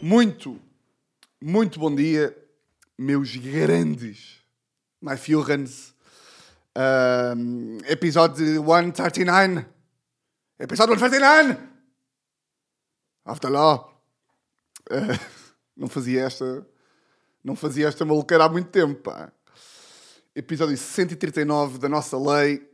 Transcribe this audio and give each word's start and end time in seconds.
Muito, 0.00 0.60
muito 1.40 1.78
bom 1.78 1.94
dia, 1.94 2.36
meus 2.98 3.36
grandes 3.36 4.40
My 5.00 5.16
Fjorans. 5.16 5.94
Um, 6.76 7.78
episódio 7.86 8.62
139. 8.64 9.66
Episódio 10.58 10.98
139! 10.98 11.58
After 13.24 13.50
Law. 13.50 14.02
Uh, 14.90 15.18
não 15.76 15.88
fazia 15.88 16.24
esta. 16.24 16.66
Não 17.42 17.54
fazia 17.54 17.88
esta 17.88 18.04
maluqueira 18.04 18.44
há 18.44 18.48
muito 18.48 18.70
tempo, 18.70 19.02
pá. 19.02 19.32
Episódio 20.34 20.76
139 20.76 21.78
da 21.78 21.88
nossa 21.88 22.18
lei, 22.18 22.68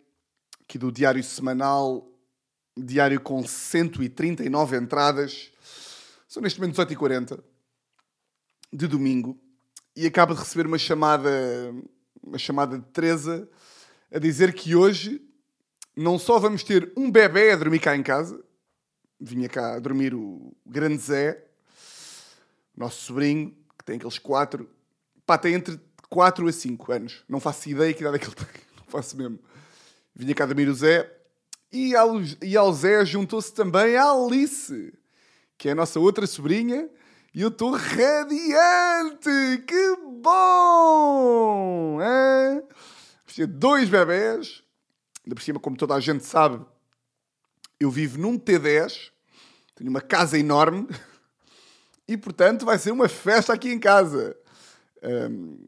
aqui 0.63 0.79
do 0.79 0.91
Diário 0.91 1.23
Semanal. 1.23 2.12
Diário 2.77 3.21
com 3.21 3.47
139 3.47 4.77
entradas. 4.77 5.51
São 6.27 6.43
neste 6.43 6.61
momento 6.61 6.77
18h40 6.77 7.41
de 8.73 8.87
domingo. 8.87 9.39
E 9.95 10.07
acaba 10.07 10.35
de 10.35 10.41
receber 10.41 10.67
uma 10.67 10.79
chamada, 10.79 11.31
uma 12.23 12.39
chamada 12.39 12.79
de 12.79 12.85
Teresa 12.87 13.49
a 14.11 14.19
dizer 14.19 14.55
que 14.55 14.75
hoje 14.75 15.21
não 15.95 16.19
só 16.19 16.39
vamos 16.39 16.63
ter 16.63 16.93
um 16.97 17.11
bebê 17.11 17.53
a 17.53 17.57
dormir 17.57 17.79
cá 17.79 17.95
em 17.95 18.03
casa, 18.03 18.43
vinha 19.21 19.49
cá 19.49 19.75
a 19.75 19.79
dormir 19.79 20.15
o 20.15 20.55
grande 20.65 20.99
Zé, 20.99 21.45
nosso 22.77 23.05
sobrinho, 23.05 23.55
que 23.79 23.85
tem 23.85 23.97
aqueles 23.97 24.19
quatro, 24.19 24.69
pá, 25.27 25.37
tem 25.37 25.55
entre 25.55 25.79
4 26.09 26.47
a 26.49 26.53
5 26.53 26.93
anos. 26.93 27.25
Não 27.29 27.39
faço 27.41 27.69
ideia 27.69 27.93
que 27.93 28.01
idade 28.01 28.17
é 28.17 28.19
que 28.19 28.27
ele 28.27 28.35
tem, 28.35 28.47
não 28.77 28.85
faço 28.87 29.17
mesmo. 29.17 29.39
Vinha 30.15 30.35
cá 30.35 30.45
a 30.45 30.47
dormir 30.47 30.69
o 30.69 30.75
Zé, 30.75 31.11
e 31.73 31.97
ao, 31.97 32.21
e 32.43 32.57
ao 32.57 32.73
Zé 32.73 33.05
juntou-se 33.05 33.53
também 33.53 33.97
a 33.97 34.11
Alice, 34.11 34.93
que 35.57 35.69
é 35.69 35.73
a 35.73 35.75
nossa 35.75 35.99
outra 35.99 36.27
sobrinha, 36.27 36.89
e 37.35 37.41
eu 37.41 37.49
estou 37.49 37.73
radiante! 37.73 39.31
Que 39.67 39.97
bom! 40.21 41.99
É? 42.03 42.63
Dois 43.47 43.89
bebés, 43.89 44.63
ainda 45.25 45.35
por 45.35 45.43
cima, 45.43 45.59
como 45.59 45.77
toda 45.77 45.95
a 45.95 46.01
gente 46.01 46.27
sabe, 46.27 46.63
eu 47.81 47.91
vivo 47.91 48.19
num 48.19 48.39
T10, 48.39 49.11
tenho 49.75 49.89
uma 49.89 50.03
casa 50.03 50.39
enorme 50.39 50.87
e, 52.07 52.19
portanto, 52.19 52.67
vai 52.67 52.79
ser 52.79 52.91
uma 52.91 53.09
festa 53.09 53.55
aqui 53.55 53.73
em 53.73 53.79
casa. 53.79 54.37
Um, 55.03 55.59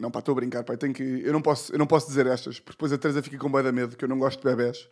não, 0.00 0.10
pá, 0.10 0.18
estou 0.18 0.32
a 0.32 0.34
brincar, 0.34 0.64
eu, 0.68 0.76
tenho 0.76 0.92
que, 0.92 1.22
eu, 1.24 1.32
não 1.32 1.40
posso, 1.40 1.72
eu 1.72 1.78
não 1.78 1.86
posso 1.86 2.08
dizer 2.08 2.26
estas, 2.26 2.58
porque 2.58 2.76
depois 2.76 2.92
a 2.92 2.98
Teresa 2.98 3.22
fica 3.22 3.38
com 3.38 3.50
bem 3.52 3.62
da 3.62 3.70
medo, 3.70 3.96
que 3.96 4.04
eu 4.04 4.08
não 4.08 4.18
gosto 4.18 4.40
de 4.40 4.44
bebés. 4.44 4.88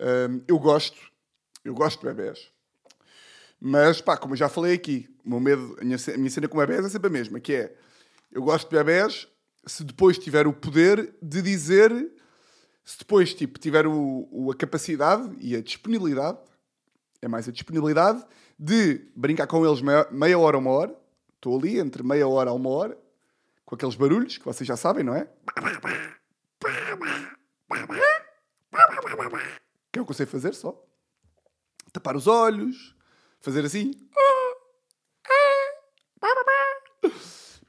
Um, 0.00 0.42
eu 0.48 0.58
gosto, 0.58 0.98
eu 1.64 1.74
gosto 1.74 2.00
de 2.00 2.06
bebés. 2.06 2.50
Mas, 3.60 4.00
pá, 4.00 4.16
como 4.16 4.32
eu 4.32 4.38
já 4.38 4.48
falei 4.48 4.72
aqui, 4.72 5.08
o 5.24 5.28
meu 5.28 5.40
medo, 5.40 5.76
a 5.78 5.84
minha, 5.84 5.98
a 6.14 6.16
minha 6.16 6.30
cena 6.30 6.48
com 6.48 6.56
bebés 6.56 6.84
é 6.84 6.88
sempre 6.88 7.08
a 7.08 7.12
mesma, 7.12 7.38
que 7.38 7.52
é, 7.52 7.76
eu 8.32 8.42
gosto 8.42 8.70
de 8.70 8.76
bebés 8.76 9.28
se 9.66 9.84
depois 9.84 10.18
tiver 10.18 10.46
o 10.46 10.52
poder 10.52 11.14
de 11.20 11.42
dizer, 11.42 11.90
se 12.82 12.98
depois, 12.98 13.34
tipo, 13.34 13.58
tiver 13.58 13.86
o, 13.86 14.26
o, 14.30 14.50
a 14.50 14.56
capacidade 14.56 15.36
e 15.38 15.54
a 15.54 15.60
disponibilidade, 15.60 16.38
é 17.20 17.28
mais 17.28 17.46
a 17.46 17.52
disponibilidade, 17.52 18.24
de 18.58 19.06
brincar 19.14 19.46
com 19.46 19.64
eles 19.66 19.82
meia, 19.82 20.06
meia 20.10 20.38
hora 20.38 20.56
ou 20.56 20.62
uma 20.62 20.70
hora, 20.70 20.96
estou 21.34 21.58
ali 21.58 21.78
entre 21.78 22.02
meia 22.02 22.26
hora 22.26 22.50
a 22.50 22.54
uma 22.54 22.70
hora, 22.70 22.98
com 23.66 23.74
aqueles 23.74 23.94
barulhos 23.94 24.38
que 24.38 24.44
vocês 24.44 24.66
já 24.66 24.76
sabem, 24.76 25.04
não 25.04 25.14
é? 25.14 25.28
Que 29.92 29.98
é 29.98 30.02
o 30.02 30.04
que 30.04 30.12
eu 30.12 30.16
sei 30.16 30.26
fazer 30.26 30.54
só. 30.54 30.80
Tapar 31.92 32.16
os 32.16 32.26
olhos, 32.26 32.94
fazer 33.40 33.64
assim. 33.64 33.92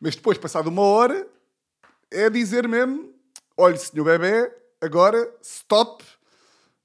Mas 0.01 0.15
depois, 0.15 0.37
passado 0.39 0.67
uma 0.67 0.81
hora, 0.81 1.27
é 2.09 2.27
dizer 2.29 2.67
mesmo: 2.67 3.13
olha, 3.55 3.77
senhor 3.77 4.03
bebê, 4.03 4.51
agora 4.81 5.31
stop, 5.43 6.03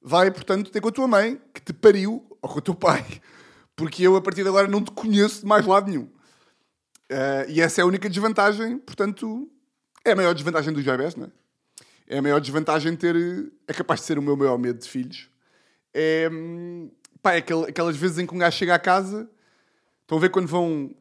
vai, 0.03 0.31
portanto, 0.31 0.71
ter 0.71 0.83
com 0.83 0.89
a 0.89 0.93
tua 0.93 1.09
mãe, 1.09 1.41
que 1.55 1.63
te 1.63 1.73
pariu, 1.73 2.27
ou 2.43 2.49
com 2.49 2.59
o 2.59 2.63
teu 2.63 2.75
pai, 2.75 3.05
porque 3.75 4.03
eu 4.03 4.17
a 4.17 4.21
partir 4.21 4.43
de 4.43 4.49
agora 4.49 4.69
não 4.69 4.85
te 4.85 4.91
conheço 4.91 5.41
de 5.41 5.47
mais 5.47 5.65
lado 5.67 5.89
nenhum. 5.89 6.05
Uh, 7.11 7.49
e 7.49 7.61
essa 7.61 7.81
é 7.81 7.83
a 7.83 7.87
única 7.87 8.09
desvantagem, 8.11 8.79
portanto, 8.79 9.51
é 10.05 10.13
a 10.13 10.17
maior 10.17 10.35
desvantagem 10.35 10.73
dos 10.73 10.85
bebés, 10.85 11.17
não 11.17 11.27
é? 11.27 11.31
É 12.09 12.19
a 12.19 12.23
maior 12.23 12.41
desvantagem 12.41 12.93
de 12.93 12.99
ter. 12.99 13.53
É 13.67 13.73
capaz 13.73 14.01
de 14.01 14.07
ser 14.07 14.19
o 14.19 14.23
meu 14.23 14.37
maior 14.37 14.59
medo 14.59 14.79
de 14.79 14.89
filhos. 14.89 15.29
É. 15.93 16.29
Pá, 17.23 17.35
é 17.35 17.39
aquelas 17.39 17.97
vezes 17.97 18.19
em 18.19 18.27
que 18.27 18.35
um 18.35 18.39
gajo 18.39 18.57
chega 18.57 18.75
à 18.75 18.79
casa, 18.79 19.29
estão 20.03 20.19
a 20.19 20.21
ver 20.21 20.31
quando 20.31 20.47
vão. 20.47 20.95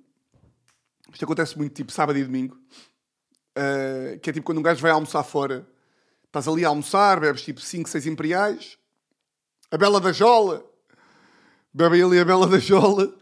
Isto 1.12 1.26
acontece 1.26 1.58
muito 1.58 1.74
tipo 1.74 1.92
sábado 1.92 2.18
e 2.18 2.24
domingo. 2.24 2.58
Uh, 3.58 4.20
que 4.20 4.30
é 4.30 4.34
tipo 4.34 4.46
quando 4.46 4.58
um 4.58 4.64
gajo 4.64 4.82
vai 4.82 4.92
almoçar 4.92 5.24
fora, 5.24 5.66
estás 6.26 6.48
ali 6.48 6.66
a 6.66 6.68
almoçar, 6.68 7.22
bebes 7.22 7.42
tipo 7.42 7.62
5, 7.62 7.88
6 7.88 8.08
imperiais, 8.08 8.78
a 9.72 9.78
Bela 9.78 10.02
da 10.02 10.12
Jola, 10.12 10.66
bebem 11.74 12.04
ali 12.04 12.20
a 12.20 12.26
Bela 12.26 12.48
da 12.48 12.60
Jola 12.60 13.16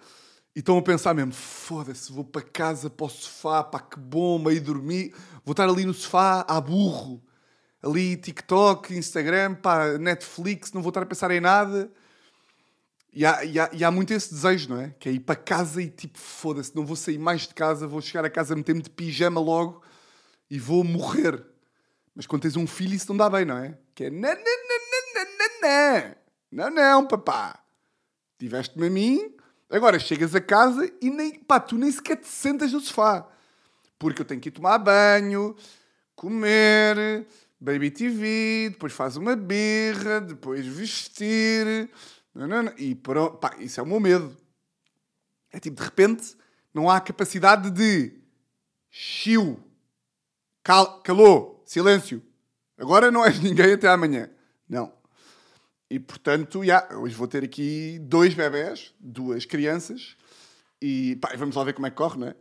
e 0.56 0.60
estão 0.60 0.78
a 0.78 0.82
pensar 0.82 1.14
mesmo: 1.14 1.34
foda-se, 1.34 2.12
vou 2.12 2.24
para 2.24 2.42
casa, 2.42 2.90
para 2.90 3.06
o 3.06 3.10
sofá, 3.10 3.64
pá, 3.64 3.80
que 3.80 4.00
bom, 4.00 4.40
meio 4.40 4.62
dormir, 4.62 5.14
vou 5.46 5.52
estar 5.52 5.70
ali 5.70 5.86
no 5.86 5.94
sofá, 5.94 6.44
a 6.48 6.60
burro, 6.60 7.22
ali 7.84 8.16
TikTok, 8.16 8.96
Instagram, 8.96 9.56
pá, 9.56 9.98
Netflix, 9.98 10.72
não 10.72 10.82
vou 10.82 10.90
estar 10.90 11.02
a 11.02 11.06
pensar 11.06 11.30
em 11.32 11.42
nada. 11.42 11.92
E 13.12 13.26
há, 13.26 13.44
e, 13.44 13.60
há, 13.60 13.70
e 13.74 13.84
há 13.84 13.92
muito 13.92 14.12
esse 14.14 14.34
desejo, 14.34 14.70
não 14.70 14.82
é? 14.82 14.96
Que 14.98 15.10
é 15.10 15.12
ir 15.12 15.20
para 15.20 15.36
casa 15.36 15.82
e 15.82 15.90
tipo, 15.90 16.18
foda-se, 16.18 16.76
não 16.76 16.86
vou 16.86 16.96
sair 16.96 17.20
mais 17.20 17.42
de 17.42 17.54
casa, 17.54 17.86
vou 17.86 18.02
chegar 18.02 18.26
a 18.26 18.30
casa, 18.30 18.56
meter-me 18.56 18.82
de 18.82 18.90
pijama 18.90 19.40
logo 19.40 19.84
e 20.50 20.58
vou 20.58 20.84
morrer. 20.84 21.46
Mas 22.16 22.26
quando 22.26 22.44
tens 22.44 22.56
um 22.56 22.66
filho, 22.66 22.96
isso 22.96 23.10
não 23.10 23.18
dá 23.18 23.30
bem, 23.30 23.46
não 23.46 23.58
é? 23.58 23.78
Que 23.94 24.06
é 24.06 24.10
não, 24.10 24.30
não, 24.30 24.36
não, 25.62 26.16
não, 26.52 26.70
não, 26.72 27.08
papá. 27.08 27.60
Tiveste-me 28.40 28.88
a 28.88 28.90
mim, 28.90 29.36
agora 29.70 30.00
chegas 30.00 30.34
a 30.34 30.42
casa 30.42 30.92
e 31.02 31.10
nem, 31.10 31.38
pá, 31.40 31.60
tu 31.60 31.78
nem 31.78 31.92
sequer 31.92 32.16
te 32.16 32.28
sentas 32.28 32.72
no 32.72 32.80
sofá. 32.80 33.28
Porque 34.00 34.22
eu 34.22 34.26
tenho 34.26 34.42
que 34.42 34.50
ir 34.50 34.54
tomar 34.54 34.80
banho, 34.80 35.56
comer, 36.16 37.28
baby 37.64 37.90
TV, 37.90 38.70
depois 38.72 38.92
faz 38.92 39.16
uma 39.16 39.38
birra, 39.38 40.20
depois 40.20 40.66
vestir. 40.66 41.90
Não, 42.36 42.46
não, 42.46 42.64
não. 42.64 42.74
E 42.78 42.94
pronto, 42.94 43.38
pá, 43.38 43.56
isso 43.60 43.80
é 43.80 43.84
o 43.84 43.86
meu 43.86 44.02
medo. 44.02 44.36
É 45.50 45.60
tipo, 45.60 45.78
de 45.78 45.84
repente, 45.84 46.36
não 46.74 46.90
há 46.90 47.00
capacidade 47.00 47.72
de 47.72 48.14
chiu 48.90 49.64
Cal 50.62 51.02
calou, 51.02 51.62
silêncio. 51.66 52.22
Agora 52.78 53.12
não 53.12 53.26
és 53.26 53.40
ninguém 53.44 53.74
até 53.74 53.88
amanhã. 53.88 54.30
Não. 54.68 54.92
E 55.90 56.00
portanto, 56.00 56.64
yeah, 56.64 56.98
hoje 56.98 57.16
vou 57.16 57.28
ter 57.28 57.44
aqui 57.44 58.00
dois 58.02 58.34
bebés, 58.34 58.94
duas 59.00 59.46
crianças, 59.46 60.16
e 60.82 61.18
pá, 61.18 61.34
vamos 61.38 61.56
lá 61.56 61.64
ver 61.64 61.74
como 61.74 61.86
é 61.86 61.90
que 61.90 61.96
corre, 61.96 62.18
não 62.18 62.28
é? 62.28 62.36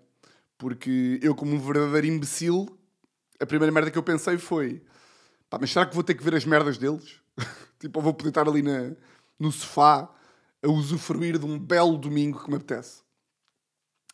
Porque 0.57 1.21
eu, 1.23 1.35
como 1.35 1.55
um 1.55 1.59
verdadeiro 1.59 2.07
imbecil, 2.07 2.67
a 3.39 3.45
primeira 3.45 3.73
merda 3.73 3.91
que 3.91 3.99
eu 3.99 4.03
pensei 4.03 4.39
foi: 4.39 4.83
pá, 5.53 5.59
mas 5.61 5.71
será 5.71 5.85
que 5.85 5.95
vou 5.95 6.03
ter 6.03 6.15
que 6.15 6.25
ver 6.25 6.35
as 6.35 6.47
merdas 6.47 6.79
deles? 6.79 7.21
tipo, 7.79 7.99
eu 7.99 8.03
vou 8.03 8.15
poder 8.15 8.31
estar 8.31 8.49
ali 8.49 8.63
na, 8.63 8.97
no 9.39 9.53
sofá 9.53 10.09
a 10.63 10.69
usufruir 10.69 11.39
de 11.39 11.45
um 11.45 11.59
belo 11.59 11.99
domingo 11.99 12.43
que 12.43 12.49
me 12.49 12.57
apetece. 12.57 13.03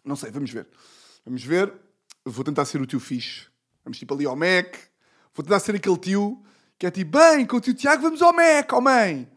Não 0.05 0.17
sei, 0.17 0.33
vamos 0.33 0.51
ver. 0.51 0.67
Vamos 1.25 1.45
ver. 1.45 1.73
Vou 2.25 2.45
tentar 2.45 2.65
ser 2.65 2.81
o 2.81 2.87
tio 2.87 2.99
fixe 2.99 3.47
Vamos 3.85 3.99
tipo 3.99 4.13
ali 4.15 4.27
ao 4.27 4.35
Mac. 4.35 4.77
Vou 5.33 5.45
tentar 5.45 5.61
ser 5.61 5.77
aquele 5.77 5.97
tio 5.97 6.43
que 6.77 6.87
é 6.87 6.91
tipo, 6.91 7.17
bem, 7.17 7.47
com 7.47 7.57
o 7.57 7.61
tio 7.61 7.75
Tiago 7.75 8.03
vamos 8.03 8.21
ao 8.21 8.33
Mac, 8.33 8.73
oh 8.73 8.81
mãe. 8.81 9.31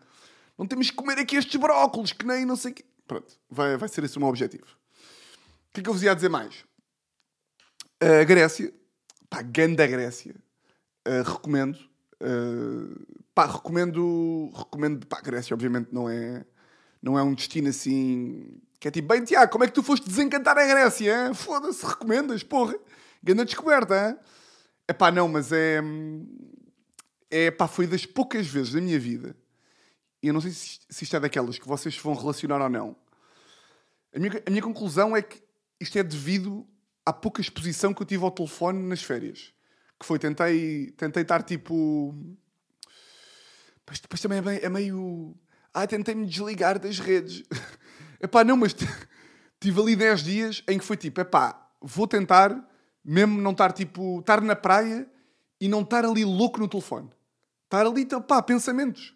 Não 0.57 0.65
temos 0.65 0.89
que 0.89 0.95
comer 0.95 1.19
aqui 1.19 1.35
estes 1.35 1.59
brócolos, 1.59 2.13
que 2.13 2.25
nem 2.25 2.45
não 2.45 2.55
sei 2.55 2.71
o 2.71 2.73
quê. 2.75 2.85
Pronto, 3.07 3.31
vai, 3.47 3.77
vai 3.77 3.89
ser 3.89 4.03
esse 4.03 4.17
o 4.17 4.19
meu 4.19 4.29
objetivo. 4.29 4.65
O 4.65 5.73
que 5.73 5.81
é 5.81 5.83
que 5.83 5.89
eu 5.89 5.93
vos 5.93 6.01
ia 6.01 6.15
dizer 6.15 6.29
mais? 6.29 6.65
A 7.99 8.23
Grécia, 8.23 8.73
pá, 9.29 9.43
ganda 9.43 9.85
Grécia. 9.85 10.35
Uh, 11.07 11.21
recomendo. 11.23 11.90
Uh, 12.21 13.23
pá, 13.33 13.47
recomendo. 13.47 14.51
Recomendo. 14.55 15.05
Pá, 15.07 15.19
Grécia, 15.21 15.53
obviamente, 15.53 15.89
não 15.91 16.09
é, 16.09 16.45
não 17.01 17.17
é 17.17 17.23
um 17.23 17.33
destino 17.33 17.69
assim. 17.69 18.61
Que 18.79 18.87
é 18.87 18.91
tipo, 18.91 19.07
bem, 19.07 19.23
Tiago, 19.23 19.51
como 19.51 19.63
é 19.63 19.67
que 19.67 19.73
tu 19.73 19.83
foste 19.83 20.07
desencantar 20.07 20.57
a 20.57 20.65
Grécia? 20.65 21.33
Foda-se, 21.33 21.85
recomendas, 21.85 22.43
porra. 22.43 22.75
Ganda 23.23 23.45
descoberta? 23.45 24.19
É 24.87 24.93
pá, 24.93 25.11
não, 25.11 25.27
mas 25.27 25.51
é. 25.51 25.81
É 27.29 27.49
pá, 27.49 27.67
foi 27.67 27.87
das 27.87 28.05
poucas 28.05 28.47
vezes 28.47 28.73
da 28.73 28.81
minha 28.81 28.99
vida. 28.99 29.35
E 30.21 30.27
eu 30.27 30.33
não 30.33 30.41
sei 30.41 30.51
se, 30.51 30.79
se 30.89 31.03
isto 31.03 31.15
é 31.15 31.19
daquelas 31.19 31.57
que 31.57 31.67
vocês 31.67 31.97
vão 31.97 32.13
relacionar 32.13 32.61
ou 32.61 32.69
não. 32.69 32.95
A 34.13 34.19
minha, 34.19 34.43
a 34.45 34.49
minha 34.49 34.61
conclusão 34.61 35.15
é 35.15 35.21
que 35.21 35.41
isto 35.79 35.97
é 35.97 36.03
devido 36.03 36.67
à 37.05 37.11
pouca 37.11 37.41
exposição 37.41 37.93
que 37.93 38.01
eu 38.01 38.05
tive 38.05 38.23
ao 38.23 38.31
telefone 38.31 38.87
nas 38.87 39.01
férias. 39.01 39.53
Que 40.01 40.07
foi, 40.07 40.17
tentei, 40.17 40.89
tentei 40.97 41.21
estar 41.21 41.43
tipo. 41.43 42.15
Mas 43.87 43.99
depois 43.99 44.19
também 44.19 44.39
é, 44.39 44.65
é 44.65 44.67
meio. 44.69 45.35
Ah, 45.71 45.85
tentei-me 45.85 46.25
desligar 46.25 46.79
das 46.79 46.97
redes. 46.97 47.43
Epá, 48.19 48.43
não, 48.43 48.57
mas 48.57 48.75
tive 49.61 49.79
ali 49.79 49.95
10 49.95 50.23
dias 50.23 50.63
em 50.67 50.79
que 50.79 50.83
foi 50.83 50.97
tipo, 50.97 51.21
epá, 51.21 51.69
vou 51.79 52.07
tentar 52.07 52.67
mesmo 53.05 53.39
não 53.39 53.51
estar 53.51 53.71
tipo, 53.71 54.21
estar 54.21 54.41
na 54.41 54.55
praia 54.55 55.07
e 55.59 55.67
não 55.67 55.81
estar 55.81 56.03
ali 56.03 56.25
louco 56.25 56.59
no 56.59 56.67
telefone. 56.67 57.11
Estar 57.65 57.85
ali, 57.85 58.07
pá, 58.27 58.41
pensamentos. 58.41 59.15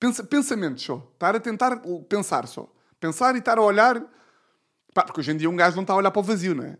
Pensa, 0.00 0.24
pensamentos 0.24 0.82
só. 0.82 1.06
Estar 1.12 1.36
a 1.36 1.40
tentar 1.40 1.82
pensar 2.08 2.46
só. 2.46 2.72
Pensar 2.98 3.34
e 3.34 3.40
estar 3.40 3.58
a 3.58 3.62
olhar. 3.62 4.02
Pá, 4.94 5.04
porque 5.04 5.20
hoje 5.20 5.32
em 5.32 5.36
dia 5.36 5.50
um 5.50 5.56
gajo 5.56 5.76
não 5.76 5.82
está 5.82 5.92
a 5.92 5.96
olhar 5.96 6.10
para 6.10 6.20
o 6.20 6.24
vazio, 6.24 6.54
não 6.54 6.64
é? 6.64 6.78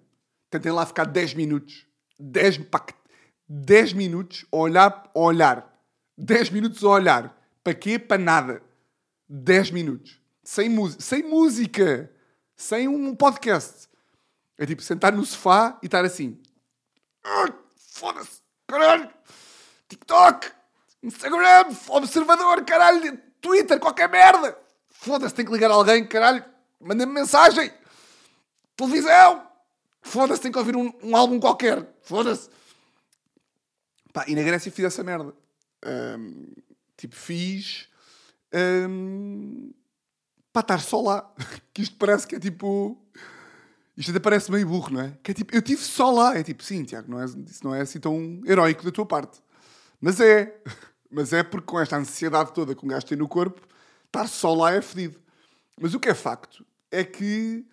Tentem 0.48 0.72
lá 0.72 0.86
ficar 0.86 1.04
10 1.04 1.34
minutos. 1.34 1.86
10, 2.18 2.58
pá, 2.58 2.84
10 3.54 3.92
minutos 3.92 4.46
a 4.50 4.56
olhar, 4.56 5.10
a 5.14 5.18
olhar. 5.18 5.78
10 6.16 6.48
minutos 6.48 6.82
a 6.82 6.88
olhar. 6.88 7.38
Para 7.62 7.74
quê? 7.74 7.98
Para 7.98 8.16
nada. 8.16 8.62
10 9.28 9.72
minutos. 9.72 10.18
Sem, 10.42 10.74
sem 10.98 11.22
música. 11.22 12.10
Sem 12.56 12.88
um 12.88 13.14
podcast. 13.14 13.88
É 14.56 14.64
tipo 14.64 14.80
sentar 14.80 15.12
no 15.12 15.22
sofá 15.26 15.78
e 15.82 15.86
estar 15.86 16.02
assim. 16.02 16.40
Foda-se. 17.76 18.40
Caralho. 18.66 19.10
TikTok. 19.86 20.50
Instagram. 21.02 21.76
Observador. 21.88 22.64
Caralho. 22.64 23.20
Twitter. 23.38 23.78
Qualquer 23.78 24.08
merda. 24.08 24.58
Foda-se. 24.88 25.34
Tem 25.34 25.44
que 25.44 25.52
ligar 25.52 25.70
alguém. 25.70 26.06
Caralho. 26.06 26.42
Manda-me 26.80 27.12
mensagem. 27.12 27.70
Televisão. 28.74 29.46
Foda-se. 30.00 30.40
Tem 30.40 30.50
que 30.50 30.58
ouvir 30.58 30.74
um, 30.74 30.90
um 31.02 31.14
álbum 31.14 31.38
qualquer. 31.38 31.86
Foda-se. 32.00 32.48
Pá, 34.12 34.24
e 34.28 34.34
na 34.34 34.42
Grécia 34.42 34.70
fiz 34.70 34.84
essa 34.84 35.02
merda. 35.02 35.34
Um, 35.84 36.52
tipo, 36.96 37.16
fiz. 37.16 37.88
Um, 38.54 39.72
para 40.52 40.62
estar 40.62 40.80
só 40.80 41.00
lá. 41.00 41.34
que 41.72 41.82
isto 41.82 41.96
parece 41.96 42.26
que 42.26 42.36
é 42.36 42.40
tipo. 42.40 42.98
Isto 43.96 44.10
até 44.10 44.20
parece 44.20 44.50
meio 44.50 44.66
burro, 44.66 44.92
não 44.92 45.00
é? 45.02 45.18
Que 45.22 45.32
é 45.32 45.34
tipo, 45.34 45.54
eu 45.54 45.60
estive 45.60 45.82
só 45.82 46.10
lá. 46.10 46.36
É 46.36 46.42
tipo, 46.42 46.62
sim, 46.62 46.84
Tiago, 46.84 47.10
não 47.10 47.20
é, 47.20 47.24
isso 47.24 47.64
não 47.64 47.74
é 47.74 47.80
assim 47.80 48.00
tão 48.00 48.40
heróico 48.46 48.84
da 48.84 48.90
tua 48.90 49.06
parte. 49.06 49.42
Mas 50.00 50.20
é. 50.20 50.60
Mas 51.14 51.30
é 51.34 51.42
porque 51.42 51.66
com 51.66 51.78
esta 51.78 51.98
ansiedade 51.98 52.54
toda 52.54 52.74
que 52.74 52.82
um 52.86 52.88
gajo 52.88 53.04
tem 53.04 53.18
no 53.18 53.28
corpo, 53.28 53.60
estar 54.06 54.26
só 54.26 54.54
lá 54.54 54.72
é 54.72 54.80
fedido. 54.80 55.20
Mas 55.78 55.92
o 55.92 56.00
que 56.00 56.08
é 56.08 56.14
facto 56.14 56.64
é 56.90 57.04
que. 57.04 57.66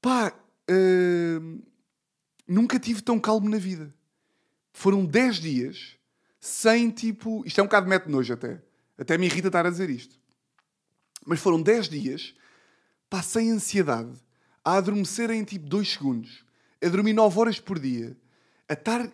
Pá. 0.00 0.32
Uh, 0.70 1.62
nunca 2.48 2.78
tive 2.78 3.02
tão 3.02 3.20
calmo 3.20 3.48
na 3.48 3.58
vida. 3.58 3.92
Foram 4.74 5.06
10 5.06 5.36
dias 5.36 5.96
sem 6.40 6.90
tipo. 6.90 7.42
Isto 7.46 7.60
é 7.60 7.62
um 7.62 7.66
bocado 7.66 7.88
mete 7.88 8.10
nojo 8.10 8.34
até. 8.34 8.60
Até 8.98 9.16
me 9.16 9.26
irrita 9.26 9.46
estar 9.46 9.64
a 9.64 9.70
dizer 9.70 9.88
isto. 9.88 10.18
Mas 11.24 11.40
foram 11.40 11.62
10 11.62 11.88
dias, 11.88 12.34
pá, 13.08 13.22
sem 13.22 13.50
ansiedade, 13.50 14.12
a 14.62 14.74
adormecer 14.74 15.30
em 15.30 15.42
tipo 15.42 15.66
2 15.66 15.92
segundos, 15.92 16.44
a 16.84 16.88
dormir 16.88 17.14
9 17.14 17.38
horas 17.38 17.58
por 17.58 17.78
dia, 17.78 18.14
a 18.68 18.74
estar, 18.74 19.08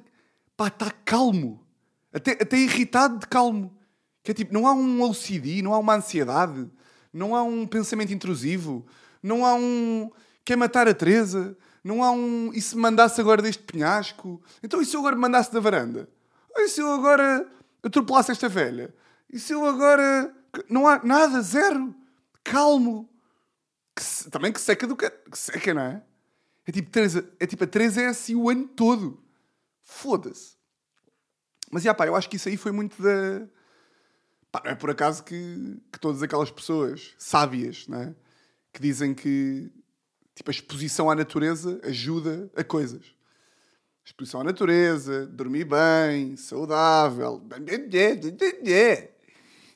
pá, 0.56 0.66
estar 0.66 0.92
calmo, 1.04 1.64
até, 2.12 2.32
até 2.32 2.58
irritado 2.58 3.18
de 3.18 3.28
calmo. 3.28 3.76
Que 4.24 4.32
é 4.32 4.34
tipo, 4.34 4.52
não 4.52 4.66
há 4.66 4.72
um 4.72 5.02
OCD, 5.02 5.62
não 5.62 5.72
há 5.72 5.78
uma 5.78 5.94
ansiedade, 5.94 6.68
não 7.12 7.36
há 7.36 7.42
um 7.42 7.66
pensamento 7.66 8.12
intrusivo, 8.12 8.84
não 9.22 9.46
há 9.46 9.54
um. 9.54 10.10
Quer 10.44 10.56
matar 10.56 10.88
a 10.88 10.94
Teresa, 10.94 11.56
não 11.82 12.02
há 12.02 12.10
um. 12.10 12.52
E 12.52 12.60
se 12.60 12.76
mandasse 12.76 13.20
agora 13.20 13.42
deste 13.42 13.62
penhasco? 13.62 14.42
Então 14.62 14.80
e 14.80 14.86
se 14.86 14.96
eu 14.96 15.00
agora 15.00 15.16
mandasse 15.16 15.52
da 15.52 15.60
varanda? 15.60 16.08
E 16.56 16.68
se 16.68 16.80
eu 16.80 16.92
agora 16.92 17.48
atropelasse 17.82 18.30
esta 18.30 18.48
velha? 18.48 18.94
E 19.32 19.38
se 19.38 19.52
eu 19.52 19.64
agora. 19.64 20.34
Não 20.68 20.86
há 20.86 21.02
nada, 21.02 21.40
zero. 21.42 21.94
Calmo. 22.42 23.08
Que 23.94 24.02
se... 24.02 24.30
Também 24.30 24.52
que 24.52 24.60
seca 24.60 24.86
do 24.86 24.96
que. 24.96 25.08
Que 25.08 25.38
seca, 25.38 25.72
não 25.72 25.82
é? 25.82 26.02
É 26.66 26.72
tipo, 26.72 26.90
Teresa... 26.90 27.28
é 27.38 27.46
tipo 27.46 27.64
a 27.64 27.66
Teresa 27.66 28.02
é 28.02 28.06
assim 28.06 28.34
o 28.34 28.50
ano 28.50 28.68
todo. 28.68 29.22
Foda-se. 29.82 30.56
Mas, 31.70 31.82
já 31.82 31.94
pá, 31.94 32.06
eu 32.06 32.16
acho 32.16 32.28
que 32.28 32.36
isso 32.36 32.48
aí 32.48 32.56
foi 32.56 32.72
muito 32.72 33.00
da. 33.00 33.46
Pá, 34.52 34.60
não 34.64 34.72
é 34.72 34.74
por 34.74 34.90
acaso 34.90 35.22
que, 35.22 35.80
que 35.92 36.00
todas 36.00 36.22
aquelas 36.22 36.50
pessoas 36.50 37.14
sábias, 37.16 37.86
não 37.86 38.00
é? 38.00 38.14
Que 38.72 38.82
dizem 38.82 39.14
que 39.14 39.72
tipo, 40.40 40.50
a 40.50 40.52
exposição 40.52 41.10
à 41.10 41.14
natureza 41.14 41.80
ajuda 41.84 42.50
a 42.56 42.64
coisas. 42.64 43.04
Exposição 44.04 44.40
à 44.40 44.44
natureza, 44.44 45.26
dormir 45.26 45.64
bem, 45.64 46.36
saudável. 46.36 47.46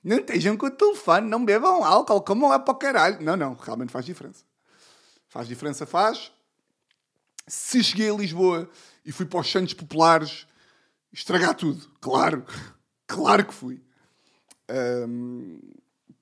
Não 0.03 0.17
estejam 0.17 0.57
com 0.57 0.67
o 0.67 0.71
telefone, 0.71 1.29
não 1.29 1.45
bebam 1.45 1.85
álcool, 1.85 2.23
como 2.23 2.53
é 2.53 2.59
para 2.59 2.73
o 2.73 2.77
caralho. 2.77 3.23
Não, 3.23 3.37
não, 3.37 3.55
realmente 3.55 3.93
faz 3.93 4.05
diferença. 4.07 4.45
Faz 5.29 5.47
diferença, 5.47 5.87
faz. 5.87 6.33
Se 7.47 7.85
cheguei 7.85 8.11
a 8.11 8.15
Lisboa 8.15 8.69
e 9.05 9.13
fui 9.13 9.27
para 9.27 9.41
os 9.41 9.51
Santos 9.51 9.75
Populares 9.75 10.47
estragar 11.13 11.55
tudo, 11.55 11.89
claro. 12.01 12.45
Claro 13.07 13.45
que 13.45 13.53
fui. 13.53 13.83
Um, 15.07 15.61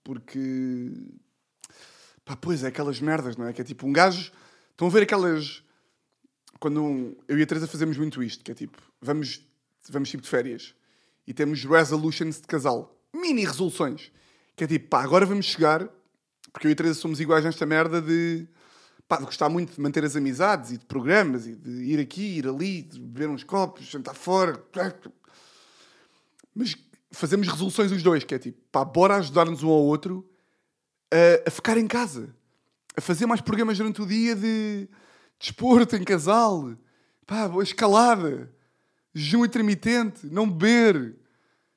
porque. 0.03 0.91
Pá, 2.33 2.37
pois 2.41 2.65
é, 2.65 2.69
aquelas 2.69 2.99
merdas, 2.99 3.37
não 3.37 3.47
é? 3.47 3.53
Que 3.53 3.61
é 3.61 3.65
tipo 3.65 3.87
um 3.87 3.93
gajo. 3.93 4.33
Estão 4.71 4.89
a 4.89 4.91
ver 4.91 5.03
aquelas 5.03 5.63
quando 6.59 6.83
um, 6.83 7.15
eu 7.29 7.39
e 7.39 7.43
a 7.43 7.47
Teresa 7.47 7.67
fazemos 7.67 7.99
muito 7.99 8.23
isto, 8.23 8.43
que 8.43 8.51
é 8.51 8.55
tipo, 8.55 8.79
vamos, 9.03 9.47
vamos 9.91 10.09
tipo 10.09 10.23
de 10.23 10.31
férias 10.31 10.75
e 11.27 11.35
temos 11.35 11.63
resolutions 11.65 12.41
de 12.41 12.47
casal, 12.47 12.97
mini 13.13 13.45
resoluções, 13.45 14.11
que 14.57 14.65
é 14.65 14.67
tipo, 14.67 14.89
pá, 14.89 15.03
agora 15.03 15.27
vamos 15.27 15.45
chegar, 15.45 15.87
porque 16.51 16.67
eu 16.67 16.71
e 16.71 16.73
a 16.73 16.77
Teresa 16.77 16.95
somos 16.95 17.21
iguais 17.21 17.45
nesta 17.45 17.67
merda 17.67 18.01
de, 18.01 18.47
pá, 19.07 19.19
de 19.19 19.25
gostar 19.25 19.51
muito 19.51 19.75
de 19.75 19.81
manter 19.81 20.03
as 20.03 20.17
amizades 20.17 20.71
e 20.71 20.79
de 20.79 20.87
programas 20.87 21.47
e 21.47 21.55
de 21.55 21.85
ir 21.85 22.01
aqui, 22.01 22.39
ir 22.39 22.49
ali, 22.49 22.81
de 22.81 22.99
beber 22.99 23.29
uns 23.29 23.45
copos, 23.45 23.85
jantar 23.85 24.15
fora. 24.15 24.65
Mas 26.55 26.77
fazemos 27.11 27.47
resoluções 27.49 27.93
os 27.93 28.03
dois, 28.03 28.25
que 28.25 28.35
é 28.35 28.39
tipo, 28.39 28.59
pá, 28.71 28.85
bora 28.85 29.17
ajudar-nos 29.17 29.63
um 29.63 29.69
ao 29.69 29.83
outro 29.83 30.32
a, 31.13 31.49
a 31.49 31.51
ficar 31.51 31.77
em 31.77 31.87
casa, 31.87 32.35
a 32.97 33.01
fazer 33.01 33.27
mais 33.27 33.41
programas 33.41 33.77
durante 33.77 34.01
o 34.01 34.07
dia 34.07 34.35
de 34.35 34.89
desporto 35.39 35.95
em 35.95 36.05
casal, 36.05 36.75
pá, 37.27 37.51
escalada, 37.63 38.51
jejum 39.15 39.45
intermitente, 39.45 40.27
não 40.27 40.49
beber, 40.49 41.15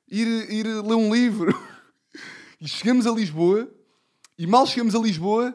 ir, 0.08 0.50
ir 0.50 0.66
ler 0.66 0.94
um 0.94 1.14
livro. 1.14 1.54
E 2.58 2.66
chegamos 2.66 3.06
a 3.06 3.10
Lisboa, 3.10 3.70
e 4.38 4.46
mal 4.46 4.66
chegamos 4.66 4.94
a 4.94 4.98
Lisboa, 4.98 5.54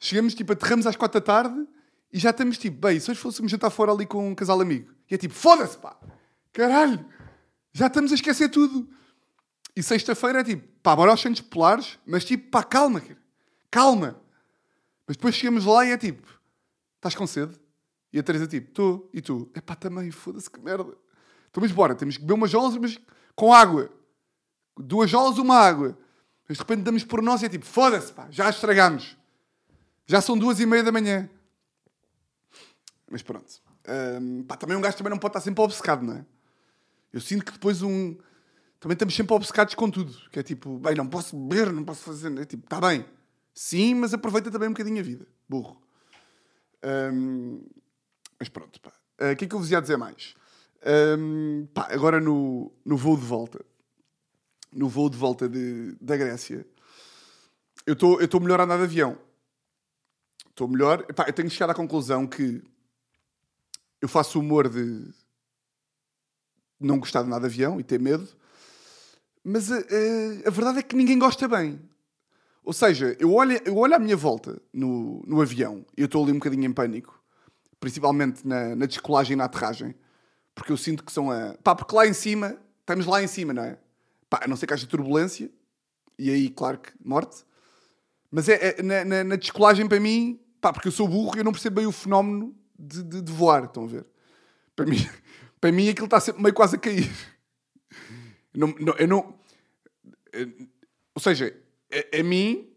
chegamos, 0.00 0.34
tipo, 0.34 0.50
aterramos 0.54 0.86
às 0.86 0.96
quatro 0.96 1.20
da 1.20 1.24
tarde, 1.24 1.68
e 2.10 2.18
já 2.18 2.30
estamos, 2.30 2.56
tipo, 2.56 2.78
bem, 2.80 2.98
se 2.98 3.10
hoje 3.10 3.20
fôssemos 3.20 3.52
jantar 3.52 3.68
fora 3.68 3.92
ali 3.92 4.06
com 4.06 4.30
um 4.30 4.34
casal 4.34 4.58
amigo. 4.58 4.90
E 5.10 5.14
é 5.14 5.18
tipo, 5.18 5.34
foda-se, 5.34 5.76
pá, 5.76 5.94
caralho, 6.50 7.04
já 7.70 7.88
estamos 7.88 8.12
a 8.12 8.14
esquecer 8.14 8.48
tudo. 8.48 8.88
E 9.74 9.82
sexta-feira 9.82 10.40
é 10.40 10.44
tipo, 10.44 10.68
pá, 10.82 10.94
bora 10.94 11.10
aos 11.10 11.20
centros 11.20 11.46
polares, 11.46 11.98
mas 12.06 12.24
tipo, 12.24 12.50
pá, 12.50 12.62
calma, 12.62 13.00
cara. 13.00 13.18
calma. 13.70 14.20
Mas 15.06 15.16
depois 15.16 15.34
chegamos 15.34 15.64
lá 15.64 15.84
e 15.84 15.90
é 15.90 15.98
tipo, 15.98 16.32
Estás 17.02 17.16
com 17.16 17.26
sede? 17.26 17.58
E 18.12 18.18
a 18.20 18.22
Teresa 18.22 18.46
tipo, 18.46 18.68
estou. 18.68 19.10
E 19.12 19.20
tu? 19.20 19.50
É 19.54 19.60
pá, 19.60 19.74
também, 19.74 20.08
foda-se 20.12 20.48
que 20.48 20.60
merda. 20.60 20.96
Então, 21.50 21.60
mas 21.60 21.72
bora, 21.72 21.96
temos 21.96 22.16
que 22.16 22.22
beber 22.22 22.34
umas 22.34 22.48
jolas, 22.48 22.76
mas 22.76 22.96
com 23.34 23.52
água. 23.52 23.90
Duas 24.78 25.10
jolas, 25.10 25.36
uma 25.36 25.56
água. 25.56 25.98
Mas 26.48 26.58
de 26.58 26.62
repente 26.62 26.82
damos 26.82 27.02
por 27.02 27.20
nós 27.20 27.42
e 27.42 27.46
é 27.46 27.48
tipo, 27.48 27.66
foda-se, 27.66 28.12
pá, 28.12 28.28
já 28.30 28.48
estragamos. 28.48 29.16
Já 30.06 30.20
são 30.20 30.38
duas 30.38 30.60
e 30.60 30.66
meia 30.66 30.84
da 30.84 30.92
manhã. 30.92 31.28
Mas 33.10 33.20
pronto. 33.20 33.52
Um, 34.20 34.44
pá, 34.44 34.56
também 34.56 34.76
um 34.76 34.80
gajo 34.80 34.96
também 34.96 35.10
não 35.10 35.18
pode 35.18 35.32
estar 35.32 35.40
sempre 35.40 35.64
obcecado, 35.64 36.04
não 36.04 36.14
é? 36.14 36.24
Eu 37.12 37.20
sinto 37.20 37.44
que 37.44 37.52
depois 37.52 37.82
um... 37.82 38.16
Também 38.82 38.94
estamos 38.94 39.14
sempre 39.14 39.32
obcecados 39.32 39.76
com 39.76 39.88
tudo. 39.88 40.12
Que 40.28 40.40
é 40.40 40.42
tipo, 40.42 40.76
bem, 40.80 40.96
não 40.96 41.06
posso 41.06 41.36
beber, 41.36 41.72
não 41.72 41.84
posso 41.84 42.02
fazer... 42.02 42.36
É 42.36 42.44
tipo, 42.44 42.64
está 42.64 42.80
bem. 42.80 43.06
Sim, 43.54 43.94
mas 43.94 44.12
aproveita 44.12 44.50
também 44.50 44.68
um 44.68 44.72
bocadinho 44.72 44.98
a 44.98 45.04
vida. 45.04 45.24
Burro. 45.48 45.80
Um, 46.84 47.64
mas 48.40 48.48
pronto, 48.48 48.80
pá. 48.80 48.92
Ah, 49.20 49.28
o 49.28 49.32
uh, 49.32 49.36
que 49.36 49.44
é 49.44 49.48
que 49.48 49.54
eu 49.54 49.60
vos 49.60 49.70
ia 49.70 49.80
dizer 49.80 49.96
mais? 49.96 50.34
Um, 51.16 51.64
pá, 51.72 51.86
agora 51.92 52.20
no, 52.20 52.72
no 52.84 52.96
voo 52.96 53.16
de 53.16 53.24
volta, 53.24 53.64
no 54.72 54.88
voo 54.88 55.08
de 55.08 55.16
volta 55.16 55.48
de, 55.48 55.94
da 56.00 56.16
Grécia, 56.16 56.66
eu 57.86 57.92
estou 57.92 58.40
melhor 58.40 58.58
a 58.58 58.64
andar 58.64 58.78
de 58.78 58.82
avião. 58.82 59.16
Estou 60.50 60.66
melhor. 60.66 61.06
Pá, 61.14 61.26
eu 61.28 61.32
tenho 61.32 61.48
chegado 61.48 61.70
à 61.70 61.74
conclusão 61.74 62.26
que 62.26 62.60
eu 64.00 64.08
faço 64.08 64.40
humor 64.40 64.68
de 64.68 65.08
não 66.80 66.98
gostar 66.98 67.22
de 67.22 67.28
nada 67.28 67.48
de 67.48 67.54
avião 67.54 67.78
e 67.78 67.84
ter 67.84 68.00
medo, 68.00 68.28
mas 69.44 69.70
a, 69.70 69.76
a, 69.76 69.78
a 70.46 70.50
verdade 70.50 70.78
é 70.78 70.82
que 70.82 70.96
ninguém 70.96 71.18
gosta 71.18 71.46
bem. 71.48 71.80
Ou 72.64 72.72
seja, 72.72 73.16
eu 73.18 73.32
olho, 73.34 73.60
eu 73.64 73.76
olho 73.76 73.94
à 73.94 73.98
minha 73.98 74.16
volta 74.16 74.60
no, 74.72 75.22
no 75.26 75.40
avião 75.42 75.84
e 75.96 76.02
eu 76.02 76.06
estou 76.06 76.22
ali 76.22 76.30
um 76.32 76.36
bocadinho 76.36 76.64
em 76.64 76.72
pânico, 76.72 77.20
principalmente 77.80 78.46
na, 78.46 78.76
na 78.76 78.86
descolagem 78.86 79.32
e 79.32 79.36
na 79.36 79.44
aterragem, 79.44 79.94
porque 80.54 80.70
eu 80.70 80.76
sinto 80.76 81.02
que 81.04 81.12
são 81.12 81.30
a. 81.30 81.54
Pá, 81.62 81.74
porque 81.74 81.94
lá 81.94 82.06
em 82.06 82.12
cima, 82.12 82.56
estamos 82.80 83.04
lá 83.06 83.22
em 83.22 83.26
cima, 83.26 83.52
não 83.52 83.64
é? 83.64 83.78
Pá, 84.30 84.42
a 84.44 84.48
não 84.48 84.56
ser 84.56 84.66
que 84.66 84.74
haja 84.74 84.86
turbulência, 84.86 85.50
E 86.18 86.30
aí, 86.30 86.48
claro 86.50 86.78
que 86.78 86.92
morte. 87.04 87.44
Mas 88.30 88.48
é, 88.48 88.78
é- 88.78 88.82
na, 88.82 89.04
na, 89.04 89.24
na 89.24 89.36
descolagem 89.36 89.88
para 89.88 89.98
mim, 89.98 90.38
pá, 90.60 90.72
porque 90.72 90.88
eu 90.88 90.92
sou 90.92 91.08
burro 91.08 91.34
e 91.36 91.38
eu 91.40 91.44
não 91.44 91.52
percebo 91.52 91.76
bem 91.76 91.86
o 91.86 91.92
fenómeno 91.92 92.54
de, 92.78 93.02
de, 93.02 93.22
de 93.22 93.32
voar, 93.32 93.64
estão 93.64 93.84
a 93.84 93.88
ver? 93.88 94.06
Para 94.76 94.86
mim, 94.86 94.98
para 95.60 95.72
mim 95.72 95.88
aquilo 95.88 96.06
está 96.06 96.20
sempre 96.20 96.42
meio 96.42 96.54
quase 96.54 96.76
a 96.76 96.78
cair. 96.78 97.10
Não, 98.54 98.68
não- 98.78 98.94
eu 98.98 99.08
não- 99.08 99.34
eh, 100.32 100.46
ou 101.14 101.20
seja, 101.22 101.56
a, 101.90 102.20
a 102.20 102.22
mim, 102.22 102.68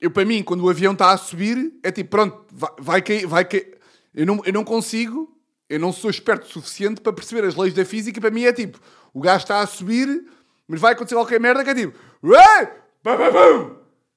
eu 0.00 0.10
para 0.10 0.24
mim, 0.24 0.42
quando 0.42 0.64
o 0.64 0.70
avião 0.70 0.92
está 0.92 1.10
a 1.12 1.16
subir, 1.16 1.72
é 1.82 1.90
tipo, 1.90 2.10
pronto, 2.10 2.44
vai, 2.50 2.70
vai 2.78 3.02
cair, 3.02 3.26
vai 3.26 3.44
cair. 3.44 3.78
Eu 4.14 4.24
não, 4.26 4.42
eu 4.44 4.52
não 4.52 4.64
consigo, 4.64 5.36
eu 5.68 5.78
não 5.80 5.92
sou 5.92 6.10
esperto 6.10 6.44
o 6.44 6.48
suficiente 6.48 7.00
para 7.00 7.12
perceber 7.12 7.44
as 7.46 7.54
leis 7.56 7.74
da 7.74 7.84
física. 7.84 8.20
Para 8.20 8.30
mim 8.30 8.44
é 8.44 8.52
tipo, 8.52 8.80
o 9.12 9.20
gajo 9.20 9.44
está 9.44 9.60
a 9.60 9.66
subir, 9.66 10.26
mas 10.68 10.80
vai 10.80 10.92
acontecer 10.92 11.14
qualquer 11.16 11.40
merda 11.40 11.62
que 11.64 11.70
é 11.70 11.74
tipo, 11.74 11.98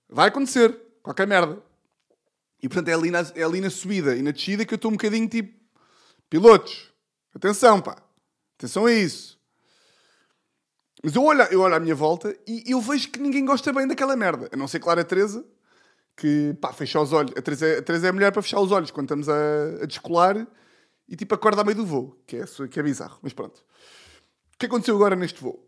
vai 0.09 0.27
acontecer 0.29 0.77
qualquer 1.01 1.27
merda. 1.27 1.61
E 2.61 2.67
portanto 2.67 2.89
é 2.89 2.93
ali, 2.93 3.09
na, 3.09 3.19
é 3.35 3.43
ali 3.43 3.61
na 3.61 3.69
subida 3.69 4.15
e 4.17 4.21
na 4.21 4.31
descida 4.31 4.65
que 4.65 4.73
eu 4.73 4.75
estou 4.75 4.91
um 4.91 4.95
bocadinho 4.95 5.27
tipo, 5.29 5.57
pilotos, 6.29 6.91
atenção 7.33 7.79
pá, 7.81 7.97
atenção 8.57 8.85
a 8.85 8.91
isso. 8.91 9.38
Mas 11.03 11.15
eu 11.15 11.23
olho, 11.23 11.41
eu 11.43 11.61
olho 11.61 11.75
à 11.75 11.79
minha 11.79 11.95
volta 11.95 12.35
e 12.47 12.63
eu 12.67 12.81
vejo 12.81 13.09
que 13.09 13.19
ninguém 13.19 13.45
gosta 13.45 13.71
bem 13.71 13.87
daquela 13.87 14.15
merda. 14.15 14.49
A 14.51 14.57
não 14.57 14.67
ser, 14.67 14.79
claro, 14.79 14.99
a 14.99 15.03
Teresa, 15.03 15.45
que 16.15 16.53
pá, 16.59 16.73
fecha 16.73 16.99
os 16.99 17.13
olhos. 17.13 17.31
A 17.37 17.41
Teresa, 17.41 17.65
é- 17.67 17.77
a 17.79 17.81
Teresa 17.81 18.07
é 18.07 18.09
a 18.09 18.13
mulher 18.13 18.31
para 18.31 18.41
fechar 18.41 18.59
os 18.59 18.71
olhos 18.71 18.91
quando 18.91 19.05
estamos 19.05 19.29
a, 19.29 19.83
a 19.83 19.85
descolar 19.85 20.45
e 21.07 21.15
tipo 21.15 21.33
acorda 21.33 21.61
a 21.61 21.63
meio 21.63 21.77
do 21.77 21.85
voo, 21.85 22.21
que 22.27 22.37
é, 22.37 22.45
que 22.69 22.79
é 22.79 22.83
bizarro. 22.83 23.17
Mas 23.21 23.31
pronto. 23.33 23.57
O 24.53 24.57
que 24.59 24.65
aconteceu 24.65 24.95
agora 24.95 25.15
neste 25.15 25.41
voo? 25.41 25.65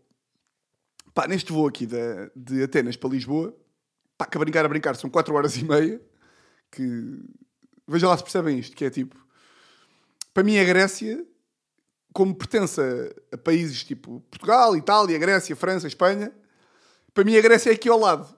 Pá, 1.14 1.26
neste 1.26 1.50
voo 1.52 1.66
aqui 1.66 1.86
de, 1.86 2.30
de 2.36 2.62
Atenas 2.62 2.96
para 2.96 3.10
Lisboa, 3.10 3.56
pá, 4.18 4.26
que 4.26 4.36
a 4.36 4.40
brincar, 4.40 4.64
a 4.64 4.68
brincar, 4.68 4.96
são 4.96 5.08
4 5.08 5.34
horas 5.34 5.56
e 5.56 5.64
meia, 5.64 6.00
que 6.70 7.18
veja 7.88 8.06
lá 8.08 8.16
se 8.16 8.22
percebem 8.22 8.58
isto, 8.58 8.76
que 8.76 8.84
é 8.84 8.90
tipo, 8.90 9.16
para 10.32 10.42
mim 10.42 10.58
a 10.58 10.64
Grécia, 10.64 11.24
como 12.12 12.34
pertence 12.34 12.80
a, 13.32 13.38
países 13.38 13.84
tipo 13.84 14.20
Portugal, 14.30 14.76
Itália, 14.76 15.18
Grécia, 15.18 15.56
França, 15.56 15.86
Espanha, 15.86 16.32
para 17.14 17.24
mim 17.24 17.36
a 17.36 17.40
Grécia 17.40 17.70
é 17.70 17.74
aqui 17.74 17.88
ao 17.88 17.98
lado. 17.98 18.34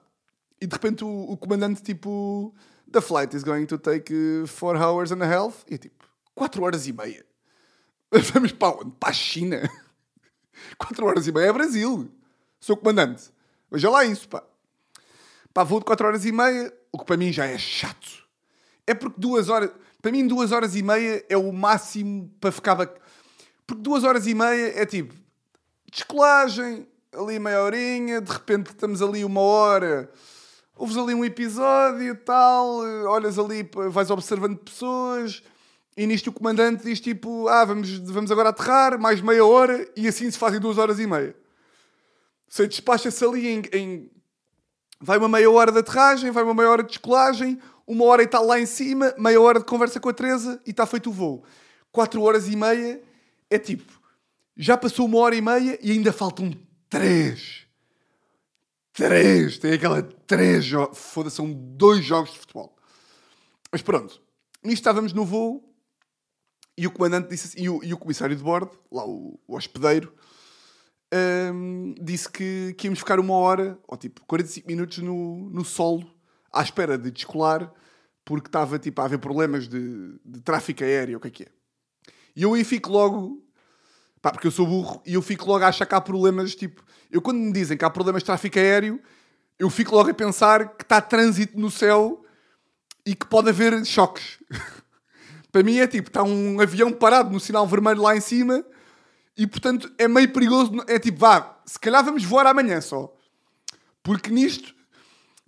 E 0.59 0.65
de 0.65 0.73
repente 0.73 1.03
o, 1.03 1.31
o 1.31 1.37
comandante 1.37 1.81
tipo, 1.81 2.53
the 2.91 3.01
flight 3.01 3.35
is 3.35 3.43
going 3.43 3.65
to 3.65 3.77
take 3.77 4.13
4 4.47 4.77
hours 4.77 5.11
and 5.11 5.21
a 5.21 5.27
half, 5.27 5.63
e 5.69 5.77
tipo, 5.77 6.05
4 6.33 6.63
horas 6.63 6.87
e 6.87 6.93
meia. 6.93 7.25
Vamos 8.33 8.51
para 8.53 8.77
onde? 8.77 8.91
Para 8.99 9.09
a 9.09 9.13
China. 9.13 9.69
4 10.77 11.05
horas 11.05 11.27
e 11.27 11.31
meia 11.31 11.47
é 11.47 11.53
Brasil. 11.53 12.09
Sou 12.59 12.77
comandante. 12.77 13.29
Veja 13.69 13.89
lá 13.89 14.05
isso, 14.05 14.27
pá. 14.29 14.43
Pá, 15.53 15.63
voo 15.63 15.79
de 15.79 15.85
4 15.85 16.07
horas 16.07 16.25
e 16.25 16.31
meia, 16.31 16.73
o 16.91 16.99
que 16.99 17.05
para 17.05 17.17
mim 17.17 17.31
já 17.31 17.45
é 17.45 17.57
chato. 17.57 18.25
É 18.87 18.93
porque 18.93 19.19
duas 19.19 19.49
horas... 19.49 19.71
Para 20.01 20.11
mim, 20.11 20.27
duas 20.27 20.51
horas 20.51 20.75
e 20.75 20.83
meia 20.83 21.25
é 21.27 21.35
o 21.37 21.51
máximo 21.51 22.31
para 22.39 22.51
ficar... 22.51 22.75
bac- 22.75 22.99
Porque 23.65 23.81
duas 23.81 24.03
horas 24.03 24.27
e 24.27 24.33
meia 24.33 24.79
é 24.79 24.85
tipo... 24.85 25.13
Descolagem, 25.91 26.87
ali 27.13 27.39
meia 27.39 27.61
horinha, 27.61 28.21
de 28.21 28.31
repente 28.31 28.67
estamos 28.67 29.01
ali 29.01 29.23
uma 29.23 29.41
hora... 29.41 30.11
Ouves 30.77 30.97
ali 30.97 31.13
um 31.13 31.23
episódio 31.23 32.15
tal, 32.25 32.79
olhas 33.07 33.39
ali, 33.39 33.69
vais 33.89 34.09
observando 34.09 34.57
pessoas... 34.57 35.41
E 35.97 36.05
nisto 36.05 36.27
o 36.29 36.33
comandante 36.33 36.83
diz 36.83 36.99
tipo... 36.99 37.47
Ah, 37.47 37.63
vamos, 37.63 37.99
vamos 37.99 38.29
agora 38.29 38.49
aterrar, 38.49 38.99
mais 38.99 39.21
meia 39.21 39.45
hora... 39.45 39.87
E 39.95 40.07
assim 40.07 40.29
se 40.29 40.37
fazem 40.37 40.59
duas 40.59 40.77
horas 40.77 40.99
e 40.99 41.07
meia. 41.07 41.33
Você 42.49 42.67
despacha-se 42.67 43.23
ali 43.23 43.47
em, 43.47 43.61
em- 43.71 44.11
Vai 44.99 45.17
uma 45.17 45.27
meia 45.27 45.49
hora 45.49 45.71
de 45.71 45.79
aterragem, 45.79 46.31
vai 46.31 46.43
uma 46.43 46.53
meia 46.53 46.69
hora 46.69 46.83
de 46.83 46.89
descolagem, 46.89 47.59
uma 47.85 48.05
hora 48.05 48.23
e 48.23 48.27
tal 48.27 48.45
lá 48.45 48.59
em 48.59 48.65
cima, 48.65 49.13
meia 49.17 49.39
hora 49.39 49.59
de 49.59 49.65
conversa 49.65 49.99
com 49.99 50.09
a 50.09 50.13
Teresa 50.13 50.59
e 50.65 50.71
está 50.71 50.85
feito 50.85 51.09
o 51.09 51.13
voo. 51.13 51.43
Quatro 51.91 52.21
horas 52.21 52.47
e 52.47 52.55
meia 52.55 53.01
é 53.55 53.59
tipo, 53.59 54.01
já 54.55 54.77
passou 54.77 55.05
uma 55.05 55.17
hora 55.19 55.35
e 55.35 55.41
meia 55.41 55.79
e 55.81 55.91
ainda 55.91 56.13
faltam 56.13 56.51
três. 56.89 57.65
Três! 58.93 59.57
Tem 59.57 59.73
aquela 59.73 60.01
três. 60.01 60.65
Foda-se, 60.93 61.35
são 61.35 61.51
dois 61.51 62.03
jogos 62.03 62.31
de 62.31 62.39
futebol. 62.39 62.75
Mas 63.71 63.81
pronto, 63.81 64.21
nisto 64.63 64.79
estávamos 64.79 65.11
no 65.11 65.25
voo 65.25 65.75
e 66.77 66.87
o 66.87 66.91
comandante 66.91 67.29
disse 67.29 67.47
assim, 67.47 67.63
e 67.63 67.69
o, 67.69 67.83
e 67.83 67.93
o 67.93 67.97
comissário 67.97 68.35
de 68.35 68.43
bordo, 68.43 68.77
lá 68.91 69.05
o, 69.05 69.39
o 69.47 69.55
hospedeiro, 69.55 70.13
hum, 71.53 71.95
disse 72.01 72.29
que, 72.29 72.75
que 72.77 72.87
íamos 72.87 72.99
ficar 72.99 73.19
uma 73.19 73.33
hora, 73.33 73.79
ou 73.87 73.97
tipo 73.97 74.21
45 74.25 74.67
minutos 74.67 74.97
no, 74.99 75.49
no 75.49 75.63
solo, 75.63 76.09
à 76.51 76.61
espera 76.61 76.97
de 76.97 77.11
descolar, 77.11 77.71
porque 78.25 78.47
estava 78.47 78.77
tipo, 78.77 79.01
a 79.01 79.05
haver 79.05 79.19
problemas 79.19 79.67
de, 79.67 80.19
de 80.25 80.41
tráfico 80.41 80.83
aéreo, 80.83 81.17
o 81.17 81.21
que 81.21 81.27
é 81.27 81.31
que 81.31 81.43
é. 81.43 81.47
E 82.35 82.43
eu 82.43 82.53
aí 82.53 82.65
fico 82.65 82.91
logo, 82.91 83.44
pá, 84.25 84.31
porque 84.31 84.47
eu 84.47 84.51
sou 84.51 84.65
burro, 84.65 85.03
e 85.05 85.13
eu 85.13 85.21
fico 85.21 85.45
logo 85.45 85.63
a 85.63 85.67
achar 85.67 85.85
que 85.85 85.93
há 85.93 86.01
problemas, 86.01 86.55
tipo, 86.55 86.83
eu 87.11 87.21
quando 87.21 87.37
me 87.37 87.51
dizem 87.51 87.77
que 87.77 87.85
há 87.85 87.89
problemas 87.91 88.23
de 88.23 88.25
tráfico 88.25 88.57
aéreo, 88.57 88.99
eu 89.59 89.69
fico 89.69 89.95
logo 89.95 90.09
a 90.09 90.13
pensar 90.15 90.69
que 90.69 90.81
está 90.81 90.99
trânsito 90.99 91.59
no 91.59 91.69
céu 91.69 92.25
e 93.05 93.13
que 93.13 93.27
pode 93.27 93.49
haver 93.49 93.85
choques. 93.85 94.39
Para 95.51 95.61
mim 95.61 95.77
é 95.77 95.85
tipo, 95.85 96.09
está 96.09 96.23
um 96.23 96.59
avião 96.59 96.91
parado 96.91 97.29
no 97.29 97.39
sinal 97.39 97.67
vermelho 97.67 98.01
lá 98.01 98.17
em 98.17 98.19
cima 98.19 98.65
e 99.37 99.45
portanto 99.45 99.93
é 99.95 100.07
meio 100.07 100.33
perigoso. 100.33 100.71
É 100.87 100.97
tipo, 100.97 101.19
vá, 101.19 101.59
se 101.63 101.79
calhar 101.79 102.03
vamos 102.03 102.23
voar 102.23 102.47
amanhã 102.47 102.81
só. 102.81 103.15
Porque 104.01 104.31
nisto, 104.31 104.73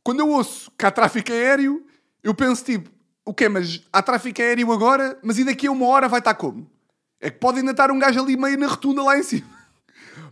quando 0.03 0.19
eu 0.19 0.29
ouço 0.29 0.71
que 0.77 0.85
há 0.85 0.91
tráfico 0.91 1.31
aéreo, 1.31 1.83
eu 2.21 2.35
penso 2.35 2.63
tipo, 2.63 2.91
o 3.25 3.33
quê? 3.33 3.49
Mas 3.49 3.81
há 3.91 4.03
tráfico 4.03 4.39
aéreo 4.39 4.71
agora, 4.71 5.17
mas 5.23 5.39
e 5.39 5.43
daqui 5.43 5.65
a 5.65 5.71
uma 5.71 5.87
hora 5.87 6.07
vai 6.07 6.19
estar 6.19 6.35
como? 6.35 6.76
É 7.19 7.29
que 7.29 7.39
pode 7.39 7.59
ainda 7.59 7.71
estar 7.71 7.91
um 7.91 7.99
gajo 7.99 8.21
ali 8.21 8.37
meio 8.37 8.57
na 8.57 8.67
rotunda 8.67 9.03
lá 9.03 9.17
em 9.17 9.23
cima. 9.23 9.47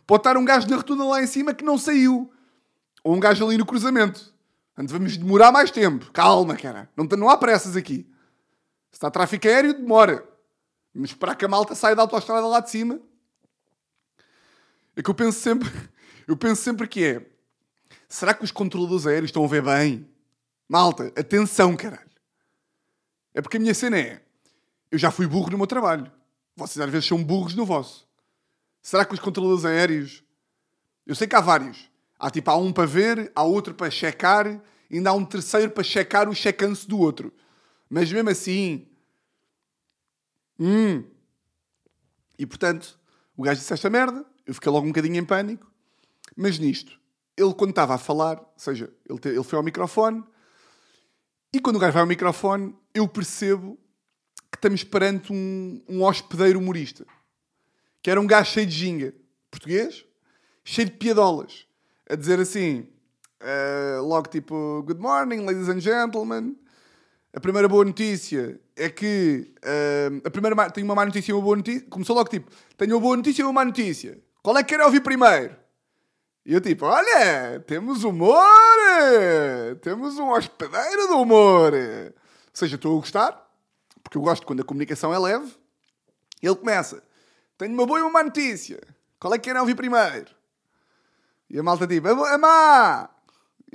Pode 0.06 0.22
estar 0.22 0.38
um 0.38 0.46
gajo 0.46 0.68
na 0.70 0.78
rotunda 0.78 1.04
lá 1.04 1.22
em 1.22 1.28
cima 1.28 1.54
que 1.54 1.64
não 1.64 1.78
saiu. 1.78 2.32
Ou 3.04 3.16
um 3.16 3.20
gajo 3.20 3.46
ali 3.46 3.58
no 3.58 3.66
cruzamento. 3.66 4.34
Portanto, 4.74 4.92
vamos 4.92 5.18
demorar 5.18 5.52
mais 5.52 5.72
tempo. 5.72 6.12
Calma, 6.12 6.56
cara. 6.56 6.90
Não, 6.96 7.06
não 7.06 7.30
há 7.30 7.38
pressas 7.38 7.76
aqui. 7.76 8.08
Se 8.92 8.98
está 8.98 9.10
tráfico 9.10 9.48
aéreo, 9.48 9.74
demora. 9.74 10.28
Vamos 10.94 11.10
esperar 11.10 11.36
que 11.36 11.46
a 11.46 11.48
malta 11.48 11.76
saia 11.76 11.96
da 11.96 12.04
autoestrada 12.04 12.46
lá 12.46 12.60
de 12.60 12.70
cima. 12.70 13.00
É 14.96 15.02
que 15.02 15.10
eu 15.10 15.16
penso 15.16 15.40
sempre... 15.40 15.70
Eu 16.28 16.36
penso 16.36 16.64
sempre 16.64 16.88
que 16.88 17.06
é... 17.06 17.24
Será 18.10 18.34
que 18.34 18.44
os 18.44 18.50
controladores 18.50 19.06
aéreos 19.06 19.30
estão 19.30 19.46
a 19.46 19.48
ver 19.48 19.62
bem? 19.62 20.10
Malta, 20.68 21.14
atenção, 21.16 21.76
caralho. 21.78 22.10
É 23.32 23.44
porque 23.44 23.58
a 23.58 23.60
minha 23.60 23.76
cena 23.76 24.00
é... 24.00 24.24
Eu 24.90 24.98
já 24.98 25.12
fui 25.12 25.28
burro 25.28 25.52
no 25.52 25.58
meu 25.60 25.68
trabalho. 25.68 26.12
Vocês 26.56 26.84
às 26.84 26.92
vezes 26.92 27.08
são 27.08 27.24
burros 27.24 27.54
no 27.56 27.66
vosso. 27.66 28.08
Será 28.82 29.04
que 29.06 29.14
os 29.14 29.20
controladores 29.20 29.66
aéreos... 29.66 30.24
Eu 31.06 31.16
sei 31.16 31.28
que 31.28 31.36
há 31.36 31.42
vários. 31.42 31.90
Há 32.18 32.32
tipo, 32.32 32.50
há 32.50 32.58
um 32.58 32.72
para 32.72 32.86
ver, 32.86 33.32
há 33.36 33.44
outro 33.44 33.74
para 33.74 33.92
checar, 33.92 34.48
e 34.90 34.98
ainda 34.98 35.10
há 35.10 35.14
um 35.14 35.26
terceiro 35.26 35.72
para 35.72 35.84
checar 35.84 36.30
o 36.30 36.34
checanço 36.34 36.88
do 36.88 37.00
outro. 37.00 37.34
Mas 37.90 38.12
mesmo 38.12 38.30
assim... 38.30 38.88
Hum... 40.60 41.04
E 42.38 42.46
portanto, 42.46 43.00
o 43.38 43.44
gajo 43.44 43.60
disse 43.60 43.74
esta 43.74 43.90
merda, 43.90 44.26
eu 44.46 44.54
fiquei 44.54 44.72
logo 44.72 44.86
um 44.86 44.90
bocadinho 44.90 45.16
em 45.16 45.24
pânico, 45.24 45.72
mas 46.36 46.60
nisto, 46.60 47.00
ele 47.38 47.54
quando 47.54 47.70
estava 47.70 47.96
a 47.96 47.98
falar, 47.98 48.40
ou 48.40 48.54
seja, 48.58 48.94
ele, 49.10 49.20
te- 49.20 49.30
ele 49.30 49.44
foi 49.44 49.56
ao 49.58 49.64
microfone, 49.64 50.22
e 51.54 51.60
quando 51.62 51.78
o 51.78 51.80
gajo 51.80 51.94
vai 51.94 52.02
ao 52.02 52.08
microfone, 52.08 52.76
eu 52.94 53.08
percebo 53.08 53.80
estamos 54.66 54.84
perante 54.84 55.32
um, 55.32 55.80
um 55.88 56.04
hospedeiro 56.04 56.58
humorista, 56.58 57.06
que 58.02 58.10
era 58.10 58.20
um 58.20 58.26
gajo 58.26 58.52
cheio 58.52 58.66
de 58.66 58.74
ginga, 58.74 59.14
português, 59.52 60.04
cheio 60.64 60.90
de 60.90 60.96
piadolas, 60.96 61.68
a 62.10 62.16
dizer 62.16 62.40
assim, 62.40 62.88
eh, 63.40 64.00
logo 64.02 64.28
tipo, 64.28 64.82
good 64.84 65.00
morning, 65.00 65.46
ladies 65.46 65.70
and 65.70 65.82
gentlemen, 65.82 66.58
a 67.32 67.40
primeira 67.40 67.68
boa 67.68 67.86
notícia 67.86 68.60
é 68.76 68.90
que. 68.90 69.54
ah, 69.64 70.28
a 70.28 70.32
primeira 70.32 70.70
tenho 70.72 70.88
uma 70.88 70.96
má 70.96 71.06
notícia 71.06 71.32
e 71.32 71.36
uma 71.36 71.44
boa 71.44 71.58
notícia. 71.58 71.86
Começou 71.90 72.16
logo 72.16 72.30
tipo: 72.30 72.50
tenho 72.78 72.96
uma 72.96 73.02
boa 73.02 73.18
notícia 73.18 73.42
e 73.42 73.46
uma 73.46 73.54
má 73.54 73.66
notícia. 73.66 74.18
Qual 74.42 74.58
é 74.58 74.64
que 74.64 74.74
quer 74.76 74.84
ouvir 74.84 75.02
primeiro? 75.02 75.54
E 76.46 76.54
eu 76.54 76.62
tipo: 76.62 76.86
olha, 76.86 77.60
temos 77.68 78.04
humor! 78.06 78.38
Temos 79.82 80.18
um 80.18 80.32
hospedeiro 80.32 81.08
do 81.08 81.18
humor! 81.20 81.74
Ou 81.74 82.14
seja, 82.54 82.76
estou 82.76 82.98
a 82.98 83.02
gostar, 83.02 83.45
porque 84.06 84.20
eu 84.20 84.22
gosto 84.22 84.46
quando 84.46 84.62
a 84.62 84.64
comunicação 84.64 85.12
é 85.12 85.18
leve. 85.18 85.52
Ele 86.42 86.56
começa: 86.56 87.04
tenho 87.58 87.74
uma 87.74 87.86
boa 87.88 88.00
e 88.00 88.02
uma 88.04 88.12
má 88.12 88.24
notícia. 88.24 88.80
Qual 89.20 89.34
é 89.34 89.40
que 89.40 89.46
querem 89.46 89.60
ouvir 89.60 89.76
primeiro? 89.76 90.28
E 91.50 91.58
a 91.58 91.64
malta 91.64 91.88
tipo: 91.88 92.08
a, 92.08 92.38
má! 92.38 93.10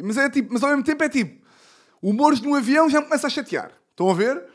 Mas, 0.02 0.16
é 0.16 0.30
tipo, 0.30 0.52
mas 0.52 0.62
ao 0.62 0.70
mesmo 0.70 0.84
tempo 0.84 1.02
é 1.02 1.08
tipo: 1.08 1.44
humores 2.00 2.40
no 2.40 2.54
avião 2.54 2.88
já 2.88 3.00
me 3.00 3.06
começa 3.06 3.26
a 3.26 3.30
chatear. 3.30 3.72
Estão 3.90 4.08
a 4.08 4.14
ver? 4.14 4.46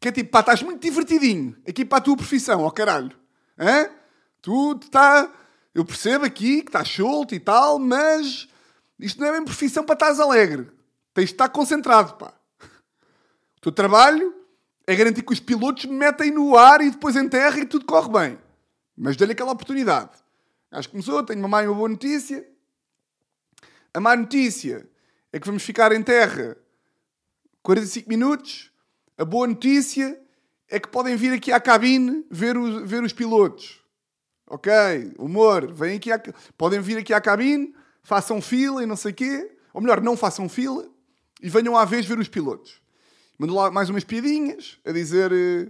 Que 0.00 0.08
é 0.08 0.12
tipo, 0.12 0.30
pá, 0.30 0.40
estás 0.40 0.62
muito 0.62 0.80
divertidinho 0.80 1.56
aqui 1.68 1.84
para 1.84 1.98
a 1.98 2.00
tua 2.00 2.16
profissão, 2.16 2.62
ó 2.62 2.70
caralho. 2.70 3.14
Hã? 3.58 3.90
Tu 4.40 4.80
está. 4.82 5.30
Eu 5.74 5.84
percebo 5.84 6.24
aqui 6.24 6.62
que 6.62 6.68
estás 6.68 6.88
solto 6.88 7.34
e 7.34 7.40
tal, 7.40 7.78
mas 7.78 8.48
Isto 8.98 9.20
não 9.20 9.28
é 9.28 9.32
bem 9.32 9.44
profissão 9.44 9.84
para 9.84 9.94
estares 9.94 10.20
alegre. 10.20 10.70
Tens 11.12 11.26
de 11.26 11.32
estar 11.32 11.48
concentrado, 11.50 12.14
pá. 12.14 12.32
O 13.58 13.60
teu 13.60 13.72
trabalho 13.72 14.41
é 14.92 14.96
garantir 14.96 15.22
que 15.22 15.32
os 15.32 15.40
pilotos 15.40 15.86
me 15.86 15.94
metem 15.94 16.30
no 16.30 16.56
ar 16.56 16.80
e 16.80 16.90
depois 16.90 17.16
em 17.16 17.28
terra 17.28 17.58
e 17.58 17.66
tudo 17.66 17.84
corre 17.86 18.10
bem. 18.10 18.38
Mas 18.96 19.16
dê-lhe 19.16 19.32
aquela 19.32 19.52
oportunidade. 19.52 20.10
Acho 20.70 20.88
que 20.88 20.92
começou, 20.92 21.22
tenho 21.24 21.38
uma 21.38 21.48
má 21.48 21.62
e 21.62 21.66
uma 21.66 21.74
boa 21.74 21.88
notícia. 21.88 22.46
A 23.94 24.00
má 24.00 24.14
notícia 24.14 24.88
é 25.32 25.40
que 25.40 25.46
vamos 25.46 25.62
ficar 25.62 25.92
em 25.92 26.02
terra 26.02 26.56
45 27.62 28.08
minutos. 28.08 28.70
A 29.16 29.24
boa 29.24 29.46
notícia 29.46 30.20
é 30.68 30.78
que 30.78 30.88
podem 30.88 31.16
vir 31.16 31.32
aqui 31.32 31.52
à 31.52 31.60
cabine 31.60 32.26
ver, 32.30 32.56
os 32.56 32.88
ver 32.88 33.02
os 33.02 33.12
pilotos. 33.12 33.80
Ok, 34.46 34.72
humor, 35.18 35.72
vêm 35.72 35.96
aqui 35.96 36.12
à, 36.12 36.20
podem 36.58 36.80
vir 36.80 36.98
aqui 36.98 37.14
à 37.14 37.20
cabine, 37.20 37.74
façam 38.02 38.42
fila 38.42 38.82
e 38.82 38.86
não 38.86 38.96
sei 38.96 39.12
o 39.12 39.14
quê. 39.14 39.56
Ou 39.72 39.80
melhor, 39.80 40.02
não 40.02 40.18
façam 40.18 40.48
fila 40.50 40.86
e 41.40 41.48
venham 41.48 41.76
à 41.76 41.86
vez 41.86 42.04
ver 42.04 42.18
os 42.18 42.28
pilotos. 42.28 42.81
Mandou 43.42 43.56
lá 43.56 43.72
mais 43.72 43.90
umas 43.90 44.04
piadinhas 44.04 44.78
a 44.84 44.92
dizer 44.92 45.32
eh, 45.32 45.68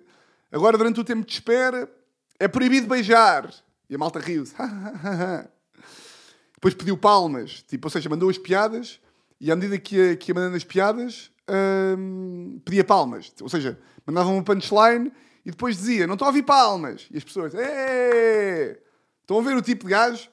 agora 0.53 0.77
durante 0.77 1.01
o 1.01 1.05
tempo 1.05 1.25
de 1.25 1.33
espera 1.33 1.91
é 2.39 2.47
proibido 2.47 2.87
beijar. 2.87 3.51
E 3.89 3.95
a 3.95 3.99
malta 3.99 4.19
riu-se. 4.19 4.55
Depois 6.53 6.75
pediu 6.75 6.99
palmas, 6.99 7.63
tipo, 7.63 7.87
ou 7.87 7.91
seja, 7.91 8.11
mandou 8.11 8.29
as 8.29 8.37
piadas 8.37 9.01
e 9.41 9.51
à 9.51 9.57
medida 9.57 9.79
que 9.79 9.97
ia, 9.97 10.15
que 10.17 10.31
ia 10.31 10.35
mandando 10.35 10.55
as 10.55 10.65
piadas, 10.65 11.31
hum, 11.97 12.61
pedia 12.63 12.85
palmas. 12.85 13.33
Ou 13.41 13.49
seja, 13.49 13.81
mandava 14.07 14.29
uma 14.29 14.45
punchline 14.45 15.11
e 15.43 15.51
depois 15.51 15.79
dizia: 15.79 16.07
Não 16.07 16.13
estou 16.13 16.27
a 16.27 16.29
ouvir 16.29 16.43
palmas. 16.43 17.09
E 17.11 17.17
as 17.17 17.25
pessoas: 17.25 17.55
Estão 17.55 19.39
a 19.39 19.43
ver 19.43 19.57
o 19.57 19.63
tipo 19.63 19.87
de 19.87 19.93
gajo? 19.93 20.29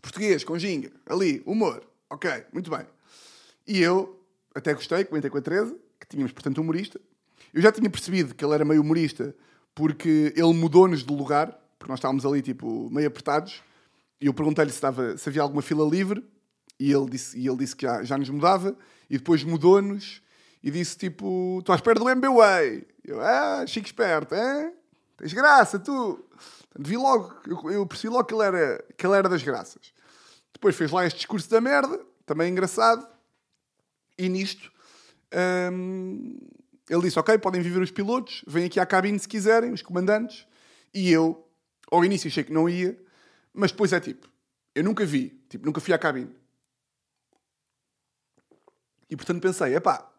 Português, 0.00 0.44
com 0.44 0.56
ginga, 0.56 0.92
ali, 1.06 1.42
humor. 1.44 1.82
Ok, 2.08 2.30
muito 2.52 2.70
bem. 2.70 2.86
E 3.66 3.80
eu 3.80 4.24
até 4.54 4.72
gostei, 4.74 5.04
comentei 5.04 5.28
com 5.28 5.38
a 5.38 5.42
Teresa, 5.42 5.76
tínhamos, 6.10 6.32
portanto, 6.32 6.58
um 6.58 6.62
humorista. 6.62 7.00
Eu 7.54 7.62
já 7.62 7.72
tinha 7.72 7.88
percebido 7.88 8.34
que 8.34 8.44
ele 8.44 8.54
era 8.54 8.64
meio 8.64 8.82
humorista 8.82 9.34
porque 9.74 10.32
ele 10.36 10.52
mudou-nos 10.52 11.04
de 11.04 11.14
lugar, 11.14 11.48
porque 11.78 11.90
nós 11.90 11.98
estávamos 11.98 12.26
ali, 12.26 12.42
tipo, 12.42 12.90
meio 12.90 13.08
apertados. 13.08 13.62
E 14.20 14.26
eu 14.26 14.34
perguntei-lhe 14.34 14.70
se, 14.70 14.80
se 15.16 15.28
havia 15.28 15.40
alguma 15.40 15.62
fila 15.62 15.88
livre 15.88 16.22
e 16.78 16.92
ele 16.92 17.08
disse, 17.08 17.38
e 17.38 17.46
ele 17.46 17.56
disse 17.56 17.74
que 17.74 17.86
já, 17.86 18.02
já 18.02 18.18
nos 18.18 18.28
mudava 18.28 18.76
e 19.08 19.16
depois 19.16 19.42
mudou-nos 19.42 20.20
e 20.62 20.70
disse 20.70 20.96
tipo: 20.96 21.58
Estou 21.60 21.72
à 21.72 21.76
espera 21.76 21.98
do 21.98 22.08
MBWay. 22.08 22.86
Eu, 23.04 23.20
ah, 23.20 23.64
chique 23.66 23.88
esperto, 23.88 24.34
é? 24.34 24.72
Tens 25.16 25.32
graça, 25.32 25.78
tu. 25.78 26.24
Vi 26.78 26.96
logo, 26.96 27.34
eu, 27.46 27.70
eu 27.70 27.86
percebi 27.86 28.12
logo 28.12 28.24
que 28.24 28.34
ele, 28.34 28.44
era, 28.44 28.84
que 28.96 29.06
ele 29.06 29.16
era 29.16 29.28
das 29.28 29.42
graças. 29.42 29.92
Depois 30.52 30.76
fez 30.76 30.90
lá 30.90 31.04
este 31.06 31.16
discurso 31.16 31.50
da 31.50 31.60
merda, 31.60 32.00
também 32.24 32.50
engraçado. 32.50 33.06
E 34.16 34.28
nisto, 34.28 34.70
hum, 35.72 36.38
ele 36.88 37.02
disse: 37.02 37.18
Ok, 37.18 37.38
podem 37.38 37.60
viver 37.60 37.80
os 37.80 37.90
pilotos, 37.90 38.44
vêm 38.46 38.64
aqui 38.64 38.80
à 38.80 38.86
cabine 38.86 39.18
se 39.18 39.28
quiserem, 39.28 39.72
os 39.72 39.82
comandantes. 39.82 40.46
E 40.92 41.10
eu, 41.10 41.46
ao 41.90 42.04
início, 42.04 42.28
achei 42.28 42.42
que 42.42 42.52
não 42.52 42.68
ia, 42.68 42.98
mas 43.52 43.70
depois 43.70 43.92
é 43.92 44.00
tipo: 44.00 44.28
Eu 44.74 44.84
nunca 44.84 45.04
vi, 45.04 45.40
tipo, 45.48 45.64
nunca 45.64 45.80
fui 45.80 45.94
à 45.94 45.98
cabine. 45.98 46.34
E 49.08 49.16
portanto 49.16 49.42
pensei: 49.42 49.74
epá, 49.74 50.10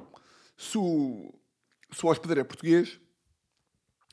se 0.58 0.78
o, 0.78 1.34
se 1.92 2.06
o 2.06 2.10
hospedeiro 2.10 2.42
é 2.42 2.44
português, 2.44 3.00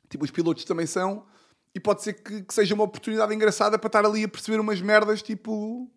tipo, 0.09 0.25
os 0.25 0.31
pilotos 0.31 0.65
também 0.65 0.87
são, 0.87 1.27
e 1.75 1.81
pode 1.81 2.03
ser 2.03 2.15
que, 2.15 2.43
que, 2.43 2.55
seja 2.55 2.75
uma 2.75 2.85
oportunidade 2.85 3.35
engraçada 3.35 3.79
para 3.79 3.89
estar 3.89 4.05
ali 4.05 4.25
a 4.25 4.29
perceber 4.29 4.59
umas 4.61 4.81
merdas, 4.81 5.23
tipo. 5.23 5.91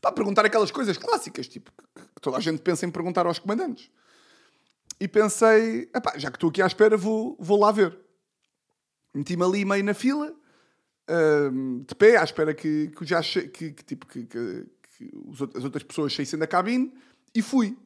Para 0.00 0.12
perguntar 0.12 0.44
aquelas 0.44 0.70
coisas 0.70 0.96
clássicas, 0.96 1.48
tipo, 1.48 1.72
que, 1.72 2.20
toda 2.20 2.36
a 2.36 2.40
gente 2.40 2.60
pensa 2.60 2.86
em 2.86 2.90
perguntar 2.90 3.26
aos 3.26 3.38
comandantes. 3.38 3.90
E 5.00 5.06
pensei, 5.06 5.90
já 6.16 6.30
que 6.30 6.36
estou 6.36 6.50
aqui 6.50 6.62
à 6.62 6.66
espera, 6.66 6.96
vou, 6.96 7.36
vou 7.38 7.58
lá 7.58 7.70
ver. 7.70 7.96
Meti-me 9.14 9.44
ali 9.44 9.64
meio 9.64 9.84
na 9.84 9.94
fila, 9.94 10.32
uh, 11.10 11.84
de 11.84 11.94
pé, 11.94 12.16
à 12.16 12.24
espera 12.24 12.52
que, 12.54 12.88
que 12.88 13.04
já 13.04 13.22
que, 13.22 13.48
que, 13.48 13.84
tipo, 13.84 14.06
que, 14.06 14.24
que, 14.24 14.66
que 14.96 15.10
as 15.56 15.64
outras 15.64 15.82
pessoas 15.82 16.14
saíssem 16.14 16.38
da 16.38 16.46
cabine, 16.46 16.92
e 17.34 17.42
fui. 17.42 17.76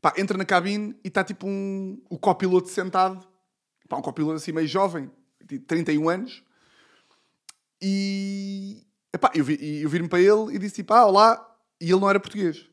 Pá, 0.00 0.14
entra 0.16 0.38
na 0.38 0.44
cabine 0.44 0.94
e 1.02 1.08
está 1.08 1.24
tipo 1.24 1.46
um, 1.48 2.00
o 2.08 2.18
copiloto 2.18 2.68
sentado. 2.68 3.26
Pá, 3.88 3.96
um 3.96 4.02
copiloto 4.02 4.36
assim 4.36 4.52
meio 4.52 4.68
jovem, 4.68 5.10
de 5.44 5.58
31 5.58 6.08
anos. 6.08 6.44
E 7.80 8.85
epá, 9.16 9.30
eu, 9.34 9.44
vi, 9.44 9.82
eu 9.82 9.88
vi-me 9.88 10.08
para 10.08 10.20
ele 10.20 10.54
e 10.54 10.58
disse 10.58 10.76
tipo, 10.76 10.94
ah, 10.94 11.06
olá. 11.06 11.56
E 11.80 11.90
ele 11.90 12.00
não 12.00 12.08
era 12.08 12.20
português. 12.20 12.66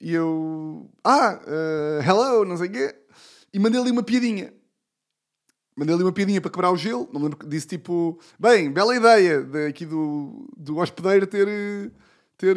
E 0.00 0.12
eu, 0.12 0.88
ah, 1.02 1.40
uh, 1.42 2.02
hello, 2.08 2.44
não 2.44 2.56
sei 2.56 2.68
o 2.68 2.72
quê. 2.72 2.94
E 3.52 3.58
mandei 3.58 3.80
ali 3.80 3.90
uma 3.90 4.02
piadinha. 4.02 4.52
Mandei 5.76 5.94
ali 5.94 6.04
uma 6.04 6.12
piadinha 6.12 6.40
para 6.40 6.50
quebrar 6.50 6.70
o 6.70 6.76
gelo. 6.76 7.08
Não 7.12 7.22
lembro, 7.22 7.48
disse 7.48 7.66
tipo, 7.66 8.18
bem, 8.38 8.70
bela 8.70 8.94
ideia 8.94 9.46
aqui 9.68 9.84
do, 9.84 10.48
do 10.56 10.78
hospedeiro 10.78 11.26
ter 11.26 11.92
ter, 12.38 12.56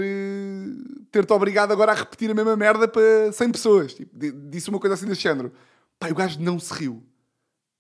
ter-te 1.11 1.33
obrigado 1.33 1.71
agora 1.71 1.91
a 1.91 1.95
repetir 1.95 2.29
a 2.29 2.33
mesma 2.35 2.55
merda 2.55 2.87
para 2.87 3.31
100 3.31 3.51
pessoas. 3.51 3.93
Tipo, 3.95 4.15
disse 4.47 4.69
uma 4.69 4.79
coisa 4.79 4.93
assim 4.93 5.07
desse 5.07 5.21
género. 5.21 5.51
Pai, 5.99 6.11
o 6.11 6.15
gajo 6.15 6.39
não 6.39 6.59
se 6.59 6.71
riu. 6.71 7.03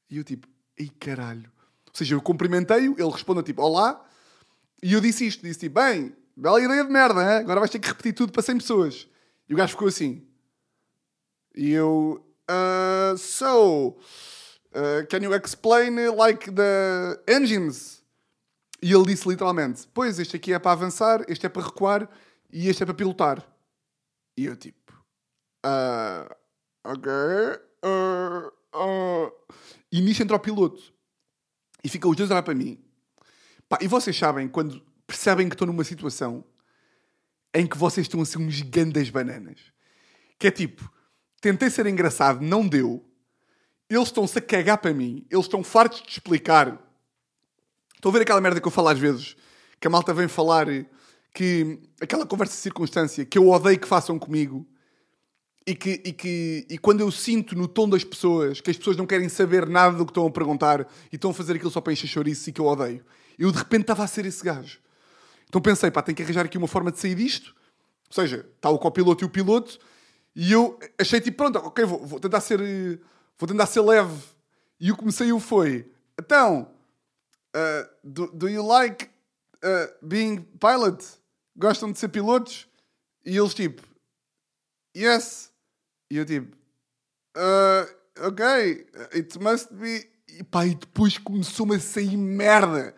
E 0.09 0.17
eu 0.17 0.23
tipo, 0.23 0.47
ei 0.77 0.89
caralho. 0.99 1.49
Ou 1.85 1.93
seja, 1.93 2.15
eu 2.15 2.21
cumprimentei-o, 2.21 2.95
ele 2.97 3.11
responde 3.11 3.43
tipo, 3.43 3.61
olá. 3.61 4.03
E 4.81 4.93
eu 4.93 5.01
disse 5.01 5.25
isto, 5.25 5.43
disse 5.43 5.59
tipo, 5.59 5.79
bem, 5.79 6.15
bela 6.35 6.61
ideia 6.61 6.83
de 6.83 6.91
merda, 6.91 7.21
hein? 7.21 7.39
agora 7.41 7.59
vais 7.59 7.71
ter 7.71 7.79
que 7.79 7.87
repetir 7.87 8.13
tudo 8.13 8.31
para 8.31 8.41
100 8.41 8.57
pessoas. 8.57 9.07
E 9.47 9.53
o 9.53 9.57
gajo 9.57 9.71
ficou 9.71 9.87
assim. 9.87 10.25
E 11.55 11.71
eu, 11.71 12.25
uh, 12.49 13.17
so, 13.17 13.89
uh, 13.89 15.05
can 15.09 15.19
you 15.19 15.33
explain 15.35 15.95
like 16.15 16.49
the 16.51 17.21
engines? 17.27 18.01
E 18.81 18.91
ele 18.91 19.05
disse 19.05 19.27
literalmente: 19.27 19.87
Pois, 19.93 20.17
este 20.17 20.37
aqui 20.37 20.53
é 20.53 20.59
para 20.59 20.71
avançar, 20.71 21.23
este 21.27 21.45
é 21.45 21.49
para 21.49 21.63
recuar 21.63 22.09
e 22.51 22.67
este 22.67 22.81
é 22.81 22.85
para 22.85 22.95
pilotar. 22.95 23.45
E 24.35 24.45
eu 24.45 24.55
tipo: 24.55 24.93
uh, 25.65 26.33
Ok. 26.83 27.11
Uh, 27.83 28.47
uh. 28.75 29.31
E 29.91 30.01
nisto 30.01 30.23
entra 30.23 30.35
o 30.35 30.39
piloto. 30.39 30.81
E 31.83 31.89
fica 31.89 32.07
os 32.07 32.15
dois 32.15 32.31
a 32.31 32.35
olhar 32.35 32.43
para 32.43 32.55
mim. 32.55 32.83
Pá, 33.71 33.77
e 33.81 33.87
vocês 33.87 34.17
sabem, 34.17 34.49
quando 34.49 34.83
percebem 35.07 35.47
que 35.47 35.55
estão 35.55 35.65
numa 35.65 35.85
situação 35.85 36.43
em 37.53 37.65
que 37.65 37.77
vocês 37.77 38.03
estão 38.03 38.21
a 38.21 38.25
ser 38.25 38.37
uns 38.37 38.53
gigantes 38.53 39.09
bananas. 39.09 39.59
Que 40.37 40.47
é 40.47 40.51
tipo, 40.51 40.91
tentei 41.39 41.69
ser 41.69 41.85
engraçado, 41.87 42.41
não 42.41 42.67
deu. 42.67 43.01
Eles 43.89 44.09
estão-se 44.09 44.37
a 44.37 44.41
cagar 44.41 44.77
para 44.77 44.93
mim. 44.93 45.25
Eles 45.31 45.45
estão 45.45 45.63
fartos 45.63 46.01
de 46.01 46.09
explicar 46.09 46.91
Estão 48.01 48.09
a 48.09 48.13
ver 48.13 48.23
aquela 48.23 48.41
merda 48.41 48.59
que 48.59 48.67
eu 48.67 48.71
falo 48.71 48.87
às 48.87 48.97
vezes? 48.97 49.37
Que 49.79 49.85
a 49.85 49.89
malta 49.89 50.11
vem 50.11 50.27
falar 50.27 50.65
que 51.31 51.79
aquela 52.01 52.25
conversa 52.25 52.55
de 52.55 52.61
circunstância 52.61 53.23
que 53.23 53.37
eu 53.37 53.47
odeio 53.47 53.79
que 53.79 53.87
façam 53.87 54.17
comigo 54.17 54.67
e 55.67 55.75
que, 55.75 56.01
e 56.03 56.11
que 56.11 56.65
e 56.67 56.77
quando 56.79 57.01
eu 57.01 57.11
sinto 57.11 57.55
no 57.55 57.67
tom 57.67 57.87
das 57.87 58.03
pessoas 58.03 58.59
que 58.59 58.71
as 58.71 58.75
pessoas 58.75 58.97
não 58.97 59.05
querem 59.05 59.29
saber 59.29 59.67
nada 59.69 59.95
do 59.95 60.03
que 60.03 60.09
estão 60.09 60.25
a 60.25 60.31
perguntar 60.31 60.81
e 61.11 61.15
estão 61.15 61.29
a 61.29 61.33
fazer 61.33 61.53
aquilo 61.53 61.69
só 61.69 61.79
para 61.79 61.93
encher 61.93 62.07
chouriço 62.07 62.49
e 62.49 62.51
que 62.51 62.59
eu 62.59 62.65
odeio, 62.65 63.05
eu 63.41 63.51
de 63.51 63.57
repente 63.57 63.81
estava 63.81 64.03
a 64.03 64.07
ser 64.07 64.25
esse 64.25 64.43
gajo. 64.43 64.79
Então 65.47 65.61
pensei, 65.61 65.91
pá, 65.91 66.01
tenho 66.01 66.15
que 66.15 66.23
arranjar 66.23 66.45
aqui 66.45 66.57
uma 66.57 66.67
forma 66.67 66.91
de 66.91 66.99
sair 66.99 67.15
disto. 67.15 67.55
Ou 68.09 68.13
seja, 68.13 68.47
está 68.55 68.69
o 68.69 68.79
copiloto 68.79 69.23
e 69.23 69.27
o 69.27 69.29
piloto 69.29 69.79
e 70.35 70.51
eu 70.51 70.79
achei 70.99 71.19
tipo, 71.19 71.37
pronto, 71.37 71.57
ok, 71.59 71.85
vou, 71.85 72.05
vou 72.05 72.19
tentar 72.19 72.41
ser 72.41 72.59
vou 73.37 73.47
tentar 73.47 73.65
ser 73.65 73.81
leve. 73.81 74.17
E 74.79 74.91
o 74.91 74.97
que 74.97 75.05
me 75.05 75.11
saiu 75.11 75.39
foi, 75.39 75.91
então, 76.19 76.67
Uh, 77.53 77.83
do, 78.01 78.27
do 78.27 78.47
you 78.47 78.63
like 78.63 79.09
uh, 79.63 79.87
being 80.01 80.47
pilot? 80.59 81.05
Gostam 81.57 81.91
de 81.91 81.99
ser 81.99 82.07
pilotos? 82.07 82.67
E 83.25 83.37
eles 83.37 83.53
tipo, 83.53 83.83
yes. 84.95 85.51
E 86.09 86.17
eu 86.17 86.25
tipo, 86.25 86.55
uh, 87.35 88.27
ok, 88.27 88.87
it 89.13 89.37
must 89.39 89.73
be. 89.73 90.09
E 90.27 90.43
pá, 90.43 90.65
e 90.65 90.75
depois 90.75 91.17
começou-me 91.17 91.75
a 91.75 91.79
sair 91.79 92.15
merda. 92.15 92.95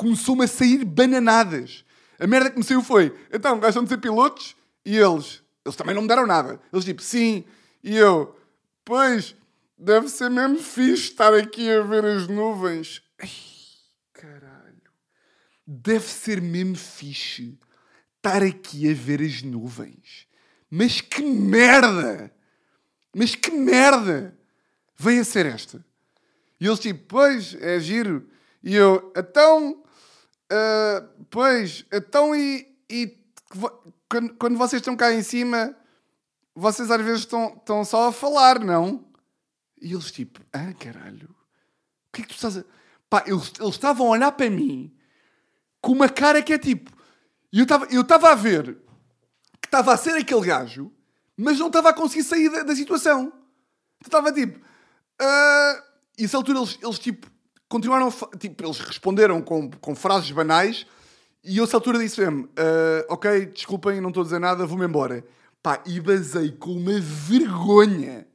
Começou-me 0.00 0.44
a 0.44 0.48
sair 0.48 0.84
bananadas. 0.84 1.84
A 2.18 2.26
merda 2.26 2.50
que 2.50 2.58
me 2.58 2.64
saiu 2.64 2.82
foi, 2.82 3.14
então, 3.32 3.58
gostam 3.60 3.82
de 3.82 3.88
ser 3.88 3.98
pilotos? 3.98 4.56
E 4.84 4.96
eles, 4.96 5.42
eles 5.64 5.76
também 5.76 5.94
não 5.94 6.02
me 6.02 6.08
deram 6.08 6.26
nada. 6.26 6.60
Eles 6.72 6.84
tipo, 6.84 7.02
sim. 7.02 7.44
E 7.82 7.96
eu, 7.96 8.34
pois, 8.84 9.34
deve 9.76 10.08
ser 10.08 10.30
mesmo 10.30 10.58
fixe 10.58 11.10
estar 11.10 11.34
aqui 11.34 11.70
a 11.70 11.82
ver 11.82 12.04
as 12.04 12.26
nuvens. 12.28 13.02
Ai 13.20 13.50
deve 15.70 16.04
ser 16.04 16.42
mesmo 16.42 16.74
fixe 16.74 17.56
estar 18.16 18.42
aqui 18.42 18.90
a 18.90 18.94
ver 18.94 19.22
as 19.22 19.40
nuvens. 19.40 20.26
Mas 20.68 21.00
que 21.00 21.22
merda! 21.22 22.32
Mas 23.14 23.36
que 23.36 23.52
merda! 23.52 24.36
Veio 24.96 25.20
a 25.20 25.24
ser 25.24 25.46
esta. 25.46 25.84
E 26.60 26.66
eles 26.66 26.80
tipo, 26.80 27.04
pois, 27.06 27.54
é 27.54 27.78
giro. 27.78 28.28
E 28.62 28.74
eu, 28.74 29.12
então, 29.16 29.82
uh, 30.50 31.24
pois, 31.30 31.84
então 31.92 32.34
e, 32.34 32.66
e 32.88 33.18
quando, 34.08 34.34
quando 34.34 34.58
vocês 34.58 34.80
estão 34.80 34.96
cá 34.96 35.12
em 35.12 35.22
cima, 35.22 35.76
vocês 36.54 36.90
às 36.90 37.00
vezes 37.00 37.20
estão, 37.20 37.54
estão 37.56 37.84
só 37.84 38.08
a 38.08 38.12
falar, 38.12 38.58
não? 38.58 39.08
E 39.80 39.92
eles 39.92 40.10
tipo, 40.10 40.40
ah, 40.52 40.72
caralho, 40.74 41.30
o 42.08 42.12
que 42.12 42.22
é 42.22 42.24
que 42.24 42.28
tu 42.28 42.34
estás 42.34 42.58
a... 42.58 42.64
Pá, 43.08 43.24
eles, 43.26 43.52
eles 43.58 43.74
estavam 43.74 44.06
a 44.06 44.10
olhar 44.10 44.32
para 44.32 44.50
mim 44.50 44.94
com 45.80 45.92
uma 45.92 46.08
cara 46.08 46.42
que 46.42 46.52
é 46.52 46.58
tipo... 46.58 46.92
E 47.52 47.58
eu 47.58 47.64
estava 47.64 47.86
eu 47.86 48.02
estava 48.02 48.30
a 48.30 48.34
ver 48.34 48.78
que 49.60 49.66
estava 49.66 49.92
a 49.92 49.96
ser 49.96 50.16
aquele 50.16 50.46
gajo, 50.46 50.92
mas 51.36 51.58
não 51.58 51.66
estava 51.68 51.88
a 51.88 51.94
conseguir 51.94 52.24
sair 52.24 52.48
da, 52.50 52.62
da 52.62 52.76
situação. 52.76 53.32
Estava 54.04 54.32
tipo... 54.32 54.60
ah, 55.20 55.84
E 56.18 56.24
essa 56.24 56.36
altura 56.36 56.58
eles, 56.58 56.78
eles 56.82 56.98
tipo 56.98 57.26
continuaram, 57.70 58.12
tipo, 58.38 58.64
eles 58.64 58.80
responderam 58.80 59.40
com, 59.40 59.70
com 59.70 59.94
frases 59.94 60.30
banais 60.30 60.84
e 61.42 61.56
eu, 61.56 61.64
essa 61.64 61.76
altura, 61.76 61.98
disse 61.98 62.20
mesmo: 62.20 62.48
"Ah, 62.56 63.06
Ok, 63.08 63.46
desculpem, 63.46 64.00
não 64.00 64.10
estou 64.10 64.22
a 64.22 64.24
dizer 64.24 64.38
nada, 64.38 64.66
vou-me 64.66 64.84
embora. 64.84 65.24
Pá, 65.62 65.82
e 65.86 66.00
basei 66.00 66.52
com 66.52 66.72
uma 66.72 67.00
vergonha. 67.00 68.26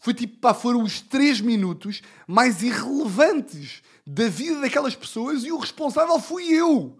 Foi 0.00 0.14
tipo, 0.14 0.38
pá, 0.38 0.54
foram 0.54 0.82
os 0.82 1.00
três 1.00 1.40
minutos 1.40 2.00
mais 2.26 2.62
irrelevantes 2.62 3.82
da 4.06 4.28
vida 4.28 4.60
daquelas 4.60 4.94
pessoas 4.94 5.44
e 5.44 5.50
o 5.50 5.58
responsável 5.58 6.18
fui 6.20 6.44
eu. 6.52 6.96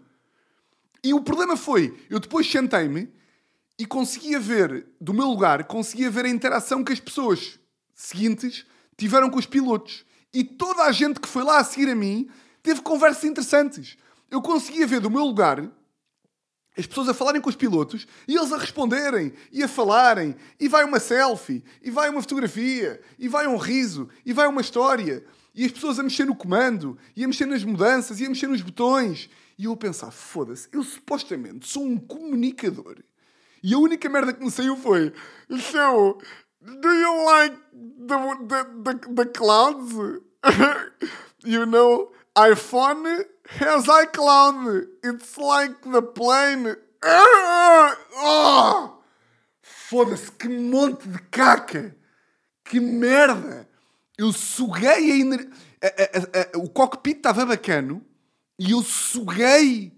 E 1.02 1.14
o 1.14 1.20
problema 1.22 1.56
foi, 1.56 1.96
eu 2.10 2.18
depois 2.18 2.50
sentei-me 2.50 3.08
e 3.78 3.86
conseguia 3.86 4.40
ver, 4.40 4.86
do 5.00 5.14
meu 5.14 5.28
lugar, 5.28 5.64
conseguia 5.64 6.10
ver 6.10 6.24
a 6.24 6.28
interação 6.28 6.82
que 6.82 6.92
as 6.92 6.98
pessoas 6.98 7.60
seguintes 7.94 8.66
tiveram 8.96 9.30
com 9.30 9.38
os 9.38 9.46
pilotos. 9.46 10.04
E 10.32 10.44
toda 10.44 10.84
a 10.84 10.92
gente 10.92 11.20
que 11.20 11.28
foi 11.28 11.42
lá 11.42 11.58
a 11.58 11.64
seguir 11.64 11.88
a 11.90 11.94
mim 11.94 12.28
teve 12.62 12.82
conversas 12.82 13.24
interessantes. 13.24 13.96
Eu 14.30 14.42
conseguia 14.42 14.86
ver 14.86 15.00
do 15.00 15.10
meu 15.10 15.24
lugar 15.24 15.70
as 16.78 16.86
pessoas 16.86 17.08
a 17.08 17.14
falarem 17.14 17.40
com 17.40 17.48
os 17.48 17.56
pilotos 17.56 18.06
e 18.28 18.36
eles 18.36 18.52
a 18.52 18.56
responderem 18.56 19.32
e 19.50 19.64
a 19.64 19.68
falarem. 19.68 20.36
E 20.60 20.68
vai 20.68 20.84
uma 20.84 21.00
selfie, 21.00 21.64
e 21.82 21.90
vai 21.90 22.08
uma 22.08 22.20
fotografia, 22.20 23.00
e 23.18 23.26
vai 23.26 23.48
um 23.48 23.56
riso, 23.56 24.08
e 24.24 24.32
vai 24.32 24.46
uma 24.46 24.60
história. 24.60 25.24
E 25.52 25.64
as 25.64 25.72
pessoas 25.72 25.98
a 25.98 26.04
mexer 26.04 26.24
no 26.24 26.36
comando, 26.36 26.96
e 27.16 27.24
a 27.24 27.26
mexer 27.26 27.46
nas 27.46 27.64
mudanças, 27.64 28.20
e 28.20 28.26
a 28.26 28.28
mexer 28.28 28.46
nos 28.46 28.62
botões. 28.62 29.28
E 29.58 29.64
eu 29.64 29.72
a 29.72 29.76
pensar, 29.76 30.12
foda-se, 30.12 30.68
eu 30.70 30.84
supostamente 30.84 31.66
sou 31.66 31.84
um 31.84 31.98
comunicador. 31.98 32.98
E 33.60 33.74
a 33.74 33.78
única 33.78 34.08
merda 34.08 34.32
que 34.32 34.44
me 34.44 34.50
saiu 34.52 34.76
foi: 34.76 35.12
So, 35.50 36.18
do 36.80 36.88
you 36.88 37.24
like 37.24 37.56
the, 38.06 38.16
the, 38.46 38.66
the, 38.84 39.14
the 39.14 39.26
clouds? 39.26 39.92
you 41.44 41.66
know, 41.66 42.10
iPhone 42.36 43.24
has 43.50 43.86
iCloud. 43.86 44.86
It's 45.04 45.36
like 45.38 45.82
the 45.82 46.02
plane. 46.02 46.76
Ah! 48.20 48.94
Foda-se, 49.62 50.30
que 50.32 50.48
monte 50.48 51.08
de 51.08 51.18
caca! 51.30 51.94
Que 52.64 52.80
merda! 52.80 53.68
Eu 54.18 54.32
suguei 54.32 54.88
a 54.88 55.16
ener... 55.16 55.48
a- 55.82 55.86
a- 55.86 55.90
a- 56.18 56.40
a- 56.54 56.58
O 56.58 56.68
cockpit 56.68 57.18
estava 57.18 57.46
bacano 57.46 58.04
e 58.58 58.72
eu 58.72 58.82
suguei. 58.82 59.92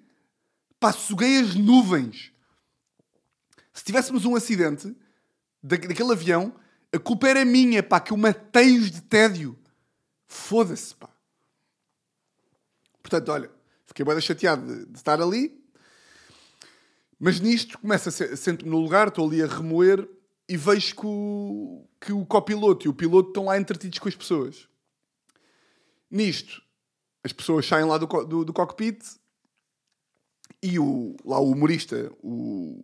Pá, 0.78 0.92
suguei 0.92 1.38
as 1.40 1.54
nuvens. 1.54 2.30
Se 3.72 3.82
tivéssemos 3.82 4.24
um 4.26 4.36
acidente 4.36 4.94
da- 5.62 5.76
daquele 5.76 6.12
avião, 6.12 6.54
a 6.92 6.98
culpa 6.98 7.28
era 7.28 7.44
minha, 7.44 7.82
pá, 7.82 8.00
que 8.00 8.12
eu 8.12 8.16
matei-os 8.16 8.90
de 8.90 9.02
tédio. 9.02 9.58
Foda-se, 10.26 10.94
pá. 10.94 11.08
Portanto, 13.02 13.30
olha, 13.30 13.50
fiquei 13.86 14.04
bem 14.04 14.20
chateado 14.20 14.66
de, 14.66 14.86
de 14.86 14.96
estar 14.96 15.20
ali. 15.20 15.58
Mas 17.18 17.38
nisto, 17.38 17.78
começa 17.78 18.08
a 18.08 18.36
sento-me 18.36 18.70
no 18.70 18.78
lugar, 18.78 19.08
estou 19.08 19.28
ali 19.28 19.42
a 19.42 19.46
remoer 19.46 20.08
e 20.48 20.56
vejo 20.56 20.96
que 20.96 21.06
o, 21.06 21.86
que 22.00 22.12
o 22.12 22.24
copiloto 22.24 22.86
e 22.86 22.88
o 22.88 22.94
piloto 22.94 23.28
estão 23.28 23.44
lá 23.44 23.58
entretidos 23.58 23.98
com 23.98 24.08
as 24.08 24.16
pessoas. 24.16 24.66
Nisto, 26.10 26.62
as 27.22 27.32
pessoas 27.32 27.66
saem 27.66 27.84
lá 27.84 27.98
do, 27.98 28.06
do, 28.24 28.44
do 28.44 28.52
cockpit 28.52 29.04
e 30.62 30.78
o, 30.78 31.14
lá 31.24 31.38
o 31.38 31.50
humorista, 31.50 32.10
o, 32.22 32.82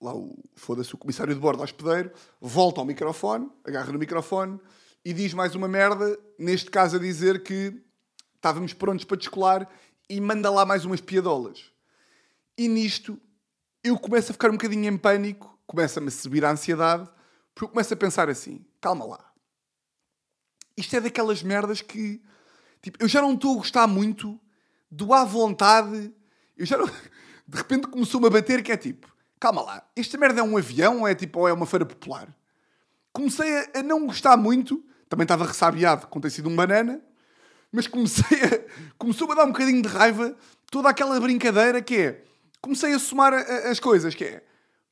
lá 0.00 0.14
o, 0.14 0.38
foda-se, 0.54 0.94
o 0.94 0.98
comissário 0.98 1.34
de 1.34 1.40
bordo, 1.40 1.62
hospedeiro, 1.62 2.10
volta 2.40 2.80
ao 2.80 2.86
microfone, 2.86 3.50
agarra 3.64 3.92
no 3.92 3.98
microfone 3.98 4.60
e 5.04 5.12
diz 5.12 5.32
mais 5.32 5.54
uma 5.54 5.68
merda, 5.68 6.18
neste 6.38 6.70
caso 6.70 6.96
a 6.96 6.98
dizer 6.98 7.42
que 7.42 7.80
estávamos 8.34 8.72
prontos 8.72 9.04
para 9.04 9.16
descolar 9.16 9.68
e 10.08 10.20
manda 10.20 10.50
lá 10.50 10.64
mais 10.64 10.84
umas 10.84 11.00
piadolas. 11.00 11.70
E 12.56 12.68
nisto 12.68 13.20
eu 13.82 13.98
começo 13.98 14.30
a 14.30 14.32
ficar 14.32 14.48
um 14.48 14.54
bocadinho 14.54 14.86
em 14.86 14.98
pânico, 14.98 15.58
começa-me 15.66 16.08
a 16.08 16.10
subir 16.10 16.44
a 16.44 16.50
ansiedade, 16.50 17.08
porque 17.54 17.64
eu 17.64 17.68
começo 17.68 17.94
a 17.94 17.96
pensar 17.96 18.28
assim: 18.28 18.64
calma 18.80 19.04
lá. 19.04 19.32
Isto 20.76 20.96
é 20.96 21.00
daquelas 21.00 21.42
merdas 21.42 21.80
que 21.80 22.22
tipo, 22.82 23.02
eu 23.02 23.08
já 23.08 23.22
não 23.22 23.34
estou 23.34 23.54
a 23.54 23.58
gostar 23.58 23.86
muito 23.86 24.40
do 24.90 25.12
à 25.12 25.24
vontade. 25.24 26.12
Eu 26.56 26.66
já 26.66 26.76
não... 26.76 26.86
De 27.48 27.56
repente 27.58 27.86
começou-me 27.86 28.26
a 28.26 28.30
bater 28.30 28.62
que 28.62 28.72
é 28.72 28.76
tipo: 28.76 29.15
calma 29.40 29.62
lá, 29.62 29.86
esta 29.94 30.16
merda 30.18 30.40
é 30.40 30.42
um 30.42 30.56
avião 30.56 31.00
ou 31.00 31.08
é, 31.08 31.14
tipo, 31.14 31.40
ou 31.40 31.48
é 31.48 31.52
uma 31.52 31.66
feira 31.66 31.84
popular? 31.86 32.34
Comecei 33.12 33.48
a, 33.74 33.82
não 33.82 34.06
gostar 34.06 34.36
muito, 34.36 34.84
também 35.08 35.24
estava 35.24 35.46
ressabiado 35.46 36.06
com 36.08 36.20
ter 36.20 36.30
sido 36.30 36.48
um 36.48 36.56
banana, 36.56 37.00
mas 37.72 37.86
comecei 37.86 38.38
a, 38.44 38.60
começou-me 38.98 39.32
a 39.32 39.36
dar 39.36 39.44
um 39.44 39.52
bocadinho 39.52 39.82
de 39.82 39.88
raiva 39.88 40.36
toda 40.70 40.88
aquela 40.88 41.18
brincadeira 41.20 41.80
que 41.82 41.96
é. 41.96 42.24
Comecei 42.60 42.92
a 42.92 42.98
somar 42.98 43.32
a- 43.32 43.70
as 43.70 43.78
coisas, 43.80 44.14
que 44.14 44.24
é 44.24 44.42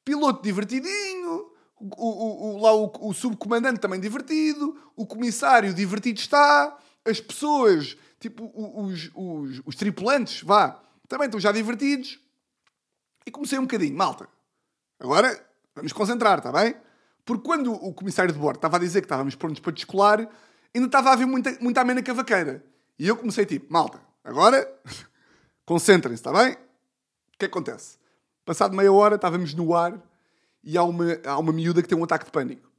piloto 0.04 0.42
divertidinho, 0.42 1.50
o, 1.80 1.88
o- 1.96 2.54
o- 2.56 2.60
lá 2.62 2.72
o, 2.74 2.90
o 3.08 3.12
subcomandante 3.12 3.80
também 3.80 3.98
divertido, 4.00 4.76
o 4.94 5.06
comissário 5.06 5.74
divertido 5.74 6.20
está, 6.20 6.76
as 7.04 7.20
pessoas, 7.20 7.96
tipo 8.20 8.50
os, 8.54 9.10
os, 9.14 9.60
os 9.66 9.74
tripulantes, 9.76 10.42
vá, 10.42 10.80
também 11.08 11.26
estão 11.26 11.40
já 11.40 11.52
divertidos. 11.52 12.18
E 13.26 13.30
comecei 13.30 13.58
um 13.58 13.62
bocadinho, 13.62 13.96
malta. 13.96 14.28
Agora 15.00 15.44
vamos 15.74 15.92
concentrar, 15.92 16.38
está 16.38 16.52
bem? 16.52 16.74
Porque 17.24 17.42
quando 17.44 17.72
o 17.72 17.92
comissário 17.92 18.32
de 18.32 18.38
bordo 18.38 18.56
estava 18.56 18.76
a 18.76 18.80
dizer 18.80 19.00
que 19.00 19.06
estávamos 19.06 19.34
prontos 19.34 19.60
para 19.60 19.72
descolar, 19.72 20.18
ainda 20.74 20.86
estava 20.86 21.10
a 21.10 21.12
haver 21.14 21.26
muita, 21.26 21.56
muita 21.60 21.80
amena 21.80 22.02
cavaqueira. 22.02 22.64
E 22.98 23.08
eu 23.08 23.16
comecei 23.16 23.44
tipo, 23.46 23.72
malta, 23.72 24.00
agora 24.22 24.68
concentrem-se, 25.64 26.20
está 26.20 26.32
bem? 26.32 26.52
O 26.52 26.56
que 27.38 27.46
é 27.46 27.48
que 27.48 27.52
acontece? 27.56 27.98
Passado 28.44 28.76
meia 28.76 28.92
hora 28.92 29.16
estávamos 29.16 29.54
no 29.54 29.74
ar 29.74 29.98
e 30.62 30.76
há 30.76 30.82
uma, 30.84 31.04
há 31.24 31.38
uma 31.38 31.52
miúda 31.52 31.82
que 31.82 31.88
tem 31.88 31.96
um 31.98 32.04
ataque 32.04 32.26
de 32.26 32.30
pânico. 32.30 32.70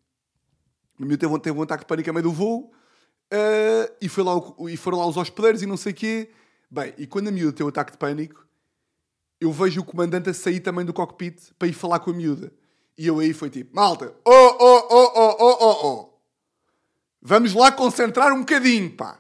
Uma 0.97 1.07
miúda 1.07 1.21
teve, 1.21 1.33
um- 1.33 1.39
teve 1.39 1.57
um 1.59 1.61
ataque 1.63 1.83
de 1.83 1.87
pânico 1.87 2.09
a 2.09 2.13
meio 2.13 2.23
do 2.23 2.31
voo 2.31 2.71
ah, 3.31 3.91
e, 3.99 4.07
foi 4.07 4.23
lá 4.23 4.35
o- 4.37 4.69
e 4.69 4.77
foram 4.77 4.99
lá 4.99 5.07
os 5.07 5.17
hospedeiros 5.17 5.61
e 5.61 5.65
não 5.65 5.75
sei 5.75 5.91
o 5.91 5.95
quê. 5.95 6.31
Bem, 6.69 6.93
e 6.97 7.07
quando 7.07 7.27
a 7.27 7.31
miúda 7.31 7.51
tem 7.51 7.65
um 7.65 7.69
ataque 7.69 7.91
de 7.93 7.97
pânico, 7.97 8.44
eu 9.39 9.51
vejo 9.51 9.81
o 9.81 9.85
comandante 9.85 10.29
a 10.29 10.33
sair 10.33 10.59
também 10.59 10.85
do 10.85 10.93
cockpit 10.93 11.51
para 11.57 11.67
ir 11.67 11.73
falar 11.73 11.99
com 11.99 12.11
a 12.11 12.13
miúda. 12.13 12.51
E 12.97 13.07
eu 13.07 13.19
aí 13.19 13.33
foi 13.33 13.49
tipo, 13.49 13.75
malta, 13.75 14.13
oh, 14.25 14.31
oh, 14.31 14.87
oh, 14.89 15.11
oh, 15.15 15.35
oh, 15.39 15.57
oh, 15.59 15.87
oh. 15.87 16.19
Vamos 17.21 17.53
lá 17.53 17.71
concentrar 17.71 18.31
um 18.31 18.39
bocadinho, 18.39 18.91
pá. 18.95 19.19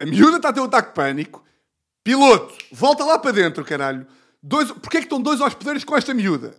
A 0.00 0.06
miúda 0.06 0.36
está 0.36 0.48
a 0.48 0.52
ter 0.52 0.60
um 0.60 0.64
ataque 0.64 0.88
de 0.88 0.94
pânico. 0.94 1.44
Piloto, 2.02 2.54
volta 2.72 3.04
lá 3.04 3.18
para 3.18 3.32
dentro, 3.32 3.64
caralho. 3.64 4.06
Dois... 4.42 4.70
Porquê 4.72 4.98
é 4.98 5.00
que 5.00 5.06
estão 5.06 5.20
dois 5.20 5.40
hospedeiros 5.40 5.84
com 5.84 5.96
esta 5.96 6.14
miúda? 6.14 6.56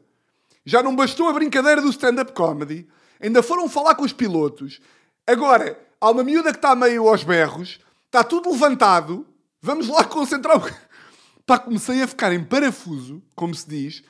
Já 0.66 0.84
não 0.84 0.96
bastou 0.96 1.28
a 1.28 1.34
brincadeira 1.34 1.82
do 1.82 1.90
stand-up 1.90 2.34
comedy. 2.34 2.88
Ainda 3.20 3.42
foram 3.42 3.68
falar 3.68 3.96
com 3.96 4.04
os 4.04 4.14
pilotos. 4.14 4.80
Agora, 5.26 5.80
há 6.00 6.12
uma 6.12 6.24
miúda 6.24 6.52
que 6.52 6.58
está 6.58 6.76
meio 6.76 7.08
aos 7.08 7.24
berros. 7.24 7.80
Está 8.06 8.24
tudo 8.24 8.52
levantado. 8.52 9.26
Vamos 9.62 9.88
lá 9.88 10.04
concentrar 10.04 10.58
o... 10.58 10.89
Pá, 11.50 11.58
comecei 11.58 12.04
a 12.04 12.08
ficar 12.08 12.32
em 12.32 12.44
parafuso, 12.44 13.24
como 13.36 13.56
se 13.56 13.68
diz. 13.68 14.04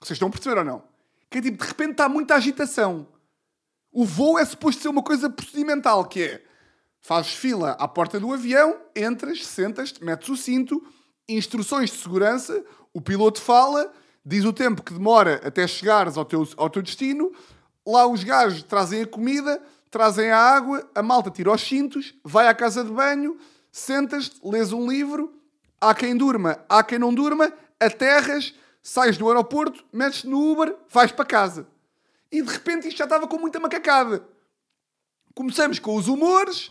Vocês 0.00 0.16
estão 0.16 0.26
a 0.26 0.30
perceber 0.32 0.58
ou 0.58 0.64
não? 0.64 0.82
Que 1.30 1.38
é 1.38 1.40
tipo, 1.40 1.62
de 1.62 1.68
repente 1.68 1.92
está 1.92 2.08
muita 2.08 2.34
agitação. 2.34 3.06
O 3.92 4.04
voo 4.04 4.36
é 4.36 4.44
suposto 4.44 4.82
ser 4.82 4.88
uma 4.88 5.00
coisa 5.00 5.30
procedimental, 5.30 6.04
que 6.04 6.20
é... 6.20 6.44
Fazes 7.00 7.32
fila 7.32 7.76
à 7.78 7.86
porta 7.86 8.18
do 8.18 8.32
avião, 8.32 8.76
entras, 8.96 9.46
sentas-te, 9.46 10.04
metes 10.04 10.28
o 10.30 10.36
cinto, 10.36 10.84
instruções 11.28 11.90
de 11.90 11.98
segurança, 11.98 12.60
o 12.92 13.00
piloto 13.00 13.40
fala, 13.40 13.92
diz 14.26 14.44
o 14.44 14.52
tempo 14.52 14.82
que 14.82 14.92
demora 14.92 15.40
até 15.44 15.68
chegares 15.68 16.16
ao 16.16 16.24
teu, 16.24 16.44
ao 16.56 16.68
teu 16.68 16.82
destino, 16.82 17.30
lá 17.86 18.04
os 18.04 18.24
gajos 18.24 18.64
trazem 18.64 19.02
a 19.02 19.06
comida, 19.06 19.62
trazem 19.92 20.32
a 20.32 20.38
água, 20.38 20.90
a 20.92 21.04
malta 21.04 21.30
tira 21.30 21.52
os 21.52 21.60
cintos, 21.62 22.14
vai 22.24 22.48
à 22.48 22.54
casa 22.54 22.82
de 22.82 22.90
banho, 22.90 23.38
sentas-te, 23.70 24.40
lês 24.42 24.72
um 24.72 24.90
livro, 24.90 25.39
há 25.80 25.94
quem 25.94 26.16
durma, 26.16 26.64
há 26.68 26.82
quem 26.82 26.98
não 26.98 27.14
durma, 27.14 27.52
aterras, 27.78 28.54
sais 28.82 29.16
do 29.16 29.28
aeroporto, 29.28 29.84
metes 29.92 30.24
no 30.24 30.52
Uber, 30.52 30.76
vais 30.88 31.10
para 31.10 31.24
casa. 31.24 31.66
E 32.30 32.42
de 32.42 32.52
repente 32.52 32.86
isto 32.86 32.98
já 32.98 33.04
estava 33.04 33.26
com 33.26 33.38
muita 33.38 33.58
macacada. 33.58 34.22
Começamos 35.34 35.78
com 35.78 35.96
os 35.96 36.06
humores, 36.06 36.70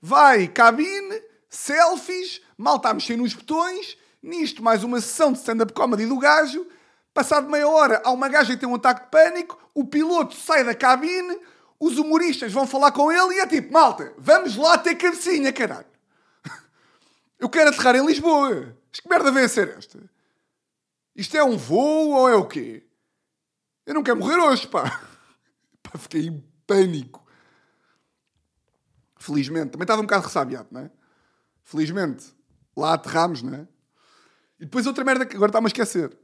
vai 0.00 0.48
cabine, 0.48 1.22
selfies, 1.48 2.40
mal 2.56 2.76
está 2.76 2.90
a 2.90 2.94
mexer 2.94 3.16
nos 3.16 3.34
botões, 3.34 3.96
nisto 4.22 4.62
mais 4.62 4.82
uma 4.82 5.00
sessão 5.00 5.32
de 5.32 5.38
stand-up 5.38 5.72
comedy 5.72 6.06
do 6.06 6.18
gajo. 6.18 6.66
Passado 7.14 7.48
meia 7.48 7.68
hora, 7.68 8.02
há 8.04 8.10
uma 8.10 8.28
gaja 8.28 8.52
que 8.52 8.60
tem 8.60 8.68
um 8.68 8.74
ataque 8.74 9.04
de 9.04 9.10
pânico, 9.10 9.58
o 9.74 9.84
piloto 9.84 10.34
sai 10.34 10.64
da 10.64 10.74
cabine, 10.74 11.38
os 11.80 11.96
humoristas 11.96 12.52
vão 12.52 12.66
falar 12.66 12.92
com 12.92 13.10
ele 13.10 13.36
e 13.36 13.40
é 13.40 13.46
tipo, 13.46 13.72
malta, 13.72 14.12
vamos 14.18 14.56
lá 14.56 14.76
ter 14.76 14.94
cabecinha, 14.96 15.52
caralho. 15.52 15.86
Eu 17.38 17.48
quero 17.48 17.70
aterrar 17.70 17.96
em 17.96 18.04
Lisboa. 18.04 18.76
Mas 18.90 19.00
que 19.00 19.08
merda 19.08 19.30
vem 19.30 19.44
a 19.44 19.48
ser 19.48 19.68
esta? 19.68 19.98
Isto 21.14 21.36
é 21.36 21.44
um 21.44 21.56
voo 21.56 22.10
ou 22.10 22.28
é 22.28 22.34
o 22.34 22.46
quê? 22.46 22.86
Eu 23.86 23.94
não 23.94 24.02
quero 24.02 24.18
morrer 24.18 24.38
hoje, 24.38 24.66
pá. 24.66 25.02
pá 25.82 25.98
fiquei 25.98 26.26
em 26.26 26.44
pânico. 26.66 27.24
Felizmente. 29.16 29.70
Também 29.70 29.84
estava 29.84 30.00
um 30.00 30.04
bocado 30.04 30.26
ressabiado, 30.26 30.68
não 30.70 30.82
é? 30.82 30.90
Felizmente. 31.62 32.34
Lá 32.76 32.94
aterramos, 32.94 33.42
não 33.42 33.54
é? 33.54 33.68
E 34.60 34.64
depois 34.64 34.86
outra 34.86 35.04
merda 35.04 35.24
que 35.24 35.36
agora 35.36 35.50
está-me 35.50 35.66
a 35.66 35.68
esquecer. 35.68 36.16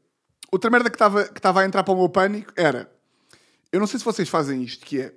Outra 0.51 0.71
merda 0.71 0.91
que 0.91 0.97
estava, 0.97 1.25
que 1.25 1.39
estava 1.39 1.61
a 1.61 1.65
entrar 1.65 1.85
para 1.85 1.95
o 1.95 1.97
meu 1.97 2.09
pânico 2.09 2.53
era... 2.57 2.93
Eu 3.73 3.81
não 3.81 3.87
sei 3.87 3.99
se 3.99 4.05
vocês 4.05 4.29
fazem 4.29 4.63
isto, 4.63 4.85
que 4.85 5.01
é... 5.01 5.15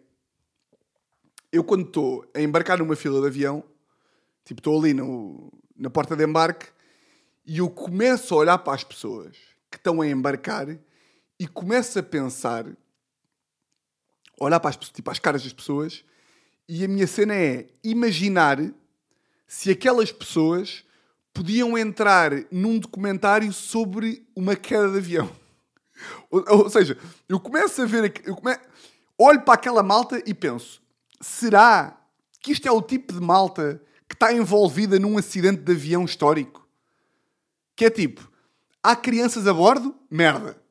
Eu 1.52 1.64
quando 1.64 1.86
estou 1.86 2.30
a 2.36 2.42
embarcar 2.42 2.80
numa 2.80 2.96
fila 2.96 3.22
de 3.22 3.28
avião, 3.28 3.64
tipo, 4.44 4.60
estou 4.60 4.80
ali 4.80 4.94
no, 4.94 5.52
na 5.78 5.90
porta 5.90 6.16
de 6.16 6.26
embarque 6.26 6.68
e 7.46 7.60
eu 7.60 7.70
começo 7.70 8.34
a 8.34 8.38
olhar 8.38 8.58
para 8.58 8.74
as 8.74 8.84
pessoas 8.84 9.38
que 9.72 9.78
estão 9.78 10.02
a 10.02 10.08
embarcar 10.08 10.68
e 11.40 11.48
começo 11.48 12.00
a 12.00 12.04
pensar, 12.04 12.66
olhar 14.40 14.60
para 14.60 14.72
as, 14.72 14.76
tipo, 14.76 15.10
as 15.12 15.20
caras 15.20 15.44
das 15.44 15.54
pessoas 15.54 16.04
e 16.68 16.84
a 16.84 16.88
minha 16.88 17.08
cena 17.08 17.36
é 17.36 17.68
imaginar 17.84 18.58
se 19.48 19.72
aquelas 19.72 20.12
pessoas 20.12 20.84
podiam 21.34 21.78
entrar 21.78 22.32
num 22.52 22.80
documentário 22.80 23.54
sobre 23.54 24.28
uma 24.36 24.56
queda 24.56 24.90
de 24.90 24.98
avião. 24.98 25.32
Ou, 26.30 26.44
ou 26.48 26.70
seja, 26.70 26.98
eu 27.28 27.40
começo 27.40 27.82
a 27.82 27.86
ver, 27.86 28.22
eu 28.26 28.36
come... 28.36 28.56
olho 29.18 29.42
para 29.42 29.56
aquela 29.56 29.82
malta 29.82 30.22
e 30.28 30.34
penso: 30.34 30.80
será 31.20 32.00
que 32.40 32.52
isto 32.52 32.68
é 32.68 32.72
o 32.72 32.84
tipo 32.84 33.14
de 33.14 33.20
malta 33.20 33.82
que 34.08 34.16
está 34.16 34.34
envolvida 34.34 34.98
num 35.00 35.18
acidente 35.18 35.62
de 35.62 35.72
avião 35.72 36.06
histórico? 36.06 36.68
Que 37.76 37.86
é 37.86 37.90
tipo, 37.90 38.32
há 38.82 38.96
crianças 38.96 39.46
a 39.48 39.54
bordo? 39.54 39.96
Merda. 40.10 40.62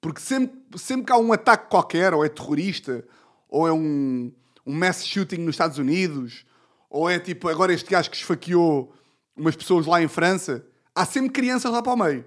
Porque 0.00 0.20
sempre, 0.20 0.78
sempre 0.78 1.06
que 1.06 1.12
há 1.12 1.18
um 1.18 1.32
ataque 1.32 1.70
qualquer, 1.70 2.14
ou 2.14 2.24
é 2.24 2.28
terrorista, 2.28 3.04
ou 3.48 3.68
é 3.68 3.72
um, 3.72 4.32
um 4.66 4.74
mass 4.74 5.04
shooting 5.04 5.38
nos 5.38 5.54
Estados 5.54 5.78
Unidos, 5.78 6.44
ou 6.88 7.08
é 7.08 7.18
tipo 7.18 7.48
agora 7.48 7.72
este 7.72 7.90
gajo 7.90 8.10
que 8.10 8.16
esfaqueou 8.16 8.92
umas 9.36 9.54
pessoas 9.56 9.86
lá 9.86 10.02
em 10.02 10.08
França, 10.08 10.66
há 10.94 11.04
sempre 11.04 11.30
crianças 11.30 11.70
lá 11.70 11.82
para 11.82 11.92
o 11.92 11.96
meio. 11.96 12.24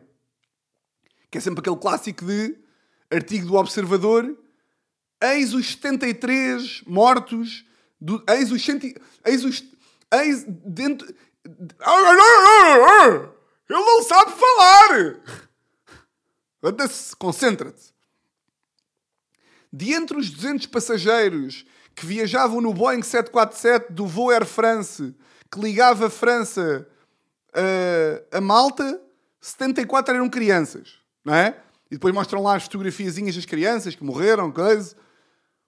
Que 1.29 1.37
é 1.37 1.41
sempre 1.41 1.59
aquele 1.59 1.77
clássico 1.77 2.25
de 2.25 2.55
artigo 3.11 3.47
do 3.47 3.55
Observador, 3.55 4.37
eis 5.21 5.53
os 5.53 5.71
73 5.71 6.83
mortos, 6.85 7.65
do, 7.99 8.23
eis 8.29 8.51
os... 8.51 8.63
Centi, 8.63 8.95
eis 9.25 9.43
os 9.43 9.63
eis 10.19 10.45
dentro... 10.47 11.07
Ele 13.69 13.79
não 13.79 14.03
sabe 14.03 14.31
falar! 14.31 15.19
Concentra-te. 17.17 17.93
De 19.71 19.93
entre 19.93 20.17
os 20.17 20.29
200 20.29 20.67
passageiros 20.67 21.65
que 21.95 22.05
viajavam 22.05 22.61
no 22.61 22.73
Boeing 22.73 23.01
747 23.01 23.91
do 23.91 24.07
voo 24.07 24.29
Air 24.29 24.45
France, 24.45 25.15
que 25.51 25.59
ligava 25.59 26.07
a 26.07 26.09
França 26.09 26.87
a, 27.53 28.37
a 28.37 28.41
Malta, 28.41 29.01
74 29.41 30.15
eram 30.15 30.29
crianças, 30.29 30.99
não 31.23 31.33
é? 31.33 31.57
E 31.91 31.95
depois 31.95 32.13
mostram 32.13 32.41
lá 32.41 32.55
as 32.55 32.63
fotografiazinhas 32.63 33.35
das 33.35 33.45
crianças 33.45 33.95
que 33.95 34.03
morreram, 34.03 34.51
coisa. 34.51 34.95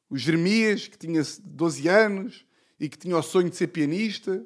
O 0.09 0.17
Jeremias, 0.17 0.87
que 0.87 0.97
tinha 0.97 1.21
12 1.43 1.87
anos 1.87 2.45
e 2.79 2.89
que 2.89 2.97
tinha 2.97 3.17
o 3.17 3.23
sonho 3.23 3.49
de 3.49 3.55
ser 3.55 3.67
pianista, 3.67 4.45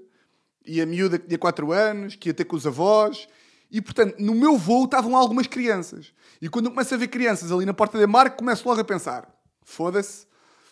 e 0.66 0.82
a 0.82 0.86
miúda 0.86 1.18
que 1.18 1.28
tinha 1.28 1.38
4 1.38 1.72
anos, 1.72 2.16
que 2.16 2.30
ia 2.30 2.34
ter 2.34 2.46
com 2.46 2.56
os 2.56 2.68
avós. 2.68 3.28
E, 3.72 3.82
portanto, 3.82 4.16
no 4.20 4.36
meu 4.36 4.58
voo 4.58 4.86
estavam 4.86 5.16
algumas 5.16 5.48
crianças. 5.48 6.14
E 6.42 6.50
quando 6.50 6.66
eu 6.66 6.72
começo 6.72 6.94
a 6.94 6.98
ver 6.98 7.08
crianças 7.08 7.52
ali 7.52 7.66
na 7.66 7.74
porta 7.74 8.00
da 8.00 8.08
marca, 8.08 8.38
começo 8.38 8.68
logo 8.68 8.82
a 8.82 8.84
pensar: 8.84 9.28
foda-se. 9.64 10.28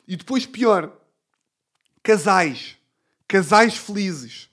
E 0.07 0.15
depois, 0.15 0.45
pior, 0.45 0.95
casais. 2.03 2.77
Casais 3.27 3.77
felizes. 3.77 4.49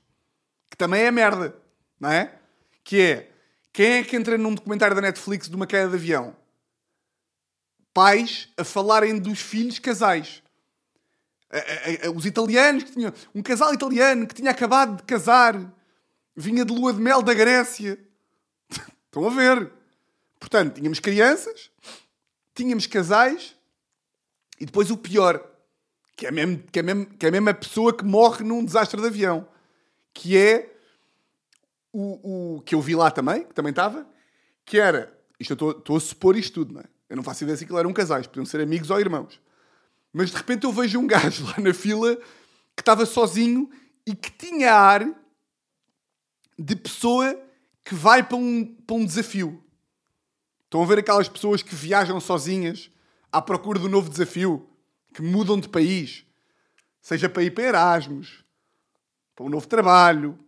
Que 0.70 0.76
também 0.76 1.02
é 1.02 1.10
merda, 1.10 1.56
não 2.00 2.10
é? 2.10 2.38
Que 2.82 3.00
é, 3.00 3.30
quem 3.72 3.92
é 3.92 4.04
que 4.04 4.16
entra 4.16 4.36
num 4.38 4.54
documentário 4.54 4.94
da 4.94 5.02
Netflix 5.02 5.48
de 5.48 5.56
uma 5.56 5.66
queda 5.66 5.88
de 5.88 5.96
avião? 5.96 6.36
Pais 7.92 8.48
a 8.56 8.64
falarem 8.64 9.18
dos 9.18 9.40
filhos 9.40 9.78
casais. 9.78 10.43
Os 12.14 12.26
italianos 12.26 12.84
que 12.84 12.92
tinham. 12.92 13.12
Um 13.34 13.42
casal 13.42 13.72
italiano 13.72 14.26
que 14.26 14.34
tinha 14.34 14.50
acabado 14.50 14.96
de 14.96 15.02
casar, 15.04 15.72
vinha 16.36 16.64
de 16.64 16.72
lua 16.72 16.92
de 16.92 17.00
mel 17.00 17.22
da 17.22 17.34
Grécia. 17.34 17.98
Estão 19.06 19.26
a 19.26 19.30
ver? 19.30 19.70
Portanto, 20.38 20.74
tínhamos 20.74 20.98
crianças, 20.98 21.70
tínhamos 22.54 22.86
casais 22.86 23.56
e 24.60 24.66
depois 24.66 24.90
o 24.90 24.96
pior, 24.96 25.42
que 26.16 26.26
é 26.26 26.30
mesmo, 26.30 26.62
que 26.70 26.78
é 26.78 26.82
mesmo, 26.82 27.06
que 27.06 27.26
é 27.26 27.30
mesmo 27.30 27.48
a 27.48 27.54
pessoa 27.54 27.96
que 27.96 28.04
morre 28.04 28.44
num 28.44 28.64
desastre 28.64 29.00
de 29.00 29.06
avião, 29.06 29.48
que 30.12 30.36
é 30.36 30.74
o, 31.92 32.56
o 32.56 32.60
que 32.62 32.74
eu 32.74 32.80
vi 32.80 32.94
lá 32.94 33.10
também, 33.10 33.44
que 33.44 33.54
também 33.54 33.70
estava, 33.70 34.06
que 34.64 34.78
era, 34.78 35.16
isto 35.38 35.52
eu 35.52 35.70
estou 35.70 35.96
a 35.96 36.00
supor 36.00 36.36
isto 36.36 36.54
tudo, 36.54 36.74
não 36.74 36.80
é? 36.80 36.84
Eu 37.08 37.16
não 37.16 37.22
faço 37.22 37.44
ideia 37.44 37.56
se 37.56 37.64
aquilo 37.64 37.78
eram 37.78 37.92
casais, 37.92 38.26
podiam 38.26 38.44
ser 38.44 38.60
amigos 38.60 38.90
ou 38.90 38.98
irmãos. 38.98 39.40
Mas 40.16 40.30
de 40.30 40.36
repente 40.36 40.62
eu 40.62 40.72
vejo 40.72 41.00
um 41.00 41.08
gajo 41.08 41.44
lá 41.44 41.56
na 41.58 41.74
fila 41.74 42.16
que 42.76 42.80
estava 42.80 43.04
sozinho 43.04 43.68
e 44.06 44.14
que 44.14 44.30
tinha 44.30 44.72
ar 44.72 45.04
de 46.56 46.76
pessoa 46.76 47.36
que 47.84 47.96
vai 47.96 48.22
para 48.22 48.36
um, 48.36 48.64
para 48.64 48.94
um 48.94 49.04
desafio. 49.04 49.60
Estão 50.64 50.84
a 50.84 50.86
ver 50.86 51.00
aquelas 51.00 51.28
pessoas 51.28 51.64
que 51.64 51.74
viajam 51.74 52.20
sozinhas 52.20 52.90
à 53.32 53.42
procura 53.42 53.80
do 53.80 53.88
novo 53.88 54.08
desafio, 54.08 54.68
que 55.12 55.20
mudam 55.20 55.58
de 55.58 55.68
país, 55.68 56.24
seja 57.02 57.28
para 57.28 57.42
ir 57.42 57.50
para 57.50 57.64
Erasmus, 57.64 58.44
para 59.34 59.44
um 59.44 59.48
novo 59.48 59.66
trabalho, 59.66 60.38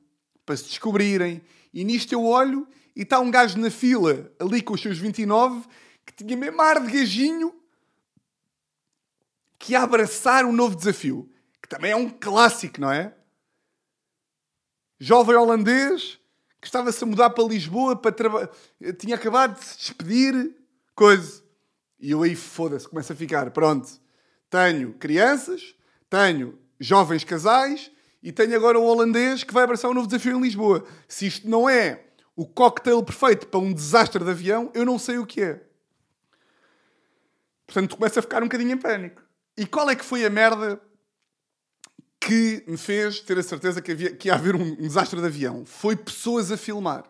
para 0.44 0.56
se 0.56 0.64
descobrirem. 0.64 1.42
E 1.74 1.82
nisto 1.82 2.12
eu 2.12 2.24
olho 2.24 2.68
e 2.94 3.02
está 3.02 3.18
um 3.18 3.32
gajo 3.32 3.58
na 3.58 3.70
fila, 3.70 4.32
ali 4.38 4.62
com 4.62 4.74
os 4.74 4.80
seus 4.80 4.96
29, 4.96 5.66
que 6.06 6.12
tinha 6.12 6.36
mesmo 6.36 6.62
ar 6.62 6.80
de 6.80 6.92
gajinho, 6.92 7.52
que 9.58 9.74
abraçar 9.74 10.44
um 10.44 10.52
novo 10.52 10.76
desafio. 10.76 11.30
Que 11.62 11.68
também 11.68 11.90
é 11.90 11.96
um 11.96 12.08
clássico, 12.08 12.80
não 12.80 12.90
é? 12.90 13.14
Jovem 14.98 15.36
holandês 15.36 16.18
que 16.60 16.68
estava-se 16.68 17.02
a 17.02 17.06
mudar 17.06 17.30
para 17.30 17.44
Lisboa 17.44 17.94
para 17.94 18.12
trabalhar. 18.12 18.50
Tinha 18.98 19.14
acabado 19.14 19.58
de 19.58 19.64
se 19.64 19.78
despedir, 19.78 20.56
coisa. 20.94 21.42
E 21.98 22.10
eu 22.10 22.22
aí, 22.22 22.34
foda-se, 22.34 22.88
começo 22.88 23.12
a 23.12 23.16
ficar. 23.16 23.50
Pronto, 23.50 23.88
tenho 24.50 24.92
crianças, 24.94 25.74
tenho 26.10 26.58
jovens 26.80 27.24
casais 27.24 27.90
e 28.22 28.32
tenho 28.32 28.56
agora 28.56 28.78
um 28.78 28.84
holandês 28.84 29.44
que 29.44 29.54
vai 29.54 29.64
abraçar 29.64 29.90
um 29.90 29.94
novo 29.94 30.08
desafio 30.08 30.36
em 30.36 30.42
Lisboa. 30.42 30.84
Se 31.06 31.26
isto 31.26 31.48
não 31.48 31.68
é 31.68 32.04
o 32.34 32.46
cocktail 32.46 33.02
perfeito 33.02 33.46
para 33.46 33.60
um 33.60 33.72
desastre 33.72 34.22
de 34.22 34.30
avião, 34.30 34.70
eu 34.74 34.84
não 34.84 34.98
sei 34.98 35.18
o 35.18 35.26
que 35.26 35.42
é. 35.42 35.62
Portanto, 37.66 37.96
começo 37.96 38.18
a 38.18 38.22
ficar 38.22 38.42
um 38.42 38.46
bocadinho 38.46 38.72
em 38.72 38.78
pânico. 38.78 39.22
E 39.56 39.66
qual 39.66 39.88
é 39.88 39.96
que 39.96 40.04
foi 40.04 40.24
a 40.24 40.30
merda 40.30 40.80
que 42.20 42.64
me 42.66 42.76
fez 42.76 43.20
ter 43.20 43.38
a 43.38 43.42
certeza 43.42 43.80
que, 43.80 43.92
havia, 43.92 44.14
que 44.14 44.28
ia 44.28 44.34
haver 44.34 44.56
um, 44.56 44.62
um 44.62 44.76
desastre 44.76 45.20
de 45.20 45.26
avião 45.26 45.64
foi 45.64 45.96
pessoas 45.96 46.50
a 46.50 46.56
filmar. 46.56 47.04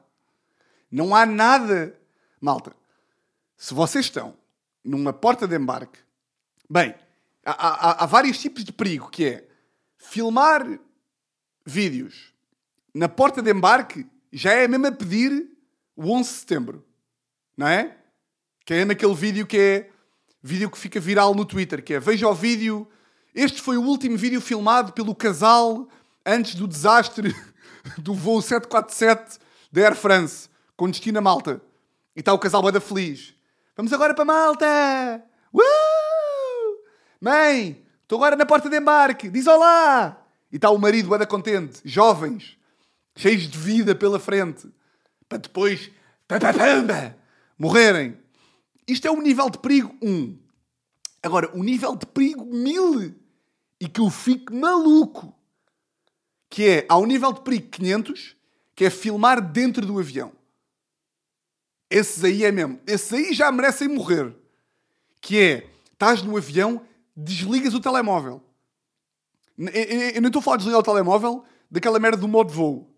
Não 0.91 1.15
há 1.15 1.25
nada. 1.25 1.99
Malta, 2.41 2.77
se 3.57 3.73
vocês 3.73 4.07
estão 4.07 4.37
numa 4.85 5.13
porta 5.13 5.49
de 5.49 5.57
embarque, 5.57 5.99
bem, 6.69 6.95
há, 7.45 7.51
há, 7.51 8.05
há 8.05 8.07
vários 8.07 8.39
tipos 8.39 8.63
de 8.63 8.73
perigo, 8.73 9.11
que 9.11 9.25
é 9.25 9.49
filmar 9.97 10.79
vídeos 11.65 12.37
na 12.97 13.11
porta 13.11 13.43
de 13.43 13.51
embarque 13.51 14.07
já 14.33 14.53
é 14.53 14.67
mesmo 14.67 14.87
a 14.87 14.93
pedir 14.93 15.51
o 15.95 16.11
11 16.11 16.31
de 16.31 16.37
setembro, 16.37 16.85
não 17.55 17.69
é? 17.69 17.95
Que 18.65 18.73
é 18.73 18.85
naquele 18.87 19.15
vídeo 19.15 19.47
que 19.47 19.59
é 19.59 19.91
vídeo 20.47 20.71
que 20.71 20.79
fica 20.79 21.01
viral 21.01 21.35
no 21.35 21.45
Twitter, 21.45 21.83
que 21.83 21.95
é 21.95 22.01
veja 22.01 22.29
o 22.29 22.35
vídeo 22.35 22.89
este 23.37 23.61
foi 23.61 23.77
o 23.77 23.83
último 23.83 24.17
vídeo 24.17 24.41
filmado 24.41 24.95
pelo 24.95 25.15
casal 25.15 25.87
antes 26.25 26.55
do 26.55 26.67
desastre 26.67 27.37
do 27.99 28.15
voo 28.15 28.41
747 28.41 29.39
da 29.71 29.83
Air 29.83 29.95
France, 29.95 30.49
com 30.75 30.89
destino 30.89 31.19
a 31.19 31.21
Malta. 31.21 31.61
E 32.17 32.21
está 32.21 32.33
o 32.33 32.39
casal 32.39 32.63
bada 32.63 32.81
feliz. 32.81 33.35
Vamos 33.77 33.93
agora 33.93 34.15
para 34.15 34.25
Malta! 34.25 35.23
Uh! 35.53 35.61
Mãe, 37.21 37.85
estou 38.01 38.17
agora 38.17 38.37
na 38.37 38.47
porta 38.47 38.71
de 38.71 38.79
embarque, 38.79 39.29
diz 39.29 39.47
olá! 39.47 40.17
E 40.51 40.57
está 40.57 40.71
o 40.71 40.79
marido 40.79 41.11
bada 41.11 41.27
contente, 41.27 41.83
jovens, 41.85 42.57
cheios 43.15 43.43
de 43.43 43.59
vida 43.59 43.95
pela 43.95 44.19
frente, 44.19 44.67
para 45.29 45.37
depois, 45.37 45.91
morrerem. 47.59 48.17
Isto 48.87 49.09
é 49.09 49.11
o 49.11 49.21
nível 49.21 49.51
de 49.51 49.59
perigo 49.59 49.95
1. 50.01 50.39
Agora, 51.23 51.51
o 51.57 51.63
nível 51.63 51.97
de 51.97 52.07
perigo 52.07 52.45
1000 52.45 53.15
e 53.81 53.89
que 53.89 54.01
eu 54.01 54.09
fico 54.11 54.55
maluco, 54.55 55.35
que 56.49 56.69
é 56.69 56.87
ao 56.89 57.05
nível 57.05 57.33
de 57.33 57.41
perigo 57.41 57.69
500, 57.69 58.37
que 58.75 58.85
é 58.85 58.91
filmar 58.91 59.41
dentro 59.41 59.85
do 59.85 59.99
avião. 59.99 60.33
Esses 61.91 62.23
aí 62.25 62.45
é 62.45 62.53
mesmo. 62.53 62.81
Esses 62.87 63.13
aí 63.13 63.33
já 63.33 63.51
merecem 63.51 63.89
morrer. 63.89 64.35
Que 65.21 65.39
é, 65.39 65.71
estás 65.93 66.23
no 66.23 66.37
avião, 66.37 66.83
desligas 67.17 67.75
o 67.75 67.81
telemóvel. 67.81 68.43
Eu 69.59 70.21
não 70.21 70.29
estou 70.29 70.41
a 70.41 70.43
falar 70.43 70.57
de 70.59 70.65
desligar 70.65 70.81
o 70.81 70.85
telemóvel 70.85 71.45
daquela 71.71 71.99
merda 71.99 72.19
do 72.19 72.29
modo 72.29 72.53
voo. 72.53 72.95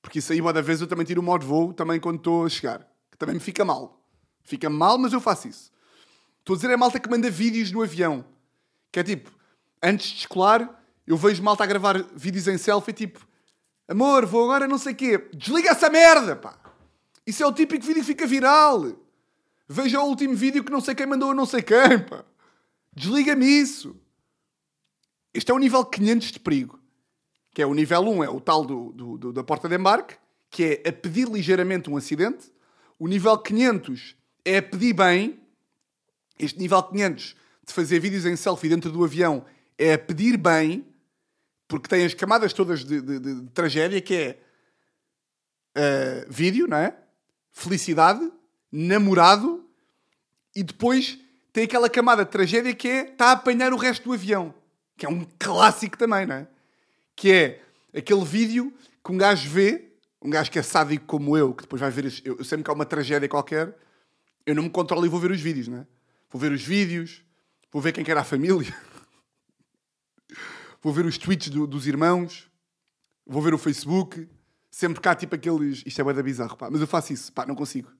Porque 0.00 0.18
isso 0.18 0.32
aí, 0.32 0.40
uma 0.40 0.52
da 0.52 0.60
vez, 0.60 0.80
eu 0.80 0.86
também 0.86 1.06
tiro 1.06 1.20
o 1.20 1.24
modo 1.24 1.46
voo 1.46 1.72
também 1.72 2.00
quando 2.00 2.16
estou 2.16 2.44
a 2.44 2.48
chegar. 2.48 2.80
Que 3.10 3.16
também 3.16 3.34
me 3.34 3.40
fica 3.40 3.64
mal. 3.64 4.01
Fica 4.42 4.68
mal, 4.68 4.98
mas 4.98 5.12
eu 5.12 5.20
faço 5.20 5.48
isso. 5.48 5.72
Estou 6.40 6.54
a 6.54 6.56
dizer 6.56 6.70
é 6.70 6.76
malta 6.76 6.98
que 6.98 7.08
manda 7.08 7.30
vídeos 7.30 7.70
no 7.70 7.82
avião. 7.82 8.24
Que 8.90 9.00
é 9.00 9.04
tipo, 9.04 9.30
antes 9.82 10.10
de 10.10 10.18
escolar, 10.18 10.82
eu 11.06 11.16
vejo 11.16 11.42
malta 11.42 11.64
a 11.64 11.66
gravar 11.66 12.02
vídeos 12.14 12.48
em 12.48 12.58
selfie, 12.58 12.92
tipo, 12.92 13.26
amor, 13.88 14.26
vou 14.26 14.44
agora 14.44 14.66
não 14.66 14.78
sei 14.78 14.92
o 14.92 14.96
quê. 14.96 15.28
Desliga 15.32 15.70
essa 15.70 15.88
merda, 15.88 16.36
pá. 16.36 16.58
Isso 17.26 17.42
é 17.42 17.46
o 17.46 17.52
típico 17.52 17.84
vídeo 17.86 18.00
que 18.00 18.06
fica 18.06 18.26
viral. 18.26 18.92
Veja 19.68 20.00
o 20.00 20.06
último 20.06 20.34
vídeo 20.34 20.64
que 20.64 20.72
não 20.72 20.80
sei 20.80 20.94
quem 20.94 21.06
mandou 21.06 21.30
a 21.30 21.34
não 21.34 21.46
sei 21.46 21.62
quem, 21.62 22.00
pá. 22.08 22.24
Desliga-me 22.92 23.46
isso. 23.46 23.96
Este 25.32 25.50
é 25.50 25.54
o 25.54 25.58
nível 25.58 25.84
500 25.84 26.32
de 26.32 26.40
perigo. 26.40 26.78
Que 27.54 27.62
é 27.62 27.66
o 27.66 27.74
nível 27.74 28.00
1, 28.00 28.24
é 28.24 28.28
o 28.28 28.40
tal 28.40 28.64
do, 28.64 28.92
do, 28.92 29.18
do, 29.18 29.32
da 29.32 29.44
porta 29.44 29.68
de 29.68 29.76
embarque, 29.76 30.16
que 30.50 30.82
é 30.84 30.88
a 30.88 30.92
pedir 30.92 31.28
ligeiramente 31.28 31.88
um 31.88 31.96
acidente. 31.96 32.52
O 32.98 33.06
nível 33.06 33.38
500 33.38 34.16
é 34.44 34.60
pedir 34.60 34.92
bem. 34.92 35.40
Este 36.38 36.58
nível 36.58 36.82
500 36.82 37.36
de 37.64 37.72
fazer 37.72 38.00
vídeos 38.00 38.26
em 38.26 38.36
selfie 38.36 38.68
dentro 38.68 38.90
do 38.90 39.04
avião 39.04 39.44
é 39.78 39.96
pedir 39.96 40.36
bem, 40.36 40.86
porque 41.68 41.88
tem 41.88 42.04
as 42.04 42.14
camadas 42.14 42.52
todas 42.52 42.84
de, 42.84 43.00
de, 43.00 43.18
de, 43.18 43.40
de 43.42 43.50
tragédia, 43.50 44.00
que 44.00 44.14
é 44.14 44.38
uh, 45.76 46.30
vídeo, 46.30 46.66
não 46.66 46.76
é? 46.76 46.96
Felicidade, 47.52 48.30
namorado, 48.70 49.64
e 50.54 50.62
depois 50.62 51.18
tem 51.52 51.64
aquela 51.64 51.88
camada 51.88 52.24
de 52.24 52.30
tragédia 52.30 52.74
que 52.74 52.88
é 52.88 53.10
está 53.10 53.26
a 53.26 53.32
apanhar 53.32 53.72
o 53.72 53.76
resto 53.76 54.04
do 54.04 54.12
avião. 54.12 54.54
Que 54.96 55.06
é 55.06 55.08
um 55.08 55.26
clássico 55.38 55.96
também, 55.96 56.26
não 56.26 56.36
é? 56.36 56.46
Que 57.14 57.32
é 57.32 57.62
aquele 57.94 58.24
vídeo 58.24 58.72
que 59.04 59.12
um 59.12 59.18
gajo 59.18 59.48
vê, 59.50 59.92
um 60.20 60.30
gajo 60.30 60.50
que 60.50 60.58
é 60.58 60.62
sádico 60.62 61.04
como 61.06 61.36
eu, 61.36 61.52
que 61.52 61.62
depois 61.62 61.80
vai 61.80 61.90
ver. 61.90 62.12
Eu, 62.24 62.38
eu 62.38 62.44
sempre 62.44 62.64
que 62.64 62.70
há 62.70 62.74
uma 62.74 62.86
tragédia 62.86 63.28
qualquer, 63.28 63.74
eu 64.46 64.54
não 64.54 64.64
me 64.64 64.70
controlo 64.70 65.06
e 65.06 65.08
vou 65.08 65.20
ver 65.20 65.30
os 65.30 65.40
vídeos, 65.40 65.68
não 65.68 65.78
é? 65.78 65.86
Vou 66.30 66.40
ver 66.40 66.52
os 66.52 66.62
vídeos, 66.62 67.22
vou 67.70 67.80
ver 67.80 67.92
quem 67.92 68.04
quer 68.04 68.16
a 68.16 68.24
família, 68.24 68.74
vou 70.82 70.92
ver 70.92 71.04
os 71.04 71.18
tweets 71.18 71.48
do, 71.48 71.66
dos 71.66 71.86
irmãos, 71.86 72.50
vou 73.26 73.42
ver 73.42 73.54
o 73.54 73.58
Facebook. 73.58 74.28
Sempre 74.70 75.02
cá, 75.02 75.14
tipo 75.14 75.34
aqueles. 75.34 75.82
Isto 75.84 76.00
é 76.00 76.14
da 76.14 76.22
bizarro, 76.22 76.56
pá, 76.56 76.70
mas 76.70 76.80
eu 76.80 76.86
faço 76.86 77.12
isso, 77.12 77.30
pá, 77.32 77.44
não 77.44 77.54
consigo. 77.54 77.90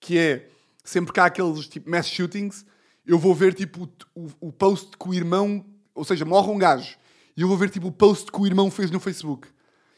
Que 0.00 0.16
é 0.16 0.50
sempre 0.82 1.12
cá 1.12 1.26
aqueles 1.26 1.68
tipo 1.68 1.90
mass 1.90 2.08
shootings, 2.08 2.64
eu 3.06 3.18
vou 3.18 3.34
ver 3.34 3.52
tipo 3.54 3.84
o, 4.14 4.22
o, 4.22 4.48
o 4.48 4.52
post 4.52 4.96
que 4.96 5.08
o 5.08 5.12
irmão, 5.12 5.64
ou 5.94 6.04
seja, 6.04 6.24
morre 6.24 6.50
um 6.50 6.58
gajo, 6.58 6.96
e 7.36 7.42
eu 7.42 7.48
vou 7.48 7.56
ver 7.56 7.70
tipo 7.70 7.88
o 7.88 7.92
post 7.92 8.30
que 8.32 8.40
o 8.40 8.46
irmão 8.46 8.70
fez 8.70 8.90
no 8.90 8.98
Facebook. 8.98 9.48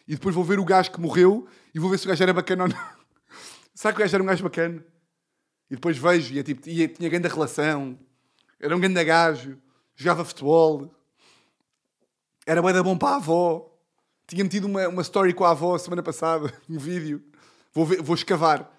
E 0.07 0.15
depois 0.15 0.35
vou 0.35 0.45
ver 0.45 0.59
o 0.59 0.65
gajo 0.65 0.91
que 0.91 1.01
morreu 1.01 1.47
e 1.73 1.79
vou 1.79 1.89
ver 1.89 1.99
se 1.99 2.07
o 2.07 2.09
gajo 2.09 2.23
era 2.23 2.33
bacana 2.33 2.65
ou 2.65 2.69
não. 2.69 2.79
Será 3.75 3.95
que 3.95 4.01
o 4.01 4.03
gajo 4.03 4.17
era 4.17 4.23
um 4.23 4.27
gajo 4.27 4.43
bacana? 4.43 4.85
E 5.73 5.75
depois 5.75 5.97
vejo, 5.97 6.35
e 6.35 6.39
é, 6.39 6.43
tipo, 6.43 6.69
e 6.69 6.87
tinha 6.87 7.09
grande 7.09 7.29
relação, 7.29 7.99
era 8.61 8.77
um 8.77 8.79
grande 8.79 9.03
gajo, 9.03 9.57
jogava 9.97 10.23
futebol, 10.23 10.95
era 12.45 12.61
bem 12.61 12.83
bom 12.83 12.95
para 12.95 13.15
a 13.15 13.17
avó. 13.17 13.75
Tinha 14.27 14.45
metido 14.45 14.67
uma, 14.67 14.87
uma 14.89 15.01
story 15.01 15.33
com 15.33 15.47
a 15.47 15.53
avó 15.53 15.79
semana 15.79 16.03
passada, 16.03 16.53
um 16.69 16.77
vídeo. 16.77 17.25
Vou, 17.73 17.87
ver, 17.87 18.03
vou 18.03 18.15
escavar. 18.15 18.71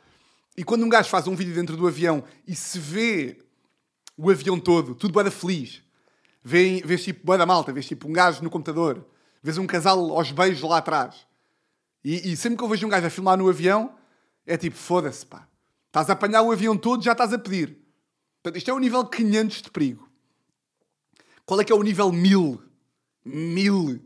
E 0.56 0.64
quando 0.64 0.86
um 0.86 0.90
gajo 0.90 1.10
faz 1.10 1.26
um 1.26 1.34
vídeo 1.34 1.56
dentro 1.56 1.76
do 1.76 1.88
avião 1.88 2.24
e 2.48 2.56
se 2.56 2.78
vê 2.78 3.40
o 4.16 4.30
avião 4.30 4.60
todo, 4.60 4.94
tudo 4.94 5.20
bem 5.20 5.32
feliz, 5.32 5.82
vês, 6.44 6.84
vês 6.86 7.04
tipo 7.04 7.26
bem 7.26 7.40
da 7.40 7.46
malta, 7.48 7.74
vês 7.74 7.88
tipo 7.88 8.08
um 8.08 8.14
gajo 8.14 8.44
no 8.44 8.52
computador, 8.52 9.04
vês 9.42 9.58
um 9.58 9.66
casal 9.66 10.16
aos 10.16 10.32
beijos 10.32 10.62
lá 10.62 10.78
atrás. 10.78 11.26
E, 12.06 12.34
e 12.34 12.38
sempre 12.38 12.56
que 12.56 12.64
eu 12.64 12.70
vejo 12.70 12.86
um 12.86 12.90
gajo 12.92 13.08
a 13.08 13.10
filmar 13.10 13.36
no 13.36 13.50
avião, 13.50 13.96
é 14.46 14.56
tipo, 14.58 14.78
foda-se, 14.78 15.26
pá. 15.26 15.48
Estás 15.94 16.10
a 16.10 16.14
apanhar 16.14 16.42
o 16.42 16.52
avião 16.52 16.76
todo, 16.76 17.04
já 17.04 17.12
estás 17.12 17.32
a 17.32 17.38
pedir. 17.38 17.78
Portanto, 18.42 18.58
isto 18.58 18.72
é 18.72 18.74
o 18.74 18.80
nível 18.80 19.06
500 19.06 19.62
de 19.62 19.70
perigo. 19.70 20.10
Qual 21.46 21.62
é 21.62 21.64
que 21.64 21.72
é 21.72 21.76
o 21.76 21.84
nível 21.84 22.12
1000? 22.12 22.64
1000. 23.24 24.00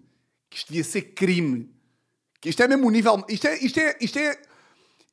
Que 0.49 0.57
isto 0.57 0.67
devia 0.67 0.83
ser 0.83 1.01
crime. 1.13 1.73
Que 2.41 2.49
isto 2.49 2.61
é 2.61 2.67
mesmo 2.67 2.87
o 2.87 2.91
nível... 2.91 3.23
Isto 3.29 3.47
é, 3.47 3.57
isto 3.59 3.79
é, 3.79 3.97
isto 4.01 4.19
é... 4.19 4.37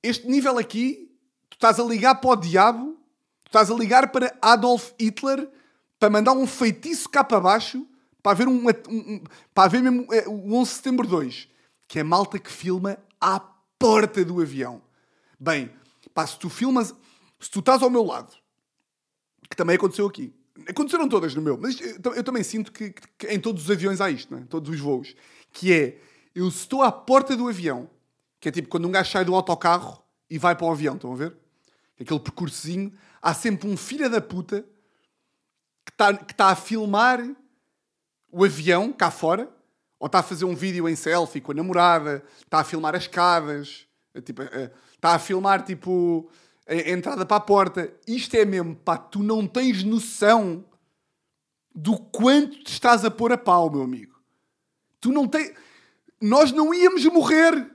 Este 0.03 0.27
nível 0.27 0.59
aqui, 0.59 1.17
tu 1.49 1.55
estás 1.55 1.79
a 1.79 1.85
ligar 1.85 2.17
para 2.17 2.31
o 2.31 2.37
diabo, 2.37 2.99
tu 3.45 3.51
estás 3.51 3.71
a 3.71 3.75
ligar 3.75 4.11
para 4.11 4.37
Adolf 4.43 4.91
Hitler 5.01 5.49
para 6.01 6.11
mandar 6.11 6.33
um 6.33 6.45
feitiço 6.45 7.09
cá 7.09 7.23
para 7.23 7.39
baixo 7.39 7.87
para 8.21 8.33
haver, 8.33 8.49
um, 8.49 8.67
um, 8.89 9.23
para 9.55 9.65
haver 9.65 9.81
mesmo 9.81 10.13
é, 10.13 10.27
o 10.27 10.55
11 10.55 10.71
de 10.71 10.77
setembro 10.77 11.07
2, 11.07 11.49
que 11.87 12.01
é 12.01 12.03
malta 12.03 12.37
que 12.37 12.51
filma 12.51 12.99
à 13.21 13.39
porta 13.79 14.25
do 14.25 14.41
avião. 14.41 14.83
Bem, 15.39 15.71
Pá, 16.15 16.27
se 16.27 16.39
tu 16.39 16.49
filmas, 16.49 16.95
se 17.41 17.51
tu 17.51 17.59
estás 17.59 17.83
ao 17.83 17.91
meu 17.91 18.05
lado, 18.05 18.33
que 19.51 19.57
também 19.57 19.77
aconteceu 19.77 20.07
aqui, 20.07 20.33
aconteceram 20.69 21.09
todas 21.09 21.35
no 21.35 21.43
meu, 21.43 21.59
mas 21.59 21.79
eu, 21.81 22.15
eu 22.15 22.25
também 22.25 22.43
sinto 22.43 22.71
que, 22.71 22.95
que, 23.19 23.27
em 23.27 23.41
todos 23.41 23.65
os 23.65 23.71
aviões 23.71 24.01
há 24.01 24.09
isto, 24.09 24.33
não 24.33 24.41
é? 24.41 24.45
todos 24.45 24.71
os 24.71 24.79
voos, 24.79 25.15
que 25.53 25.73
é, 25.73 25.99
eu 26.35 26.47
estou 26.49 26.83
à 26.83 26.93
porta 26.93 27.37
do 27.37 27.49
avião, 27.49 27.91
que 28.41 28.49
é 28.49 28.53
tipo 28.53 28.69
quando 28.69 28.87
um 28.87 28.93
gajo 28.93 29.11
sai 29.11 29.25
do 29.25 29.35
autocarro 29.35 30.03
e 30.31 30.39
vai 30.39 30.55
para 30.55 30.67
o 30.67 30.71
avião, 30.71 30.95
estão 30.95 31.13
a 31.13 31.17
ver? 31.17 31.37
Aquele 32.01 32.21
percursozinho, 32.21 32.93
há 33.21 33.35
sempre 33.35 33.69
um 33.69 33.77
filho 33.77 34.09
da 34.09 34.21
puta 34.21 34.65
que 35.85 35.93
está 35.93 36.17
que 36.17 36.35
tá 36.35 36.47
a 36.49 36.57
filmar 36.57 37.21
o 38.31 38.45
avião 38.45 38.93
cá 38.93 39.11
fora, 39.11 39.49
ou 39.99 40.07
está 40.07 40.19
a 40.19 40.23
fazer 40.23 40.45
um 40.45 40.55
vídeo 40.55 40.89
em 40.89 40.97
selfie 40.97 41.41
com 41.41 41.53
a 41.53 41.55
namorada, 41.55 42.25
está 42.43 42.61
a 42.61 42.65
filmar 42.65 42.95
as 42.95 43.05
escadas, 43.05 43.87
é 44.13 44.21
tipo, 44.21 44.43
é, 44.43 44.73
Está 45.05 45.17
a 45.17 45.19
filmar, 45.19 45.63
tipo, 45.63 46.31
a 46.67 46.75
entrada 46.75 47.27
para 47.27 47.37
a 47.37 47.41
porta. 47.41 47.93
Isto 48.09 48.37
é 48.37 48.47
mesmo, 48.47 48.75
pá, 48.75 48.97
tu 48.97 49.23
não 49.23 49.47
tens 49.47 49.85
noção 49.85 50.65
do 51.75 51.99
quanto 51.99 52.65
te 52.65 52.73
estás 52.73 53.05
a 53.05 53.11
pôr 53.11 53.31
a 53.31 53.37
pau, 53.37 53.71
meu 53.71 53.83
amigo. 53.83 54.19
Tu 55.03 55.13
não 55.13 55.29
tens... 55.29 55.53
Nós 56.19 56.53
não 56.53 56.73
íamos 56.73 57.05
morrer. 57.05 57.71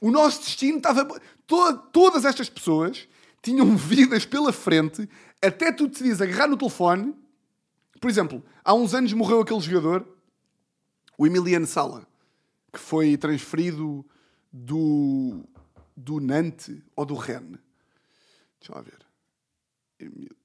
O 0.00 0.10
nosso 0.10 0.40
destino 0.40 0.78
estava... 0.78 1.06
todas 1.92 2.24
estas 2.24 2.48
pessoas 2.48 3.06
tinham 3.42 3.76
vidas 3.76 4.24
pela 4.24 4.50
frente 4.50 5.06
até 5.42 5.70
tu 5.70 5.88
decides 5.88 6.22
agarrar 6.22 6.48
no 6.48 6.56
telefone. 6.56 7.14
Por 8.00 8.08
exemplo, 8.08 8.42
há 8.64 8.72
uns 8.72 8.94
anos 8.94 9.12
morreu 9.12 9.42
aquele 9.42 9.60
jogador, 9.60 10.08
o 11.18 11.26
Emiliano 11.26 11.66
Sala, 11.66 12.08
que 12.72 12.80
foi 12.80 13.14
transferido 13.18 14.06
do 14.50 15.44
do 15.96 16.20
Nantes 16.20 16.82
ou 16.96 17.04
do 17.04 17.14
Rennes? 17.14 17.60
Deixa 18.60 18.74
lá 18.74 18.80
ver. 18.80 19.06
Emil... 19.98 20.36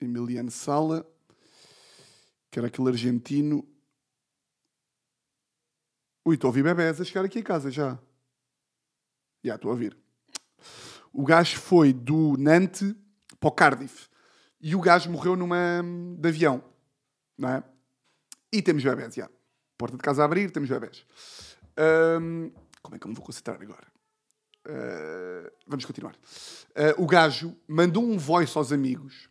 Emiliano 0.00 0.50
Sala, 0.50 1.06
que 2.50 2.58
era 2.58 2.68
aquele 2.68 2.88
argentino. 2.88 3.66
Ui, 6.24 6.34
estou 6.34 6.48
a 6.48 6.50
ouvir 6.50 6.62
bebés 6.62 7.00
a 7.00 7.04
chegar 7.04 7.24
aqui 7.24 7.38
a 7.38 7.44
casa 7.44 7.70
já. 7.70 7.98
Já, 9.42 9.54
estou 9.56 9.70
a 9.70 9.74
ouvir. 9.74 9.96
O 11.12 11.24
gajo 11.24 11.58
foi 11.58 11.92
do 11.92 12.36
Nantes 12.36 12.94
para 13.38 13.48
o 13.48 13.52
Cardiff. 13.52 14.08
E 14.60 14.74
o 14.74 14.80
gajo 14.80 15.10
morreu 15.10 15.36
numa 15.36 15.82
de 16.18 16.28
avião. 16.28 16.64
Não 17.36 17.48
é? 17.48 17.62
E 18.52 18.62
temos 18.62 18.82
bebés, 18.82 19.14
já. 19.14 19.30
Porta 19.76 19.96
de 19.96 20.02
casa 20.02 20.22
a 20.22 20.24
abrir, 20.24 20.50
temos 20.50 20.70
bebés. 20.70 21.06
Como 22.82 22.96
é 22.96 22.98
que 22.98 23.06
eu 23.06 23.10
me 23.10 23.14
vou 23.14 23.24
concentrar 23.24 23.60
agora? 23.60 23.93
Uh, 24.66 25.50
vamos 25.66 25.84
continuar. 25.84 26.14
Uh, 26.70 27.02
o 27.02 27.06
gajo 27.06 27.54
mandou 27.68 28.02
um 28.02 28.16
voice 28.16 28.56
aos 28.56 28.72
amigos 28.72 29.28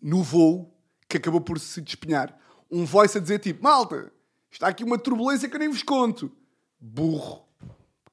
no 0.00 0.22
voo 0.22 0.74
que 1.08 1.18
acabou 1.18 1.40
por 1.40 1.60
se 1.60 1.80
despenhar. 1.80 2.36
Um 2.70 2.84
voice 2.84 3.18
a 3.18 3.20
dizer 3.20 3.38
tipo: 3.38 3.62
Malta, 3.62 4.10
está 4.50 4.68
aqui 4.68 4.82
uma 4.82 4.98
turbulência 4.98 5.48
que 5.48 5.54
eu 5.54 5.60
nem 5.60 5.68
vos 5.68 5.82
conto. 5.82 6.32
Burro. 6.80 7.46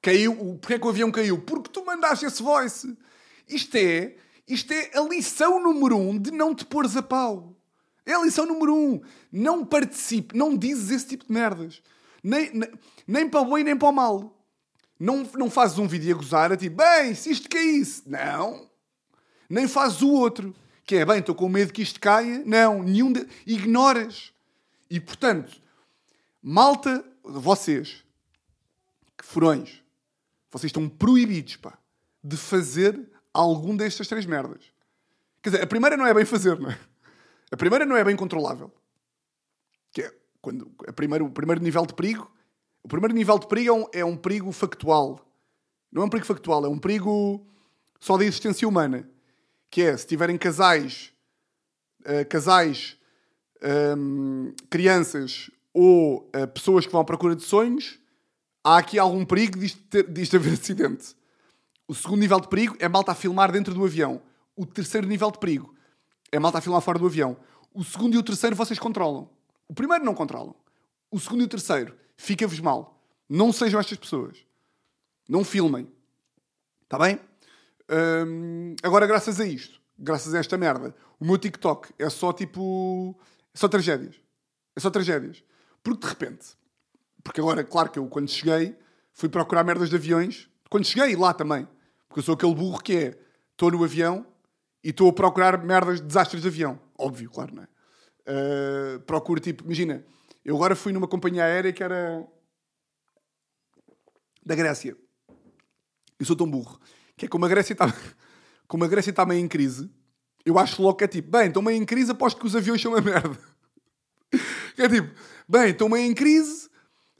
Caiu. 0.01 0.57
Porquê 0.59 0.75
é 0.75 0.79
que 0.79 0.85
o 0.85 0.89
avião 0.89 1.11
caiu? 1.11 1.41
Porque 1.41 1.69
tu 1.69 1.85
mandaste 1.85 2.25
esse 2.25 2.43
voice. 2.43 2.97
Isto 3.47 3.75
é, 3.77 4.15
isto 4.47 4.71
é 4.71 4.91
a 4.97 5.01
lição 5.01 5.61
número 5.61 5.97
um 5.97 6.17
de 6.17 6.31
não 6.31 6.53
te 6.53 6.65
pôres 6.65 6.95
a 6.95 7.01
pau. 7.01 7.55
É 8.05 8.13
a 8.13 8.21
lição 8.21 8.45
número 8.45 8.75
um. 8.75 9.01
Não 9.31 9.65
participe, 9.65 10.37
não 10.37 10.57
dizes 10.57 10.89
esse 10.89 11.07
tipo 11.07 11.25
de 11.25 11.31
merdas. 11.31 11.81
Nem, 12.23 12.51
nem, 12.53 12.71
nem 13.07 13.29
para 13.29 13.41
o 13.41 13.53
bem 13.53 13.63
nem 13.63 13.77
para 13.77 13.89
o 13.89 13.91
mal. 13.91 14.38
Não, 14.99 15.23
não 15.35 15.49
fazes 15.49 15.77
um 15.77 15.87
vídeo 15.87 16.13
a 16.13 16.17
gozar 16.17 16.51
a 16.51 16.57
ti, 16.57 16.67
bem, 16.67 17.15
se 17.15 17.31
isto 17.31 17.55
isso. 17.57 18.03
Não. 18.05 18.69
Nem 19.49 19.67
fazes 19.67 20.01
o 20.01 20.11
outro. 20.11 20.53
Que 20.85 20.97
é, 20.97 21.05
bem, 21.05 21.19
estou 21.19 21.35
com 21.35 21.47
medo 21.47 21.71
que 21.71 21.81
isto 21.81 21.99
caia. 21.99 22.43
Não, 22.45 22.83
nenhum 22.83 23.13
de... 23.13 23.25
ignoras. 23.45 24.33
E, 24.89 24.99
portanto, 24.99 25.61
malta, 26.41 27.05
vocês, 27.23 28.03
que 29.17 29.23
furões, 29.23 29.81
vocês 30.51 30.69
estão 30.69 30.89
proibidos, 30.89 31.55
pá, 31.57 31.77
de 32.23 32.35
fazer 32.35 32.99
algum 33.33 33.75
destas 33.75 34.07
três 34.07 34.25
merdas. 34.25 34.63
Quer 35.41 35.51
dizer, 35.51 35.63
a 35.63 35.67
primeira 35.67 35.95
não 35.95 36.05
é 36.05 36.13
bem 36.13 36.25
fazer, 36.25 36.59
não 36.59 36.69
é? 36.69 36.79
A 37.51 37.57
primeira 37.57 37.85
não 37.85 37.95
é 37.95 38.03
bem 38.03 38.15
controlável. 38.15 38.73
Que 39.91 40.01
é 40.01 40.13
quando 40.41 40.71
a 40.87 40.93
primeiro, 40.93 41.25
o 41.25 41.31
primeiro 41.31 41.61
nível 41.61 41.85
de 41.85 41.93
perigo. 41.93 42.31
O 42.83 42.87
primeiro 42.87 43.13
nível 43.13 43.37
de 43.37 43.47
perigo 43.47 43.69
é 43.69 43.73
um, 43.73 43.87
é 43.93 44.05
um 44.05 44.15
perigo 44.15 44.51
factual. 44.51 45.25
Não 45.91 46.03
é 46.03 46.05
um 46.05 46.09
perigo 46.09 46.27
factual, 46.27 46.65
é 46.65 46.69
um 46.69 46.77
perigo 46.77 47.45
só 47.99 48.17
da 48.17 48.23
existência 48.23 48.67
humana. 48.67 49.09
Que 49.69 49.83
é, 49.83 49.97
se 49.97 50.07
tiverem 50.07 50.37
casais, 50.37 51.11
uh, 52.01 52.27
casais, 52.27 52.97
um, 53.97 54.53
crianças 54.69 55.51
ou 55.73 56.29
uh, 56.35 56.47
pessoas 56.53 56.85
que 56.85 56.91
vão 56.91 57.01
à 57.01 57.05
procura 57.05 57.35
de 57.35 57.43
sonhos, 57.43 57.99
há 58.63 58.77
aqui 58.77 58.97
algum 58.97 59.25
perigo 59.25 59.59
disto, 59.59 59.81
ter, 59.89 60.05
haver 60.35 60.53
acidente. 60.59 61.15
O 61.87 61.93
segundo 61.93 62.19
nível 62.19 62.39
de 62.39 62.47
perigo 62.47 62.75
é 62.79 62.87
malta 62.87 63.11
a 63.11 63.15
filmar 63.15 63.51
dentro 63.51 63.73
do 63.73 63.83
avião. 63.83 64.21
O 64.55 64.65
terceiro 64.65 65.07
nível 65.07 65.31
de 65.31 65.39
perigo 65.39 65.73
é 66.31 66.39
malta 66.39 66.59
a 66.59 66.61
filmar 66.61 66.81
fora 66.81 66.99
do 66.99 67.05
avião. 67.05 67.37
O 67.73 67.83
segundo 67.83 68.15
e 68.15 68.17
o 68.17 68.23
terceiro 68.23 68.55
vocês 68.55 68.79
controlam. 68.79 69.29
O 69.67 69.73
primeiro 69.73 70.03
não 70.03 70.13
controlam. 70.13 70.55
O 71.11 71.19
segundo 71.19 71.41
e 71.41 71.45
o 71.45 71.47
terceiro 71.47 71.95
fica-vos 72.19 72.59
mal. 72.59 73.01
Não 73.29 73.53
sejam 73.53 73.79
estas 73.79 73.97
pessoas. 73.97 74.37
Não 75.27 75.43
filmem. 75.43 75.89
Está 76.83 76.99
bem? 76.99 77.19
Hum, 78.27 78.75
agora, 78.83 79.07
graças 79.07 79.39
a 79.39 79.45
isto, 79.45 79.79
graças 79.97 80.33
a 80.33 80.39
esta 80.39 80.57
merda, 80.57 80.93
o 81.19 81.25
meu 81.25 81.37
TikTok 81.37 81.93
é 81.97 82.09
só 82.09 82.33
tipo. 82.33 83.17
É 83.53 83.57
só 83.57 83.67
tragédias. 83.67 84.15
É 84.75 84.79
só 84.79 84.89
tragédias. 84.89 85.43
Porque 85.81 86.01
de 86.01 86.07
repente. 86.07 86.47
Porque 87.23 87.39
agora, 87.39 87.63
claro 87.63 87.89
que 87.89 87.97
eu, 87.97 88.07
quando 88.07 88.29
cheguei, 88.29 88.77
fui 89.13 89.29
procurar 89.29 89.63
merdas 89.63 89.89
de 89.89 89.95
aviões. 89.95 90.49
Quando 90.69 90.85
cheguei, 90.85 91.15
lá 91.15 91.33
também. 91.33 91.67
Porque 92.07 92.19
eu 92.19 92.23
sou 92.23 92.35
aquele 92.35 92.53
burro 92.53 92.81
que 92.83 92.95
é. 92.95 93.19
Estou 93.51 93.71
no 93.71 93.83
avião 93.83 94.25
e 94.83 94.89
estou 94.89 95.09
a 95.09 95.13
procurar 95.13 95.63
merdas 95.63 95.99
de 95.99 96.07
desastres 96.07 96.41
de 96.41 96.47
avião. 96.47 96.79
Óbvio, 96.97 97.29
claro, 97.29 97.55
não 97.55 97.63
é? 97.63 97.67
Uh, 98.27 98.99
procuro, 99.01 99.39
tipo, 99.39 99.63
imagina, 99.65 100.05
eu 100.49 100.55
agora 100.55 100.75
fui 100.75 100.91
numa 100.91 101.07
companhia 101.07 101.43
aérea 101.43 101.71
que 101.71 101.83
era 101.83 102.27
da 104.43 104.55
Grécia. 104.55 104.97
Eu 106.19 106.25
sou 106.25 106.35
tão 106.35 106.49
burro 106.49 106.79
que 107.15 107.25
é 107.25 107.29
como 107.29 107.45
a 107.45 107.47
Grécia 107.47 107.73
está 107.73 107.85
como 108.67 108.83
a 108.83 108.87
Grécia 108.87 109.11
está 109.11 109.27
meio 109.27 109.45
em 109.45 109.47
crise, 109.47 109.91
eu 110.43 110.57
acho 110.57 110.81
logo 110.81 110.97
que 110.97 111.03
é 111.03 111.07
tipo, 111.07 111.29
bem, 111.29 111.49
estão 111.49 111.61
meio 111.61 111.79
em 111.79 111.85
crise, 111.85 112.11
aposto 112.11 112.39
que 112.39 112.47
os 112.47 112.55
aviões 112.55 112.81
são 112.81 112.93
uma 112.93 113.01
merda. 113.01 113.37
é 114.75 114.89
tipo, 114.89 115.13
bem, 115.47 115.69
estão 115.69 115.87
meio 115.87 116.09
em 116.09 116.15
crise, 116.15 116.67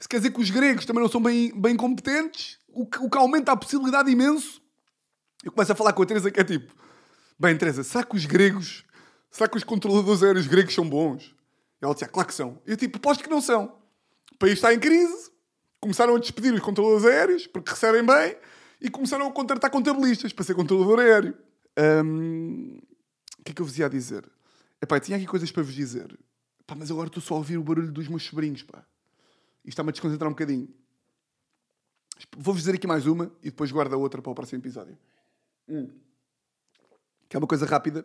se 0.00 0.08
quer 0.08 0.16
dizer 0.16 0.32
que 0.32 0.40
os 0.40 0.50
gregos 0.50 0.84
também 0.84 1.00
não 1.00 1.10
são 1.10 1.22
bem, 1.22 1.52
bem 1.54 1.76
competentes, 1.76 2.58
o 2.66 2.84
que, 2.84 2.98
o 2.98 3.08
que 3.08 3.18
aumenta 3.18 3.52
a 3.52 3.56
possibilidade 3.56 4.10
imenso. 4.10 4.60
Eu 5.44 5.52
começo 5.52 5.70
a 5.70 5.76
falar 5.76 5.92
com 5.92 6.02
a 6.02 6.06
Teresa 6.06 6.32
que 6.32 6.40
é 6.40 6.44
tipo, 6.44 6.74
bem, 7.38 7.56
Teresa, 7.56 7.84
será 7.84 8.02
que 8.02 8.16
os 8.16 8.26
gregos, 8.26 8.84
será 9.30 9.48
que 9.48 9.56
os 9.56 9.62
controladores 9.62 10.22
aéreos 10.24 10.48
gregos 10.48 10.74
são 10.74 10.88
bons? 10.88 11.32
E 11.80 11.84
ela 11.84 11.94
dizia, 11.94 12.08
claro 12.08 12.28
que 12.28 12.34
são. 12.34 12.60
E 12.66 12.70
eu 12.70 12.76
tipo, 12.76 12.98
aposto 12.98 13.24
que 13.24 13.30
não 13.30 13.40
são. 13.40 13.76
O 14.32 14.38
país 14.38 14.54
está 14.54 14.72
em 14.72 14.78
crise, 14.78 15.30
começaram 15.80 16.14
a 16.14 16.18
despedir 16.18 16.52
os 16.52 16.60
controladores 16.60 17.06
aéreos 17.06 17.46
porque 17.46 17.70
recebem 17.70 18.04
bem 18.04 18.36
e 18.80 18.90
começaram 18.90 19.26
a 19.26 19.32
contratar 19.32 19.70
contabilistas 19.70 20.32
para 20.32 20.44
ser 20.44 20.54
controlador 20.54 21.00
aéreo. 21.00 21.36
Um, 22.04 22.78
o 23.38 23.42
que 23.42 23.52
é 23.52 23.54
que 23.54 23.62
eu 23.62 23.66
vos 23.66 23.78
ia 23.78 23.88
dizer? 23.88 24.30
Epá, 24.80 25.00
tinha 25.00 25.16
aqui 25.16 25.26
coisas 25.26 25.50
para 25.50 25.62
vos 25.62 25.74
dizer. 25.74 26.18
Epá, 26.60 26.74
mas 26.74 26.90
agora 26.90 27.08
estou 27.08 27.22
só 27.22 27.34
a 27.34 27.38
ouvir 27.38 27.56
o 27.56 27.62
barulho 27.62 27.92
dos 27.92 28.08
meus 28.08 28.22
sobrinhos, 28.22 28.62
pá. 28.62 28.84
Isto 29.64 29.68
está-me 29.68 29.90
a 29.90 29.92
desconcentrar 29.92 30.28
um 30.28 30.32
bocadinho. 30.32 30.68
Vou-vos 32.36 32.62
dizer 32.62 32.74
aqui 32.74 32.86
mais 32.86 33.06
uma 33.06 33.32
e 33.42 33.50
depois 33.50 33.70
guardo 33.70 33.94
a 33.94 33.96
outra 33.96 34.20
para 34.20 34.30
o 34.30 34.34
próximo 34.34 34.60
episódio. 34.60 34.96
Hum. 35.68 35.88
Que 37.28 37.36
é 37.36 37.38
uma 37.38 37.46
coisa 37.46 37.64
rápida 37.64 38.04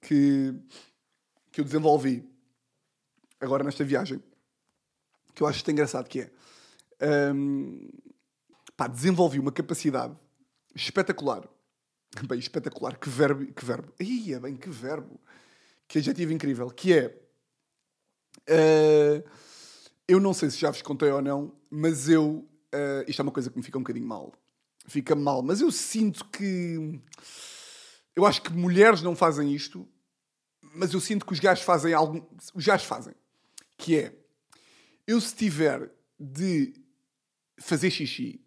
que, 0.00 0.54
que 1.50 1.60
eu 1.60 1.64
desenvolvi 1.64 2.28
agora 3.42 3.64
nesta 3.64 3.84
viagem. 3.84 4.22
Que 5.34 5.42
eu 5.42 5.46
acho 5.46 5.62
é 5.68 5.72
engraçado 5.72 6.08
que 6.08 6.20
é. 6.20 6.30
Um, 7.34 7.88
pá, 8.76 8.86
desenvolvi 8.86 9.38
uma 9.38 9.52
capacidade 9.52 10.16
espetacular. 10.74 11.46
Bem, 12.26 12.38
espetacular. 12.38 12.96
Que 12.98 13.08
verbo. 13.08 13.52
Que 13.52 13.64
verbo. 13.64 13.92
Ia, 14.00 14.38
bem, 14.38 14.54
que 14.54 14.68
verbo. 14.68 15.18
Que 15.88 15.98
adjetivo 15.98 16.32
incrível. 16.32 16.70
Que 16.70 16.92
é. 16.92 17.18
Uh, 18.48 19.28
eu 20.06 20.20
não 20.20 20.34
sei 20.34 20.50
se 20.50 20.58
já 20.58 20.70
vos 20.70 20.82
contei 20.82 21.10
ou 21.10 21.22
não, 21.22 21.54
mas 21.70 22.08
eu. 22.08 22.46
Uh, 22.74 23.04
isto 23.08 23.20
é 23.20 23.22
uma 23.22 23.32
coisa 23.32 23.50
que 23.50 23.56
me 23.56 23.62
fica 23.62 23.78
um 23.78 23.82
bocadinho 23.82 24.06
mal. 24.06 24.32
Fica 24.86 25.14
mal, 25.14 25.42
mas 25.42 25.60
eu 25.60 25.70
sinto 25.70 26.26
que. 26.26 27.00
Eu 28.14 28.26
acho 28.26 28.42
que 28.42 28.52
mulheres 28.52 29.00
não 29.00 29.16
fazem 29.16 29.54
isto, 29.54 29.88
mas 30.74 30.92
eu 30.92 31.00
sinto 31.00 31.24
que 31.24 31.32
os 31.32 31.40
gajos 31.40 31.64
fazem 31.64 31.94
algo. 31.94 32.28
Os 32.54 32.64
gajos 32.66 32.86
fazem. 32.86 33.14
Que 33.82 33.98
é. 33.98 34.16
Eu, 35.04 35.20
se 35.20 35.34
tiver 35.34 35.90
de 36.16 36.72
fazer 37.58 37.90
xixi 37.90 38.40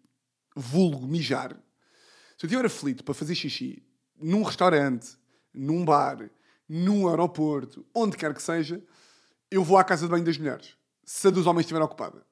vulgo 0.56 1.06
mijar, 1.06 1.52
se 2.38 2.46
eu 2.46 2.48
estiver 2.48 2.64
aflito 2.64 3.04
para 3.04 3.12
fazer 3.12 3.34
xixi 3.34 3.82
num 4.18 4.42
restaurante, 4.42 5.18
num 5.52 5.84
bar, 5.84 6.30
num 6.66 7.06
aeroporto, 7.06 7.84
onde 7.94 8.16
quer 8.16 8.32
que 8.32 8.42
seja, 8.42 8.82
eu 9.50 9.62
vou 9.62 9.76
à 9.76 9.84
casa 9.84 10.06
de 10.06 10.10
banho 10.10 10.24
das 10.24 10.38
mulheres, 10.38 10.74
se 11.04 11.28
a 11.28 11.30
dos 11.30 11.46
homens 11.46 11.64
estiver 11.64 11.82
ocupada. 11.82 12.26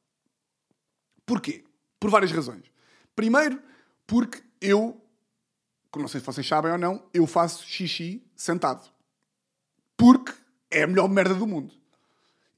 Porquê? 1.27 1.63
Por 2.01 2.09
várias 2.09 2.33
razões. 2.33 2.65
Primeiro, 3.15 3.63
porque 4.07 4.43
eu, 4.63 4.99
não 5.95 6.09
sei 6.09 6.21
se 6.21 6.27
vocês 6.27 6.49
sabem 6.49 6.73
ou 6.73 6.79
não, 6.79 7.07
eu 7.13 7.27
faço 7.27 7.67
xixi 7.67 8.27
sentado. 8.35 8.91
Porque 9.95 10.33
é 10.71 10.85
a 10.85 10.87
melhor 10.87 11.07
merda 11.11 11.35
do 11.35 11.47
mundo. 11.47 11.84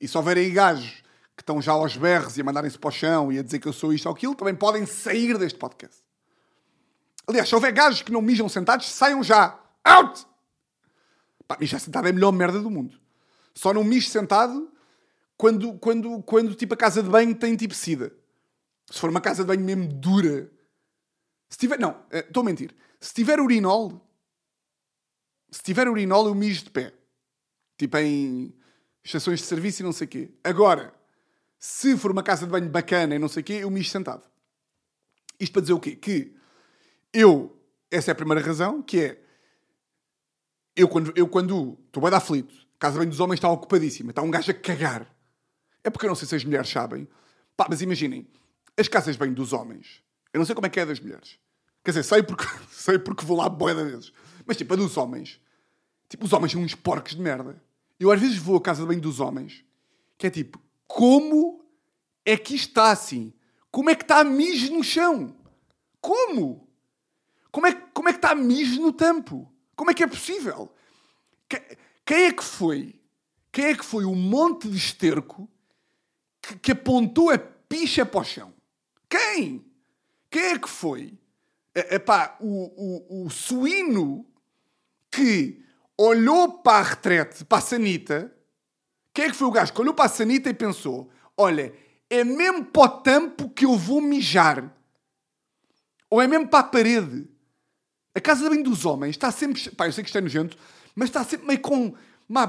E 0.00 0.06
se 0.06 0.16
houver 0.16 0.36
aí 0.36 0.50
gajos 0.50 1.02
que 1.36 1.42
estão 1.42 1.60
já 1.60 1.72
aos 1.72 1.96
berros 1.96 2.36
e 2.36 2.40
a 2.40 2.44
mandarem-se 2.44 2.78
para 2.78 2.88
o 2.88 2.92
chão 2.92 3.30
e 3.30 3.38
a 3.38 3.42
dizer 3.42 3.58
que 3.58 3.68
eu 3.68 3.72
sou 3.72 3.92
isto 3.92 4.06
ou 4.06 4.14
aquilo, 4.14 4.34
também 4.34 4.54
podem 4.54 4.86
sair 4.86 5.36
deste 5.36 5.58
podcast. 5.58 6.02
Aliás, 7.26 7.48
se 7.48 7.54
houver 7.54 7.72
gajos 7.72 8.02
que 8.02 8.12
não 8.12 8.22
mijam 8.22 8.48
sentados, 8.48 8.86
saiam 8.86 9.22
já. 9.22 9.58
Out! 9.84 10.26
Pá, 11.46 11.56
mijar 11.60 11.80
sentado 11.80 12.06
é 12.06 12.10
a 12.10 12.12
melhor 12.12 12.32
merda 12.32 12.60
do 12.60 12.70
mundo. 12.70 12.98
Só 13.54 13.72
não 13.72 13.84
mijo 13.84 14.08
sentado 14.08 14.70
quando, 15.36 15.78
quando, 15.78 16.22
quando 16.22 16.54
tipo 16.54 16.74
a 16.74 16.76
casa 16.76 17.02
de 17.02 17.08
banho 17.08 17.34
tem 17.34 17.56
tipo 17.56 17.74
sida. 17.74 18.12
Se 18.90 18.98
for 18.98 19.10
uma 19.10 19.20
casa 19.20 19.42
de 19.42 19.48
banho 19.48 19.64
mesmo 19.64 19.86
dura. 19.88 20.50
Se 21.48 21.58
tiver. 21.58 21.78
Não, 21.78 22.02
eh, 22.10 22.20
estou 22.20 22.42
a 22.42 22.44
mentir. 22.44 22.74
Se 23.00 23.12
tiver 23.14 23.40
urinol. 23.40 24.00
Se 25.50 25.62
tiver 25.62 25.88
urinol, 25.88 26.26
eu 26.26 26.34
mijo 26.34 26.64
de 26.64 26.70
pé. 26.70 26.92
Tipo 27.76 27.98
em 27.98 28.55
estações 29.06 29.40
de 29.40 29.46
serviço 29.46 29.82
e 29.82 29.84
não 29.84 29.92
sei 29.92 30.06
o 30.06 30.10
quê. 30.10 30.30
Agora, 30.42 30.92
se 31.58 31.96
for 31.96 32.10
uma 32.10 32.22
casa 32.22 32.44
de 32.44 32.50
banho 32.50 32.68
bacana 32.68 33.14
e 33.14 33.18
não 33.18 33.28
sei 33.28 33.40
o 33.40 33.44
quê, 33.44 33.52
eu 33.62 33.70
mijo 33.70 33.88
sentado. 33.88 34.22
Isto 35.38 35.52
para 35.52 35.62
dizer 35.62 35.72
o 35.72 35.80
quê? 35.80 35.94
Que 35.94 36.34
eu, 37.12 37.56
essa 37.90 38.10
é 38.10 38.12
a 38.12 38.14
primeira 38.14 38.44
razão, 38.44 38.82
que 38.82 39.00
é 39.00 39.22
eu 40.74 40.88
quando, 40.88 41.12
eu 41.16 41.28
quando 41.28 41.78
estou 41.86 42.02
bem 42.02 42.12
aflito, 42.12 42.54
a 42.76 42.78
casa 42.78 42.94
de 42.94 42.98
banho 42.98 43.10
dos 43.10 43.20
homens 43.20 43.38
está 43.38 43.48
ocupadíssima, 43.48 44.10
está 44.10 44.22
um 44.22 44.30
gajo 44.30 44.50
a 44.50 44.54
cagar. 44.54 45.14
É 45.84 45.88
porque 45.88 46.04
eu 46.04 46.08
não 46.08 46.16
sei 46.16 46.26
se 46.26 46.34
as 46.34 46.44
mulheres 46.44 46.68
sabem. 46.68 47.08
Pá, 47.56 47.66
mas 47.70 47.80
imaginem, 47.80 48.28
as 48.76 48.88
casas 48.88 49.14
de 49.14 49.18
banho 49.18 49.34
dos 49.34 49.52
homens, 49.52 50.02
eu 50.32 50.38
não 50.38 50.44
sei 50.44 50.54
como 50.54 50.66
é 50.66 50.70
que 50.70 50.80
é 50.80 50.84
das 50.84 51.00
mulheres. 51.00 51.38
Quer 51.84 51.92
dizer, 51.92 52.02
sei 52.02 52.22
porque, 52.22 52.44
sei 52.70 52.98
porque 52.98 53.24
vou 53.24 53.36
lá 53.36 53.48
boeda 53.48 53.84
vezes. 53.84 54.12
Mas 54.44 54.56
tipo, 54.56 54.74
a 54.74 54.76
dos 54.76 54.96
homens, 54.96 55.40
tipo, 56.08 56.24
os 56.24 56.32
homens 56.32 56.52
são 56.52 56.60
uns 56.60 56.74
porcos 56.74 57.14
de 57.14 57.20
merda. 57.20 57.62
Eu 57.98 58.10
às 58.10 58.20
vezes 58.20 58.36
vou 58.36 58.56
à 58.56 58.60
casa 58.60 58.82
de 58.82 58.88
banho 58.88 59.00
dos 59.00 59.20
homens, 59.20 59.64
que 60.18 60.26
é 60.26 60.30
tipo, 60.30 60.60
como 60.86 61.64
é 62.24 62.36
que 62.36 62.54
está 62.54 62.90
assim? 62.90 63.32
Como 63.70 63.90
é 63.90 63.94
que 63.94 64.04
está 64.04 64.20
a 64.20 64.24
mijo 64.24 64.72
no 64.72 64.82
chão? 64.82 65.36
Como? 66.00 66.68
Como 67.50 67.66
é, 67.66 67.72
como 67.72 68.08
é 68.08 68.12
que 68.12 68.18
está 68.18 68.30
a 68.30 68.34
mijo 68.34 68.80
no 68.80 68.92
tampo? 68.92 69.50
Como 69.74 69.90
é 69.90 69.94
que 69.94 70.02
é 70.02 70.06
possível? 70.06 70.72
Que, 71.48 71.60
quem 72.04 72.24
é 72.24 72.32
que 72.32 72.44
foi? 72.44 73.00
Quem 73.50 73.66
é 73.66 73.74
que 73.74 73.84
foi 73.84 74.04
o 74.04 74.14
monte 74.14 74.68
de 74.68 74.76
esterco 74.76 75.48
que, 76.42 76.58
que 76.58 76.72
apontou 76.72 77.30
a 77.30 77.38
picha 77.38 78.04
para 78.04 78.20
o 78.20 78.24
chão? 78.24 78.54
Quem? 79.08 79.64
Quem 80.30 80.42
é 80.42 80.58
que 80.58 80.68
foi? 80.68 81.18
Epá, 81.74 82.36
o, 82.40 83.16
o, 83.16 83.26
o 83.26 83.30
suíno 83.30 84.26
que 85.10 85.62
olhou 85.98 86.58
para 86.58 86.78
a 86.78 86.82
retrete, 86.82 87.44
para 87.44 87.58
a 87.58 87.60
sanita, 87.60 88.32
quem 89.14 89.24
é 89.24 89.30
que 89.30 89.36
foi 89.36 89.48
o 89.48 89.50
gajo 89.50 89.72
que 89.72 89.80
olhou 89.80 89.94
para 89.94 90.04
a 90.04 90.08
sanita 90.08 90.50
e 90.50 90.54
pensou: 90.54 91.10
olha, 91.36 91.74
é 92.10 92.22
mesmo 92.22 92.64
para 92.64 92.82
o 92.82 92.88
tampo 93.00 93.48
que 93.50 93.64
eu 93.64 93.76
vou 93.76 94.00
mijar? 94.00 94.72
Ou 96.10 96.20
é 96.20 96.28
mesmo 96.28 96.48
para 96.48 96.60
a 96.60 96.68
parede? 96.68 97.26
A 98.14 98.20
casa 98.20 98.44
de 98.44 98.50
banho 98.50 98.62
dos 98.62 98.84
homens 98.84 99.10
está 99.10 99.30
sempre. 99.30 99.70
Pá, 99.70 99.86
eu 99.86 99.92
sei 99.92 100.04
que 100.04 100.08
isto 100.08 100.18
é 100.18 100.20
nojento, 100.20 100.56
mas 100.94 101.08
está 101.08 101.24
sempre 101.24 101.46
meio 101.46 101.60
com. 101.60 101.94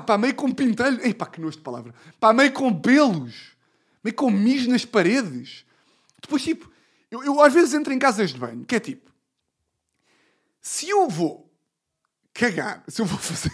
Pá, 0.05 0.17
meio 0.17 0.35
com 0.35 0.51
pintelho. 0.51 0.99
Ei, 1.01 1.13
pá, 1.13 1.25
que 1.25 1.41
nojo 1.41 1.57
de 1.57 1.63
palavra. 1.63 1.93
Pá, 2.19 2.33
meio 2.33 2.51
com 2.53 2.73
pelos. 2.73 3.55
Meio 4.03 4.15
com 4.15 4.29
mijo 4.29 4.69
nas 4.69 4.85
paredes. 4.85 5.65
Depois, 6.21 6.43
tipo, 6.43 6.71
eu, 7.09 7.23
eu 7.23 7.41
às 7.41 7.53
vezes 7.53 7.73
entro 7.73 7.93
em 7.93 7.99
casas 7.99 8.31
de 8.31 8.39
banho, 8.39 8.65
que 8.65 8.75
é 8.75 8.79
tipo. 8.79 9.11
Se 10.61 10.89
eu 10.89 11.09
vou 11.09 11.46
cagar, 12.38 12.83
se 12.88 13.01
eu 13.01 13.05
vou 13.05 13.17
fazer. 13.17 13.51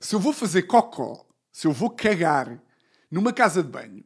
Se 0.00 0.14
eu 0.14 0.20
vou 0.20 0.32
fazer 0.32 0.62
cocó, 0.62 1.26
se 1.52 1.66
eu 1.66 1.72
vou 1.72 1.90
cagar 1.90 2.60
numa 3.10 3.32
casa 3.32 3.62
de 3.62 3.68
banho 3.68 4.04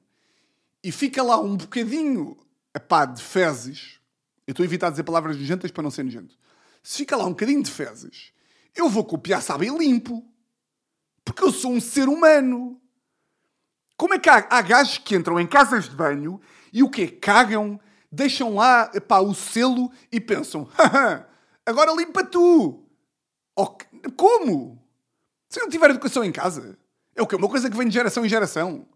e 0.82 0.90
fica 0.90 1.22
lá 1.22 1.40
um 1.40 1.56
bocadinho 1.56 2.36
epá, 2.74 3.04
de 3.04 3.22
fezes, 3.22 4.00
eu 4.46 4.52
estou 4.52 4.64
a 4.64 4.66
evitar 4.66 4.90
dizer 4.90 5.04
palavras 5.04 5.36
nojentas 5.36 5.70
para 5.70 5.82
não 5.82 5.90
ser 5.90 6.02
nojento. 6.02 6.36
Se 6.82 6.98
fica 6.98 7.16
lá 7.16 7.24
um 7.24 7.30
bocadinho 7.30 7.62
de 7.62 7.70
fezes, 7.70 8.32
eu 8.74 8.88
vou 8.88 9.04
copiar, 9.04 9.42
sabe, 9.42 9.68
limpo. 9.68 10.24
Porque 11.24 11.44
eu 11.44 11.52
sou 11.52 11.72
um 11.72 11.80
ser 11.80 12.08
humano. 12.08 12.80
Como 13.96 14.14
é 14.14 14.18
que 14.18 14.30
há, 14.30 14.46
há 14.50 14.62
gajos 14.62 14.98
que 14.98 15.14
entram 15.14 15.38
em 15.38 15.46
casas 15.46 15.88
de 15.88 15.94
banho 15.94 16.40
e 16.72 16.82
o 16.82 16.90
quê? 16.90 17.06
Cagam, 17.06 17.78
deixam 18.11 18.54
lá 18.54 18.90
epá, 18.94 19.20
o 19.20 19.34
selo 19.34 19.92
e 20.11 20.18
pensam: 20.18 20.68
agora 21.66 21.92
limpa 21.92 22.24
tu. 22.24 22.89
Como? 24.16 24.80
Se 25.48 25.61
não 25.61 25.68
tiver 25.68 25.90
educação 25.90 26.24
em 26.24 26.32
casa, 26.32 26.78
é 27.14 27.22
o 27.22 27.26
quê? 27.26 27.36
Uma 27.36 27.48
coisa 27.48 27.70
que 27.70 27.76
vem 27.76 27.88
de 27.88 27.94
geração 27.94 28.24
em 28.24 28.28
geração. 28.28 28.86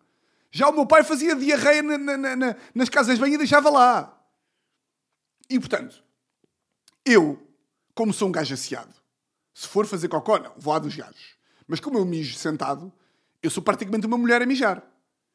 Já 0.50 0.68
o 0.68 0.72
meu 0.72 0.86
pai 0.86 1.02
fazia 1.02 1.34
diarreia 1.34 1.82
na, 1.82 1.98
na, 1.98 2.36
na, 2.36 2.56
nas 2.74 2.88
casas 2.88 3.16
de 3.16 3.20
banho 3.20 3.34
e 3.34 3.38
deixava 3.38 3.68
lá. 3.70 4.16
E 5.50 5.58
portanto, 5.58 6.02
eu, 7.04 7.44
como 7.94 8.12
sou 8.12 8.28
um 8.28 8.32
gajo 8.32 8.54
aciado, 8.54 8.94
se 9.52 9.68
for 9.68 9.86
fazer 9.86 10.08
cocó, 10.08 10.38
não, 10.38 10.52
vou 10.56 10.72
lá 10.72 10.78
dos 10.78 10.94
gajos. 10.94 11.34
Mas 11.66 11.80
como 11.80 11.98
eu 11.98 12.04
mijo 12.04 12.36
sentado, 12.36 12.92
eu 13.42 13.50
sou 13.50 13.62
praticamente 13.62 14.06
uma 14.06 14.16
mulher 14.16 14.42
a 14.42 14.46
mijar. 14.46 14.82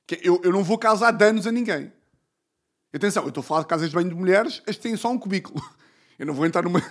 Que 0.07 0.19
eu, 0.23 0.41
eu 0.43 0.51
não 0.51 0.63
vou 0.63 0.77
causar 0.77 1.11
danos 1.11 1.45
a 1.45 1.51
ninguém. 1.51 1.91
Atenção, 2.93 3.23
eu 3.23 3.29
estou 3.29 3.41
a 3.41 3.43
falar 3.43 3.61
de 3.61 3.67
casas 3.67 3.89
de 3.89 3.95
banho 3.95 4.09
de 4.09 4.15
mulheres, 4.15 4.63
as 4.67 4.77
têm 4.77 4.97
só 4.97 5.11
um 5.11 5.17
cubículo. 5.17 5.61
Eu 6.17 6.25
não 6.25 6.33
vou 6.33 6.45
entrar 6.45 6.63
numa. 6.63 6.81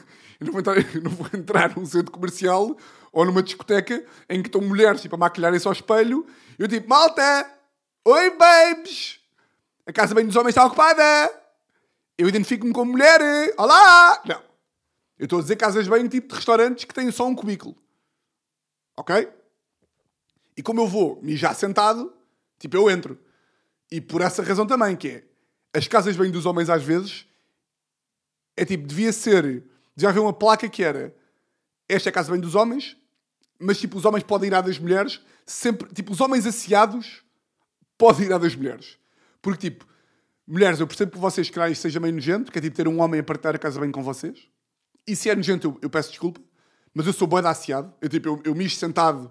Eu 0.40 0.46
não 0.46 0.52
vou 0.52 0.60
entrar, 0.60 0.76
não 1.02 1.10
vou 1.10 1.28
entrar 1.34 1.76
num 1.76 1.86
centro 1.86 2.12
comercial 2.12 2.76
ou 3.12 3.24
numa 3.24 3.42
discoteca 3.42 4.04
em 4.28 4.42
que 4.42 4.48
estão 4.48 4.60
mulheres 4.60 5.00
tipo, 5.02 5.14
a 5.14 5.18
maquilharem-se 5.18 5.66
ao 5.66 5.72
espelho. 5.72 6.26
Eu 6.58 6.68
tipo, 6.68 6.88
malta! 6.88 7.50
Oi, 8.04 8.30
babes! 8.30 9.20
A 9.86 9.92
casa 9.92 10.14
bem 10.14 10.26
dos 10.26 10.36
homens 10.36 10.50
está 10.50 10.64
ocupada! 10.64 11.02
Eu 12.16 12.28
identifico-me 12.28 12.72
como 12.72 12.92
mulher! 12.92 13.20
Olá! 13.56 14.22
Não. 14.24 14.42
Eu 15.18 15.24
estou 15.24 15.40
a 15.40 15.42
dizer 15.42 15.56
casas 15.56 15.88
bem 15.88 16.06
tipo 16.08 16.28
de 16.28 16.34
restaurantes 16.34 16.84
que 16.84 16.94
têm 16.94 17.10
só 17.10 17.26
um 17.26 17.34
cubículo. 17.34 17.76
Ok? 18.96 19.28
E 20.56 20.62
como 20.62 20.80
eu 20.80 20.88
vou 20.88 21.20
mijar 21.22 21.54
sentado, 21.54 22.12
tipo, 22.58 22.76
eu 22.76 22.90
entro. 22.90 23.18
E 23.90 24.00
por 24.00 24.20
essa 24.20 24.42
razão 24.42 24.66
também, 24.66 24.96
que 24.96 25.08
é, 25.08 25.24
as 25.72 25.88
casas 25.88 26.16
bem 26.16 26.30
dos 26.30 26.46
homens 26.46 26.68
às 26.68 26.82
vezes, 26.82 27.26
é 28.56 28.64
tipo, 28.64 28.86
devia 28.86 29.12
ser, 29.12 29.64
já 29.98 30.10
havia 30.10 30.22
uma 30.22 30.32
placa 30.32 30.68
que 30.68 30.82
era, 30.82 31.14
esta 31.88 32.08
é 32.08 32.10
a 32.10 32.12
casa 32.12 32.30
bem 32.30 32.40
dos 32.40 32.54
homens, 32.54 32.96
mas 33.58 33.78
tipo, 33.78 33.98
os 33.98 34.04
homens 34.04 34.22
podem 34.22 34.48
ir 34.48 34.54
à 34.54 34.60
das 34.60 34.78
mulheres, 34.78 35.20
sempre, 35.44 35.92
tipo, 35.92 36.12
os 36.12 36.20
homens 36.20 36.46
asseados 36.46 37.22
pode 37.96 38.22
ir 38.22 38.32
à 38.32 38.38
das 38.38 38.54
mulheres. 38.54 38.96
Porque, 39.42 39.70
tipo, 39.70 39.86
mulheres, 40.46 40.78
eu 40.78 40.86
percebo 40.86 41.12
que 41.12 41.18
vocês 41.18 41.50
querem 41.50 41.72
isto 41.72 41.82
seja 41.82 41.98
meio 41.98 42.14
nojento, 42.14 42.52
que 42.52 42.58
é 42.58 42.62
tipo 42.62 42.76
ter 42.76 42.86
um 42.86 43.00
homem 43.00 43.20
a 43.20 43.24
partilhar 43.24 43.56
a 43.56 43.58
casa 43.58 43.80
bem 43.80 43.90
com 43.90 44.02
vocês. 44.02 44.48
E 45.06 45.16
se 45.16 45.28
é 45.28 45.34
nojento, 45.34 45.66
eu, 45.66 45.78
eu 45.82 45.90
peço 45.90 46.10
desculpa. 46.10 46.40
Mas 46.94 47.06
eu 47.06 47.12
sou 47.12 47.26
boi 47.26 47.42
da 47.42 47.50
aciado. 47.50 47.92
Eu, 48.00 48.08
tipo, 48.08 48.28
eu, 48.28 48.42
eu 48.44 48.70
sentado, 48.70 49.30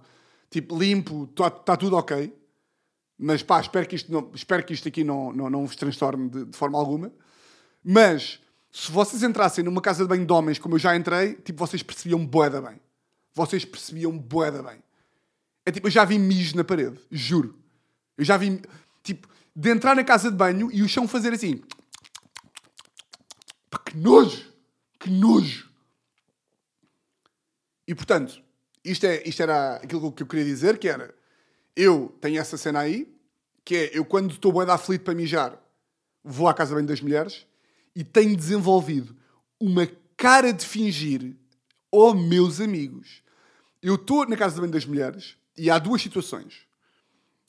tipo, 0.50 0.78
limpo, 0.78 1.28
está 1.30 1.50
tá 1.50 1.78
tudo 1.78 1.96
ok. 1.96 2.34
Mas 3.18 3.42
pá, 3.42 3.60
espero 3.60 3.88
que 3.88 3.96
isto, 3.96 4.12
não, 4.12 4.32
espero 4.34 4.64
que 4.64 4.74
isto 4.74 4.88
aqui 4.88 5.04
não, 5.04 5.34
não, 5.34 5.50
não 5.50 5.66
vos 5.66 5.76
transtorne 5.76 6.30
de, 6.30 6.46
de 6.46 6.58
forma 6.58 6.78
alguma. 6.78 7.12
Mas, 7.84 8.40
se 8.78 8.92
vocês 8.92 9.24
entrassem 9.24 9.64
numa 9.64 9.82
casa 9.82 10.04
de 10.04 10.08
banho 10.08 10.24
de 10.24 10.32
homens, 10.32 10.60
como 10.60 10.76
eu 10.76 10.80
já 10.80 10.96
entrei, 10.96 11.34
tipo, 11.34 11.58
vocês 11.58 11.82
percebiam 11.82 12.24
boeda 12.24 12.62
bem. 12.62 12.80
Vocês 13.34 13.66
percebiam 13.66 14.16
boeda 14.16 14.62
bem. 14.62 14.84
É 15.66 15.72
tipo, 15.72 15.88
eu 15.88 15.92
já 15.92 16.06
vi 16.06 16.20
mijo 16.20 16.56
na 16.56 16.64
parede, 16.64 17.00
juro. 17.10 17.58
Eu 18.16 18.24
já 18.24 18.38
vi, 18.38 18.62
tipo, 19.02 19.28
de 19.56 19.70
entrar 19.72 19.96
na 19.96 20.04
casa 20.04 20.30
de 20.30 20.38
banho 20.38 20.70
e 20.72 20.84
o 20.84 20.88
chão 20.88 21.08
fazer 21.08 21.34
assim. 21.34 21.60
Que 23.84 23.98
nojo! 23.98 24.54
Que 25.00 25.10
nojo! 25.10 25.72
E 27.88 27.96
portanto, 27.96 28.40
isto, 28.86 29.08
é, 29.08 29.24
isto 29.28 29.42
era 29.42 29.78
aquilo 29.78 30.12
que 30.12 30.22
eu 30.22 30.28
queria 30.28 30.46
dizer, 30.46 30.78
que 30.78 30.88
era, 30.88 31.16
eu 31.76 32.16
tenho 32.22 32.40
essa 32.40 32.58
cena 32.58 32.82
aí, 32.82 33.12
que 33.66 33.76
é, 33.76 33.98
eu 33.98 34.06
quando 34.06 34.34
estou 34.34 34.54
bem 34.54 34.72
aflito 34.72 35.04
para 35.04 35.16
mijar, 35.16 35.60
vou 36.24 36.48
à 36.48 36.54
casa 36.54 36.70
de 36.70 36.76
banho 36.76 36.88
das 36.88 37.02
mulheres 37.02 37.48
e 37.98 38.04
tenho 38.04 38.38
desenvolvido 38.38 39.16
uma 39.60 39.90
cara 40.16 40.54
de 40.54 40.64
fingir, 40.64 41.36
oh 41.92 42.14
meus 42.14 42.62
amigos. 42.62 43.24
Eu 43.82 43.96
estou 43.96 44.24
na 44.30 44.38
casa 44.38 44.54
de 44.54 44.62
banho 44.62 44.72
das 44.72 44.86
mulheres 44.86 45.36
e 45.58 45.68
há 45.72 45.80
duas 45.80 46.00
situações. 46.00 46.68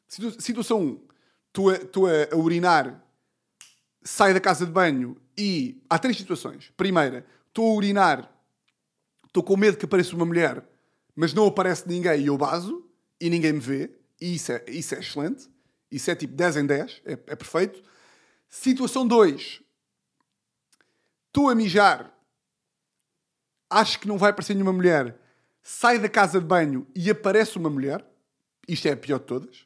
Situação 0.09 0.81
1. 0.81 0.85
Um, 0.87 1.01
estou 1.45 2.07
a, 2.07 2.13
a, 2.13 2.35
a 2.35 2.37
urinar, 2.39 3.05
sai 4.03 4.33
da 4.33 4.41
casa 4.41 4.65
de 4.65 4.73
banho 4.73 5.19
e. 5.37 5.83
Há 5.89 5.99
três 5.99 6.17
situações. 6.17 6.73
Primeira, 6.79 7.27
estou 7.49 7.71
a 7.71 7.75
urinar, 7.75 8.33
estou 9.27 9.43
com 9.43 9.55
medo 9.55 9.77
que 9.77 9.85
apareça 9.85 10.17
uma 10.17 10.25
mulher, 10.25 10.67
mas 11.15 11.35
não 11.35 11.47
aparece 11.47 11.87
ninguém 11.87 12.23
e 12.23 12.27
eu 12.29 12.39
baso 12.39 12.89
e 13.21 13.29
ninguém 13.29 13.53
me 13.53 13.61
vê. 13.61 13.91
E 14.19 14.37
isso 14.37 14.51
é, 14.51 14.65
isso 14.67 14.95
é 14.95 15.01
excelente. 15.01 15.47
Isso 15.93 16.11
é 16.11 16.15
tipo 16.15 16.33
10 16.33 16.57
em 16.57 16.65
10, 16.65 17.03
é, 17.05 17.13
é 17.13 17.37
perfeito. 17.37 17.83
Situação 18.49 19.07
2. 19.07 19.68
Estou 21.39 21.51
a 21.51 21.55
mijar, 21.55 22.13
acho 23.71 24.01
que 24.01 24.09
não 24.09 24.19
vai 24.19 24.31
aparecer 24.31 24.55
nenhuma 24.55 24.73
mulher, 24.73 25.17
sai 25.63 25.97
da 25.97 26.09
casa 26.09 26.41
de 26.41 26.45
banho 26.45 26.85
e 26.97 27.09
aparece 27.09 27.57
uma 27.57 27.71
mulher. 27.71 28.05
Isto 28.67 28.89
é 28.89 28.91
a 28.91 28.97
pior 28.97 29.21
de 29.21 29.27
todas. 29.27 29.65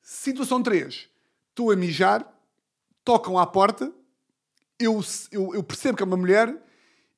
Situação 0.00 0.62
3. 0.62 1.10
Estou 1.50 1.70
a 1.70 1.76
mijar, 1.76 2.26
tocam 3.04 3.38
à 3.38 3.46
porta, 3.46 3.92
eu, 4.78 4.98
eu, 5.30 5.54
eu, 5.54 5.62
percebo 5.62 5.98
que 5.98 6.02
é 6.02 6.06
uma 6.06 6.16
mulher 6.16 6.56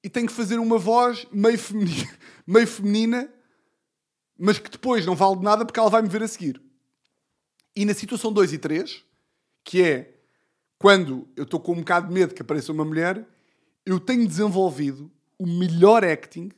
e 0.03 0.11
tenho 0.11 0.27
que 0.27 0.33
fazer 0.33 0.59
uma 0.59 0.77
voz 0.77 1.25
meio 1.31 1.57
feminina, 1.57 2.11
meio 2.45 2.67
feminina, 2.67 3.33
mas 4.37 4.59
que 4.59 4.69
depois 4.69 5.07
não 5.07 5.15
vale 5.15 5.37
de 5.37 5.45
nada 5.45 5.65
porque 5.65 5.79
ela 5.79 5.89
vai 5.89 6.03
me 6.03 6.09
ver 6.09 6.25
a 6.25 6.29
seguir. 6.29 6.61
E 7.77 7.85
na 7.85 7.95
situação 7.95 8.33
2 8.33 8.53
e 8.53 8.59
3, 8.59 9.05
que 9.63 9.81
é 9.81 10.13
quando 10.77 11.29
eu 11.37 11.45
estou 11.45 11.61
com 11.61 11.71
um 11.71 11.79
bocado 11.79 12.09
de 12.09 12.15
medo 12.15 12.35
que 12.35 12.43
apareça 12.43 12.73
uma 12.73 12.85
mulher, 12.85 13.25
eu 13.85 14.01
tenho 14.01 14.27
desenvolvido 14.27 15.11
o 15.39 15.47
melhor 15.47 16.05
acting, 16.05 16.51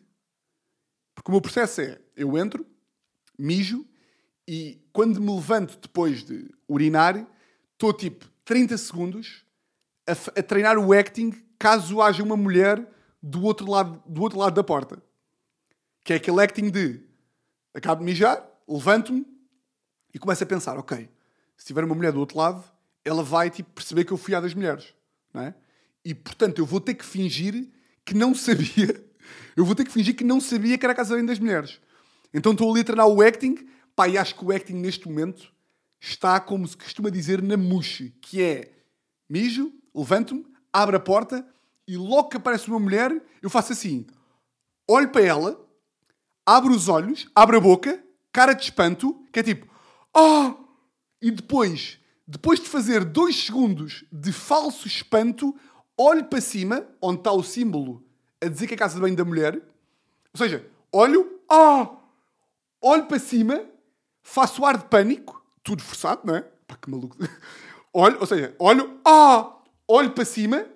porque 1.15 1.31
o 1.31 1.33
meu 1.33 1.41
processo 1.41 1.81
é: 1.81 2.01
eu 2.15 2.37
entro, 2.37 2.67
mijo, 3.39 3.87
e 4.47 4.81
quando 4.93 5.21
me 5.21 5.35
levanto 5.35 5.79
depois 5.79 6.25
de 6.25 6.49
urinar, 6.69 7.27
estou 7.73 7.93
tipo 7.93 8.27
30 8.45 8.79
segundos 8.79 9.45
a, 10.07 10.13
a, 10.13 10.43
treinar 10.43 10.79
o 10.79 10.93
acting 10.93 11.33
caso 11.59 12.01
haja 12.01 12.23
uma 12.23 12.37
mulher 12.37 12.87
do 13.21 13.43
outro, 13.43 13.69
lado, 13.69 14.03
do 14.07 14.23
outro 14.23 14.39
lado 14.39 14.55
da 14.55 14.63
porta. 14.63 15.03
Que 16.05 16.13
é 16.13 16.17
aquele 16.17 16.41
acting 16.41 16.71
de 16.71 17.01
acabo 17.75 18.01
de 18.01 18.05
mijar, 18.05 18.47
levanto-me 18.69 19.27
e 20.15 20.19
começo 20.19 20.45
a 20.45 20.47
pensar: 20.47 20.79
ok, 20.79 21.11
se 21.57 21.67
tiver 21.67 21.83
uma 21.83 21.95
mulher 21.95 22.13
do 22.13 22.21
outro 22.21 22.39
lado, 22.39 22.63
ela 23.05 23.23
vai 23.23 23.51
tipo, 23.51 23.71
perceber 23.71 24.05
que 24.05 24.13
eu 24.13 24.17
fui 24.17 24.35
à 24.35 24.41
das 24.41 24.55
mulheres. 24.55 24.95
Não 25.35 25.43
é? 25.43 25.55
E 26.07 26.15
portanto 26.15 26.61
eu 26.61 26.65
vou 26.65 26.81
ter 26.81 26.95
que 26.95 27.05
fingir 27.05 27.69
que 28.05 28.15
não 28.15 28.33
sabia. 28.33 29.05
Eu 29.57 29.65
vou 29.65 29.75
ter 29.75 29.85
que 29.85 29.91
fingir 29.91 30.15
que 30.15 30.23
não 30.23 30.41
sabia 30.41 30.79
que 30.79 30.87
era 30.87 30.93
a 30.93 30.97
casa 30.97 31.21
das 31.25 31.39
mulheres. 31.41 31.81
Então 32.33 32.53
estou 32.53 32.71
ali 32.71 32.83
a 32.83 32.85
treinar 32.85 33.09
o 33.09 33.21
acting 33.21 33.57
Pá, 33.97 34.07
e 34.07 34.19
acho 34.19 34.35
que 34.35 34.45
o 34.45 34.55
acting 34.55 34.75
neste 34.75 35.09
momento 35.09 35.51
está, 35.99 36.39
como 36.39 36.69
se 36.69 36.77
costuma 36.77 37.09
dizer, 37.09 37.41
na 37.41 37.57
muxe, 37.57 38.11
que 38.21 38.43
é 38.43 38.71
mijo, 39.29 39.73
levanto-me, 39.95 40.47
abro 40.71 40.99
a 40.99 41.01
porta 41.01 41.45
e 41.89 41.97
logo 41.97 42.29
que 42.29 42.37
aparece 42.37 42.69
uma 42.69 42.79
mulher, 42.79 43.11
eu 43.41 43.49
faço 43.49 43.73
assim: 43.73 44.07
olho 44.87 45.09
para 45.09 45.23
ela, 45.23 45.67
abro 46.45 46.75
os 46.75 46.89
olhos, 46.89 47.27
abro 47.35 47.57
a 47.57 47.61
boca, 47.61 48.05
cara 48.31 48.53
de 48.53 48.65
espanto, 48.65 49.27
que 49.33 49.41
é 49.41 49.43
tipo, 49.43 49.67
oh! 50.15 50.55
E 51.23 51.31
depois, 51.31 51.99
depois 52.29 52.61
de 52.61 52.69
fazer 52.69 53.03
dois 53.03 53.35
segundos 53.47 54.05
de 54.13 54.31
falso 54.31 54.87
espanto, 54.87 55.57
olho 55.97 56.25
para 56.25 56.41
cima, 56.41 56.87
onde 57.01 57.19
está 57.19 57.33
o 57.33 57.43
símbolo 57.43 58.03
a 58.43 58.49
dizer 58.49 58.67
que 58.67 58.75
é 58.75 58.77
a 58.77 58.79
casa 58.79 58.95
de 58.97 59.01
banho 59.01 59.17
da 59.17 59.25
mulher, 59.25 59.55
ou 59.55 60.39
seja, 60.39 60.67
olho, 60.93 61.41
oh! 61.51 61.97
Olho 62.83 63.07
para 63.07 63.19
cima 63.19 63.65
faço 64.27 64.65
ar 64.65 64.77
de 64.77 64.85
pânico, 64.87 65.41
tudo 65.63 65.83
forçado, 65.83 66.23
não 66.25 66.35
é? 66.35 66.41
Pá, 66.67 66.77
que 66.77 66.91
maluco. 66.91 67.17
Olho, 67.95 68.19
ou 68.21 68.27
seja, 68.27 68.55
olho, 68.59 69.01
ah, 69.07 69.55
olho 69.89 70.11
para 70.11 70.25
cima, 70.25 70.67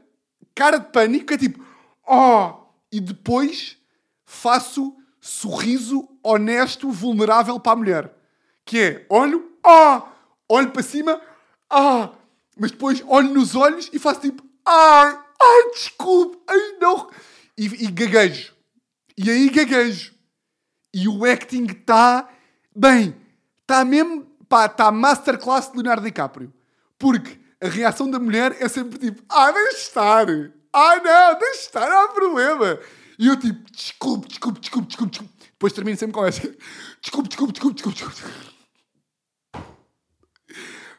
cara 0.55 0.79
de 0.79 0.91
pânico, 0.91 1.35
é 1.35 1.37
tipo, 1.37 1.62
ah, 2.09 2.57
e 2.91 2.99
depois 2.99 3.77
faço 4.25 4.97
sorriso 5.21 6.09
honesto, 6.23 6.91
vulnerável 6.91 7.61
para 7.61 7.73
a 7.73 7.77
mulher. 7.77 8.14
Que 8.64 8.79
é, 8.79 9.07
olho, 9.11 9.53
ah, 9.62 10.11
olho 10.49 10.71
para 10.71 10.83
cima, 10.83 11.21
ah, 11.68 12.11
mas 12.57 12.71
depois 12.71 13.05
olho 13.07 13.35
nos 13.35 13.55
olhos 13.55 13.91
e 13.93 13.99
faço 13.99 14.21
tipo, 14.21 14.43
ah, 14.71 15.25
ai, 15.41 15.71
desculpe, 15.73 16.39
ai, 16.47 16.77
não. 16.81 17.11
E, 17.59 17.64
e 17.85 17.91
gaguejo. 17.91 18.55
E 19.16 19.29
aí 19.29 19.51
gaguejo. 19.51 20.14
E 20.95 21.09
o 21.09 21.25
acting 21.25 21.66
está, 21.66 22.29
bem, 22.75 23.14
está 23.61 23.85
mesmo, 23.85 24.25
pá, 24.49 24.66
está 24.66 24.91
masterclass 24.91 25.71
de 25.71 25.77
Leonardo 25.77 26.05
DiCaprio. 26.05 26.53
Porque 26.99 27.39
a 27.61 27.68
reação 27.68 28.11
da 28.11 28.18
mulher 28.18 28.57
é 28.61 28.68
sempre 28.68 28.99
tipo, 28.99 29.23
ah, 29.29 29.51
deixa 29.51 29.77
estar. 29.77 30.27
Ah, 30.73 30.97
não, 30.97 31.39
deixa 31.39 31.61
estar, 31.61 31.89
não 31.89 32.05
há 32.05 32.09
problema. 32.09 32.79
E 33.18 33.27
eu 33.27 33.37
tipo, 33.39 33.71
desculpe, 33.73 34.29
desculpe, 34.29 34.61
desculpe, 34.61 34.89
desculpe, 34.89 35.11
desculpe. 35.11 35.35
Depois 35.53 35.73
termino 35.73 35.99
sempre 35.99 36.14
com 36.14 36.25
essa. 36.25 36.41
Desculpe, 37.03 37.29
desculpe, 37.29 37.53
desculpe, 37.53 37.75
desculpe, 37.75 37.99
desculpe. 37.99 38.51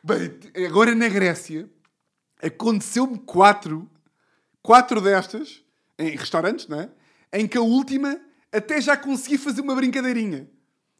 Bem, 0.03 0.65
agora 0.65 0.93
na 0.93 1.07
Grécia 1.07 1.69
aconteceu-me 2.41 3.17
quatro, 3.19 3.89
quatro 4.61 4.99
destas, 4.99 5.63
em 5.97 6.15
restaurantes, 6.15 6.67
não 6.67 6.81
é? 6.81 6.89
Em 7.33 7.47
que 7.47 7.57
a 7.57 7.61
última 7.61 8.19
até 8.51 8.81
já 8.81 8.97
consegui 8.97 9.37
fazer 9.37 9.61
uma 9.61 9.75
brincadeirinha. 9.75 10.49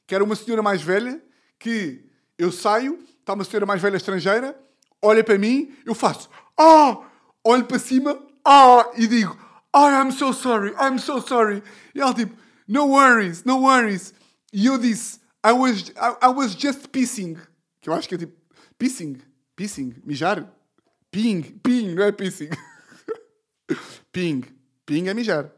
Que 0.07 0.15
era 0.15 0.23
uma 0.23 0.35
senhora 0.35 0.61
mais 0.61 0.81
velha, 0.81 1.21
que 1.59 2.05
eu 2.37 2.51
saio, 2.51 2.99
está 3.19 3.33
uma 3.33 3.43
senhora 3.43 3.65
mais 3.65 3.81
velha 3.81 3.97
estrangeira, 3.97 4.59
olha 5.01 5.23
para 5.23 5.37
mim, 5.37 5.75
eu 5.85 5.93
faço, 5.95 6.29
ah! 6.57 7.07
Olho 7.43 7.65
para 7.65 7.79
cima, 7.79 8.19
ah! 8.45 8.91
E 8.95 9.07
digo, 9.07 9.37
oh, 9.73 9.89
I'm 9.89 10.11
so 10.11 10.33
sorry, 10.33 10.73
I'm 10.79 10.99
so 10.99 11.21
sorry. 11.21 11.63
E 11.93 12.01
ela 12.01 12.13
tipo, 12.13 12.35
no 12.67 12.87
worries, 12.87 13.43
no 13.43 13.61
worries. 13.61 14.13
E 14.53 14.65
eu 14.65 14.77
disse, 14.77 15.19
I 15.43 15.51
was, 15.51 15.89
I, 15.89 16.25
I 16.25 16.27
was 16.29 16.55
just 16.55 16.89
pissing. 16.89 17.37
Que 17.81 17.89
eu 17.89 17.93
acho 17.93 18.07
que 18.07 18.15
é 18.15 18.17
tipo, 18.17 18.37
pissing, 18.77 19.17
pissing, 19.55 19.95
mijar. 20.05 20.51
Ping, 21.12 21.41
ping, 21.62 21.93
não 21.93 22.03
é 22.03 22.12
pissing. 22.14 22.49
ping, 24.14 24.43
ping 24.86 25.09
é 25.09 25.14
mijar. 25.14 25.51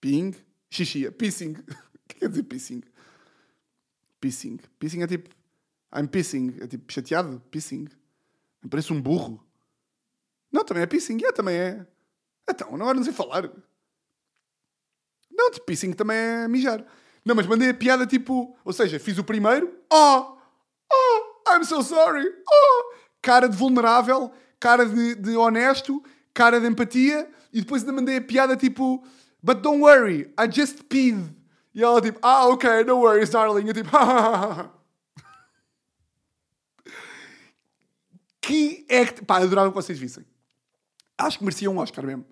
Ping, 0.00 0.34
xixi, 0.70 1.06
é 1.06 1.10
pissing. 1.10 1.54
O 1.94 2.06
que 2.06 2.20
quer 2.20 2.28
dizer 2.28 2.42
pissing? 2.42 2.82
Pissing. 4.20 4.58
Pissing 4.78 5.02
é 5.02 5.06
tipo, 5.06 5.30
I'm 5.96 6.06
pissing, 6.06 6.54
é 6.60 6.66
tipo 6.66 6.92
chateado, 6.92 7.40
pissing. 7.50 7.88
Parece 8.68 8.92
um 8.92 9.00
burro. 9.00 9.42
Não, 10.52 10.62
também 10.62 10.82
é 10.82 10.86
pissing, 10.86 11.18
é, 11.24 11.32
também 11.32 11.56
é. 11.56 11.86
Então, 12.48 12.76
não 12.76 13.02
sei 13.02 13.12
falar. 13.12 13.50
Não, 15.30 15.50
de 15.50 15.60
pissing 15.62 15.92
também 15.94 16.16
é 16.16 16.46
mijar. 16.46 16.84
Não, 17.24 17.34
mas 17.34 17.46
mandei 17.46 17.70
a 17.70 17.74
piada 17.74 18.06
tipo. 18.06 18.54
Ou 18.64 18.72
seja, 18.72 19.00
fiz 19.00 19.16
o 19.16 19.24
primeiro. 19.24 19.74
Oh! 19.90 20.36
Oh! 20.92 21.50
I'm 21.50 21.64
so 21.64 21.82
sorry! 21.82 22.26
Oh! 22.46 22.94
Cara 23.22 23.48
de 23.48 23.56
vulnerável, 23.56 24.30
cara 24.60 24.86
de, 24.86 25.14
de 25.16 25.36
honesto, 25.36 26.02
cara 26.32 26.60
de 26.60 26.66
empatia. 26.66 27.28
E 27.52 27.60
depois 27.60 27.82
ainda 27.82 27.92
mandei 27.92 28.16
a 28.16 28.20
piada 28.20 28.56
tipo. 28.56 29.04
But 29.42 29.60
don't 29.60 29.82
worry, 29.82 30.32
I 30.38 30.50
just 30.50 30.84
peed. 30.84 31.18
E 31.74 31.82
ela 31.82 32.00
tipo, 32.00 32.18
ah, 32.22 32.46
ok, 32.48 32.84
no 32.84 33.00
worries, 33.00 33.30
darling. 33.30 33.66
Eu 33.68 33.74
tipo, 33.74 33.90
Que 38.40 38.84
é 38.88 39.06
que. 39.06 39.24
Pá, 39.24 39.38
adorava 39.38 39.70
que 39.70 39.74
vocês 39.74 39.98
vissem. 39.98 40.24
Acho 41.16 41.38
que 41.38 41.44
merecia 41.44 41.70
um 41.70 41.78
Oscar 41.78 42.04
mesmo. 42.04 42.26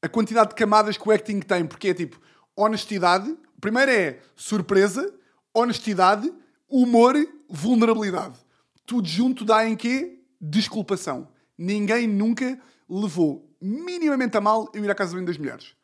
A 0.00 0.08
quantidade 0.08 0.50
de 0.50 0.54
camadas 0.54 0.96
que 0.96 1.08
o 1.08 1.12
acting 1.12 1.40
tem, 1.40 1.66
porque 1.66 1.88
é 1.88 1.94
tipo 1.94 2.20
honestidade. 2.54 3.36
Primeiro 3.60 3.90
é 3.90 4.20
surpresa, 4.36 5.12
honestidade, 5.52 6.32
humor, 6.68 7.16
vulnerabilidade. 7.48 8.38
Tudo 8.86 9.08
junto 9.08 9.44
dá 9.44 9.68
em 9.68 9.76
quê? 9.76 10.22
Desculpação. 10.40 11.28
Ninguém 11.62 12.06
nunca 12.06 12.58
levou 12.88 13.54
minimamente 13.60 14.34
a 14.34 14.40
mal 14.40 14.70
eu 14.72 14.82
ir 14.82 14.90
à 14.90 14.94
casa 14.94 15.14
bem 15.14 15.26
das 15.26 15.36
mulheres. 15.36 15.76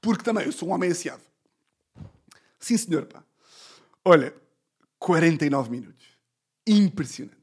Porque 0.00 0.24
também 0.24 0.46
eu 0.46 0.52
sou 0.52 0.70
um 0.70 0.72
homem 0.72 0.90
aciado. 0.90 1.20
Sim, 2.58 2.78
senhor, 2.78 3.04
pá. 3.04 3.22
Olha, 4.02 4.32
49 4.98 5.70
minutos. 5.70 6.06
Impressionante. 6.66 7.36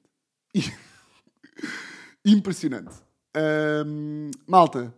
Impressionante. 2.26 2.96
Ahm, 3.36 4.32
malta. 4.48 4.92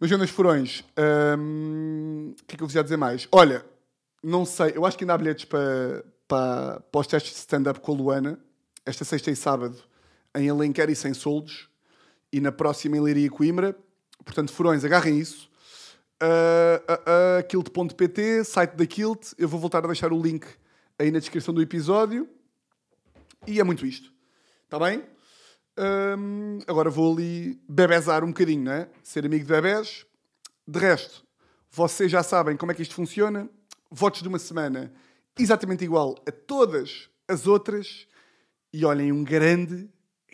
Mas 0.00 0.10
nas 0.10 0.30
furões. 0.30 0.80
O 0.80 2.44
que 2.48 2.56
é 2.56 2.58
que 2.58 2.64
eu 2.64 2.66
vos 2.66 2.74
ia 2.74 2.82
dizer 2.82 2.96
mais? 2.96 3.28
Olha, 3.30 3.64
não 4.20 4.44
sei. 4.44 4.72
Eu 4.74 4.84
acho 4.84 4.98
que 4.98 5.04
ainda 5.04 5.14
há 5.14 5.18
bilhetes 5.18 5.44
para, 5.44 6.04
para, 6.26 6.80
para 6.80 7.00
os 7.00 7.06
testes 7.06 7.32
de 7.32 7.38
stand-up 7.38 7.78
com 7.78 7.92
a 7.92 7.94
Luana. 7.94 8.40
Esta 8.84 9.04
sexta 9.04 9.30
e 9.30 9.36
sábado 9.36 9.80
em 10.36 10.48
Alenquer 10.48 10.90
e 10.90 10.96
sem 10.96 11.14
soldos. 11.14 11.68
E 12.32 12.40
na 12.40 12.52
próxima 12.52 12.96
em 12.96 13.00
Leiria 13.00 13.26
e 13.26 13.30
Coimbra. 13.30 13.76
Portanto, 14.24 14.52
furões, 14.52 14.84
agarrem 14.84 15.18
isso. 15.18 15.48
Uh, 16.22 16.92
uh, 16.92 17.40
uh, 17.40 17.48
kilt.pt, 17.48 18.44
site 18.44 18.74
da 18.74 18.86
Kilt. 18.86 19.32
Eu 19.38 19.48
vou 19.48 19.60
voltar 19.60 19.84
a 19.84 19.86
deixar 19.86 20.12
o 20.12 20.20
link 20.20 20.46
aí 20.98 21.10
na 21.10 21.18
descrição 21.18 21.52
do 21.52 21.62
episódio. 21.62 22.28
E 23.46 23.60
é 23.60 23.64
muito 23.64 23.86
isto. 23.86 24.12
Está 24.64 24.78
bem? 24.78 25.04
Hum, 25.78 26.58
agora 26.66 26.88
vou 26.88 27.12
ali 27.12 27.60
bebezar 27.68 28.24
um 28.24 28.28
bocadinho, 28.28 28.64
não 28.64 28.72
é? 28.72 28.88
Ser 29.02 29.26
amigo 29.26 29.44
de 29.44 29.52
bebés. 29.52 30.06
De 30.66 30.78
resto, 30.78 31.22
vocês 31.70 32.10
já 32.10 32.22
sabem 32.22 32.56
como 32.56 32.72
é 32.72 32.74
que 32.74 32.82
isto 32.82 32.94
funciona. 32.94 33.48
Votos 33.90 34.22
de 34.22 34.28
uma 34.28 34.38
semana 34.38 34.92
exatamente 35.38 35.84
igual 35.84 36.16
a 36.26 36.32
todas 36.32 37.10
as 37.28 37.46
outras. 37.46 38.08
E 38.72 38.84
olhem, 38.84 39.12
um 39.12 39.22
grande, 39.22 39.88